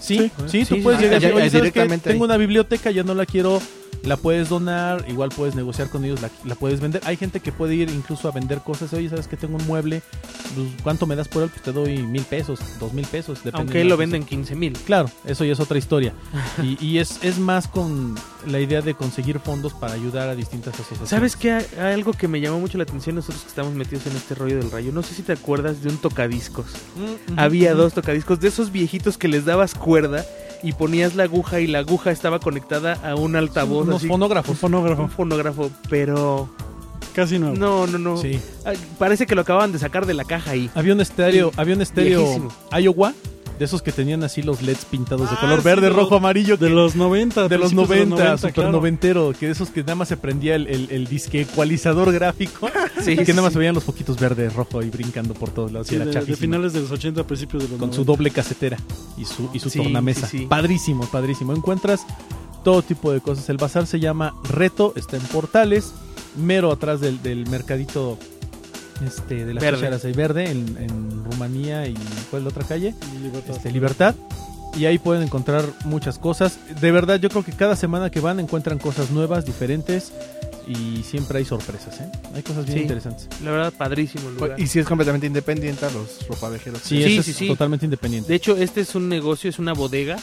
Sí, 0.00 0.30
sí, 0.48 0.64
tú 0.64 0.76
sí, 0.76 0.80
puedes 0.82 1.00
sí. 1.00 1.06
llegar 1.06 1.22
y 1.22 1.24
Ah, 1.24 1.28
decir, 1.28 1.30
ya, 1.30 1.34
"Oye, 1.36 1.44
ya, 1.46 1.50
¿sabes 1.50 1.72
qué? 1.72 1.80
directamente 1.80 2.10
Tengo 2.10 2.24
ahí". 2.24 2.28
una 2.28 2.36
biblioteca, 2.36 2.90
ya 2.90 3.02
no 3.02 3.14
la 3.14 3.26
quiero, 3.26 3.60
la 4.02 4.16
puedes 4.16 4.48
donar, 4.48 5.04
igual 5.08 5.30
puedes 5.30 5.54
negociar 5.54 5.88
con 5.88 6.04
ellos, 6.04 6.20
la, 6.20 6.30
la 6.44 6.54
puedes 6.54 6.80
vender. 6.80 7.02
Hay 7.04 7.16
gente 7.16 7.40
que 7.40 7.52
puede 7.52 7.74
ir 7.74 7.90
incluso 7.90 8.28
a 8.28 8.32
vender 8.32 8.60
cosas. 8.60 8.92
Oye, 8.92 9.08
¿sabes 9.08 9.28
que 9.28 9.36
tengo 9.36 9.56
un 9.56 9.66
mueble? 9.66 10.02
Pues, 10.54 10.68
¿Cuánto 10.82 11.06
me 11.06 11.16
das 11.16 11.28
por 11.28 11.42
él? 11.42 11.48
Pues 11.48 11.62
te 11.62 11.72
doy 11.72 11.98
mil 12.02 12.22
pesos, 12.22 12.60
dos 12.78 12.92
mil 12.92 13.06
pesos. 13.06 13.40
Aunque 13.52 13.80
él 13.80 13.88
lo 13.88 13.96
vende 13.96 14.16
en 14.16 14.24
15 14.24 14.54
mil. 14.54 14.72
Claro, 14.74 15.10
eso 15.24 15.44
ya 15.44 15.52
es 15.52 15.60
otra 15.60 15.78
historia. 15.78 16.12
y 16.62 16.84
y 16.84 16.98
es, 16.98 17.18
es 17.22 17.38
más 17.38 17.66
con 17.66 18.14
la 18.46 18.60
idea 18.60 18.82
de 18.82 18.94
conseguir 18.94 19.40
fondos 19.40 19.72
para 19.72 19.94
ayudar 19.94 20.28
a 20.28 20.34
distintas 20.34 20.74
asociaciones. 20.74 21.08
¿Sabes 21.08 21.36
qué? 21.36 21.52
Hay 21.52 21.94
algo 21.94 22.12
que 22.12 22.28
me 22.28 22.40
llamó 22.40 22.60
mucho 22.60 22.78
la 22.78 22.84
atención 22.84 23.16
nosotros 23.16 23.42
que 23.42 23.48
estamos 23.48 23.72
metidos 23.74 24.06
en 24.06 24.16
este 24.16 24.34
rollo 24.34 24.58
del 24.58 24.70
rayo. 24.70 24.92
No 24.92 25.02
sé 25.02 25.14
si 25.14 25.22
te 25.22 25.32
acuerdas 25.32 25.82
de 25.82 25.88
un 25.88 25.96
tocadiscos. 25.96 26.66
Mm, 26.96 27.38
Había 27.38 27.74
dos 27.74 27.94
tocadiscos 27.94 28.38
de 28.40 28.48
esos 28.48 28.70
viejitos 28.70 29.18
que 29.18 29.28
les 29.28 29.44
dabas 29.44 29.74
cuerda 29.74 30.24
y 30.64 30.72
ponías 30.72 31.14
la 31.14 31.24
aguja 31.24 31.60
y 31.60 31.66
la 31.66 31.80
aguja 31.80 32.10
estaba 32.10 32.38
conectada 32.40 32.94
a 33.04 33.14
un 33.14 33.36
altavoz. 33.36 33.86
Unos 33.86 33.96
así, 33.96 34.08
fonógrafos. 34.08 34.50
Un 34.50 34.56
fonógrafo. 34.56 35.02
un 35.02 35.10
fonógrafo, 35.10 35.70
pero 35.88 36.48
Casi 37.14 37.38
nuevo. 37.38 37.54
no, 37.56 37.86
no, 37.86 37.98
no. 37.98 38.16
Sí. 38.16 38.40
Ah, 38.64 38.72
Parece 38.98 39.26
que 39.26 39.34
lo 39.34 39.42
acaban 39.42 39.70
de 39.72 39.78
sacar 39.78 40.06
de 40.06 40.14
la 40.14 40.24
caja 40.24 40.52
ahí. 40.52 40.70
Había 40.74 40.94
un 40.94 41.00
estéreo, 41.00 41.52
había 41.56 41.74
un 41.76 41.82
estéreo 41.82 42.20
Viejísimo. 42.20 42.52
Iowa, 42.80 43.14
de 43.58 43.64
esos 43.64 43.82
que 43.82 43.92
tenían 43.92 44.22
así 44.24 44.42
los 44.42 44.62
LEDs 44.62 44.84
pintados 44.86 45.30
de 45.30 45.36
Ah, 45.36 45.40
color 45.40 45.60
sí, 45.60 45.64
verde, 45.64 45.82
de 45.82 45.88
los- 45.90 45.96
rojo, 45.98 46.16
amarillo. 46.16 46.56
De 46.56 46.70
los 46.70 46.96
90. 46.96 47.48
de 47.48 47.58
los 47.58 47.72
principios 47.72 48.08
90, 48.08 48.38
super 48.38 48.52
claro. 48.54 48.72
noventero, 48.72 49.32
que 49.38 49.46
de 49.46 49.52
esos 49.52 49.70
que 49.70 49.80
nada 49.82 49.94
más 49.94 50.08
se 50.08 50.16
prendía 50.16 50.54
el, 50.56 50.66
el, 50.66 50.88
el 50.90 51.06
disque 51.06 51.42
ecualizador 51.42 52.12
gráfico 52.12 52.68
Sí, 53.04 53.12
y 53.12 53.16
que 53.24 53.32
nada 53.32 53.42
más 53.42 53.52
se 53.52 53.58
veían 53.58 53.74
los 53.74 53.84
poquitos 53.84 54.18
verde, 54.18 54.48
rojo 54.50 54.82
y 54.82 54.90
brincando 54.90 55.34
por 55.34 55.50
todos 55.50 55.70
lados. 55.72 55.86
y 55.88 55.90
Sí, 55.90 55.96
era 55.96 56.04
de, 56.06 56.24
de 56.24 56.36
finales 56.36 56.72
de 56.72 56.80
los 56.80 56.90
80, 56.90 57.24
principios 57.26 57.62
de 57.62 57.68
los 57.68 57.78
con 57.78 57.90
90. 57.90 57.96
su 57.96 58.04
doble 58.04 58.30
casetera 58.30 58.76
y 59.16 59.24
su, 59.24 59.48
y 59.52 59.58
su 59.60 59.70
tornamesa. 59.70 60.28
Padrísimo, 60.48 61.06
padrísimo. 61.06 61.52
Encuentras 61.54 62.04
todo 62.64 62.82
tipo 62.82 63.12
de 63.12 63.20
cosas. 63.20 63.48
El 63.50 63.58
bazar 63.58 63.86
se 63.86 64.00
llama 64.00 64.34
Reto, 64.48 64.92
está 64.96 65.16
en 65.16 65.22
Portales, 65.24 65.92
mero 66.36 66.72
atrás 66.72 67.00
del, 67.00 67.22
del 67.22 67.46
mercadito 67.48 68.18
este, 69.06 69.44
de 69.46 69.54
las 69.54 69.62
Verde. 69.62 69.78
chicharas 69.78 70.04
ahí 70.04 70.12
verde, 70.12 70.50
en, 70.50 70.76
en 70.78 71.24
Rumanía 71.24 71.86
y 71.86 71.94
¿cuál 72.30 72.40
es 72.40 72.44
la 72.44 72.48
otra 72.50 72.64
calle? 72.64 72.94
Libertad. 73.22 73.56
Este, 73.56 73.70
Libertad. 73.72 74.14
Y 74.76 74.86
ahí 74.86 74.98
pueden 74.98 75.22
encontrar 75.22 75.64
muchas 75.84 76.18
cosas. 76.18 76.58
De 76.80 76.90
verdad, 76.90 77.20
yo 77.20 77.28
creo 77.30 77.44
que 77.44 77.52
cada 77.52 77.76
semana 77.76 78.10
que 78.10 78.18
van 78.20 78.40
encuentran 78.40 78.78
cosas 78.78 79.10
nuevas, 79.10 79.44
diferentes. 79.46 80.12
Y 80.66 81.02
siempre 81.02 81.38
hay 81.38 81.44
sorpresas, 81.44 82.00
¿eh? 82.00 82.10
Hay 82.34 82.42
cosas 82.42 82.64
bien 82.64 82.78
Sí. 82.78 82.82
interesantes. 82.84 83.28
La 83.44 83.50
verdad, 83.50 83.72
padrísimo 83.76 84.30
el 84.30 84.34
lugar. 84.36 84.58
Y 84.58 84.66
si 84.66 84.78
es 84.78 84.86
completamente 84.86 85.26
independiente 85.26 85.84
a 85.84 85.90
los 85.90 86.26
ropavejeros. 86.26 86.80
Sí, 86.82 87.02
Sí, 87.04 87.22
sí, 87.22 87.30
es 87.32 87.36
sí. 87.36 87.46
totalmente 87.48 87.84
independiente. 87.84 88.30
De 88.30 88.34
hecho, 88.34 88.56
este 88.56 88.80
es 88.80 88.94
un 88.94 89.08
negocio, 89.10 89.50
es 89.50 89.58
una 89.58 89.74
bodega 89.74 90.16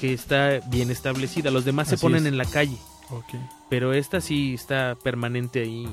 que 0.00 0.12
está 0.14 0.60
bien 0.70 0.90
establecida. 0.92 1.50
Los 1.50 1.64
demás 1.64 1.88
se 1.88 1.98
ponen 1.98 2.20
es. 2.22 2.26
en 2.28 2.38
la 2.38 2.44
calle, 2.44 2.76
Ok. 3.10 3.34
pero 3.68 3.92
esta 3.92 4.20
sí 4.20 4.54
está 4.54 4.94
permanente 5.02 5.60
ahí 5.60 5.88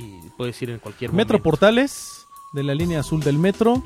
y 0.00 0.28
puedes 0.36 0.60
ir 0.62 0.70
en 0.70 0.78
cualquier 0.78 1.12
Metro 1.12 1.34
momento. 1.34 1.42
Portales, 1.44 2.26
de 2.52 2.62
la 2.62 2.74
línea 2.74 3.00
azul 3.00 3.20
del 3.20 3.38
metro, 3.38 3.82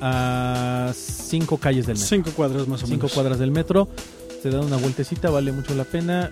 a 0.00 0.92
cinco 0.94 1.58
calles 1.58 1.86
del 1.86 1.96
metro. 1.96 2.08
Cinco 2.08 2.30
cuadras 2.32 2.66
más 2.68 2.82
o 2.82 2.86
Cinco 2.86 3.02
menos. 3.04 3.12
cuadras 3.14 3.38
del 3.38 3.50
metro. 3.50 3.88
Se 4.42 4.50
dan 4.50 4.64
una 4.64 4.76
vueltecita, 4.76 5.30
vale 5.30 5.52
mucho 5.52 5.74
la 5.74 5.84
pena. 5.84 6.30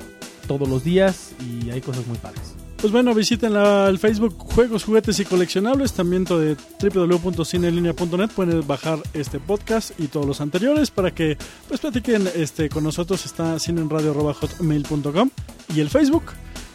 Todos 0.48 0.68
los 0.68 0.82
días 0.82 1.30
y 1.40 1.70
hay 1.70 1.80
cosas 1.80 2.06
muy 2.06 2.18
padres. 2.18 2.54
Pues 2.78 2.92
bueno, 2.92 3.14
visiten 3.14 3.52
la- 3.52 3.88
el 3.88 3.98
Facebook 3.98 4.34
Juegos, 4.38 4.84
Juguetes 4.84 5.20
y 5.20 5.24
Coleccionables, 5.26 5.92
también 5.92 6.24
to- 6.24 6.38
de 6.40 6.56
www.cinelinea.net 6.82 8.30
pueden 8.34 8.66
bajar 8.66 8.98
este 9.12 9.38
podcast 9.38 9.92
y 10.00 10.08
todos 10.08 10.24
los 10.26 10.40
anteriores 10.40 10.90
para 10.90 11.14
que 11.14 11.36
pues 11.68 11.78
platiquen 11.80 12.26
este 12.34 12.68
con 12.70 12.82
nosotros, 12.84 13.26
está 13.26 13.58
cineenradio.hotmail.com 13.60 15.30
y 15.74 15.80
el 15.80 15.90
Facebook 15.90 16.24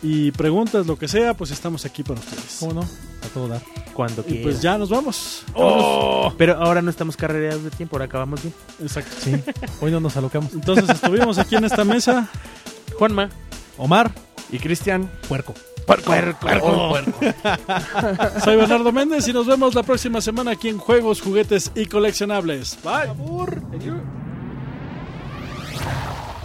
y 0.07 0.31
preguntas, 0.31 0.85
lo 0.85 0.97
que 0.97 1.07
sea, 1.07 1.33
pues 1.33 1.49
estamos 1.51 1.83
aquí 1.85 2.03
para 2.03 2.19
ustedes. 2.19 2.57
¿Cómo 2.59 2.73
no? 2.73 2.81
A 2.81 3.27
todo 3.33 3.47
dar. 3.47 3.61
Cuando 3.93 4.21
Y 4.21 4.25
quieras. 4.25 4.43
pues 4.43 4.61
ya 4.61 4.77
nos 4.77 4.89
vamos. 4.89 5.43
Pero 6.37 6.55
ahora 6.63 6.81
no 6.81 6.89
estamos 6.89 7.17
carreras 7.17 7.63
de 7.63 7.71
tiempo, 7.71 7.95
ahora 7.95 8.05
acabamos 8.05 8.41
bien. 8.43 8.53
Exacto. 8.81 9.11
Sí. 9.19 9.35
Hoy 9.81 9.91
no 9.91 9.99
nos 9.99 10.15
alocamos. 10.17 10.53
Entonces 10.53 10.87
estuvimos 10.89 11.37
aquí 11.39 11.55
en 11.55 11.65
esta 11.65 11.83
mesa. 11.83 12.29
Juanma. 12.99 13.29
Omar, 13.77 14.11
Y 14.51 14.59
Cristian. 14.59 15.09
puerco. 15.27 15.53
Soy 18.43 18.55
Bernardo 18.55 18.91
Méndez 18.91 19.27
y 19.27 19.33
nos 19.33 19.45
vemos 19.45 19.75
la 19.75 19.83
próxima 19.83 20.19
semana 20.21 20.51
aquí 20.51 20.69
en 20.69 20.77
Juegos, 20.79 21.21
Juguetes 21.21 21.71
y 21.75 21.85
Coleccionables. 21.85 22.77
Bye. 22.83 24.34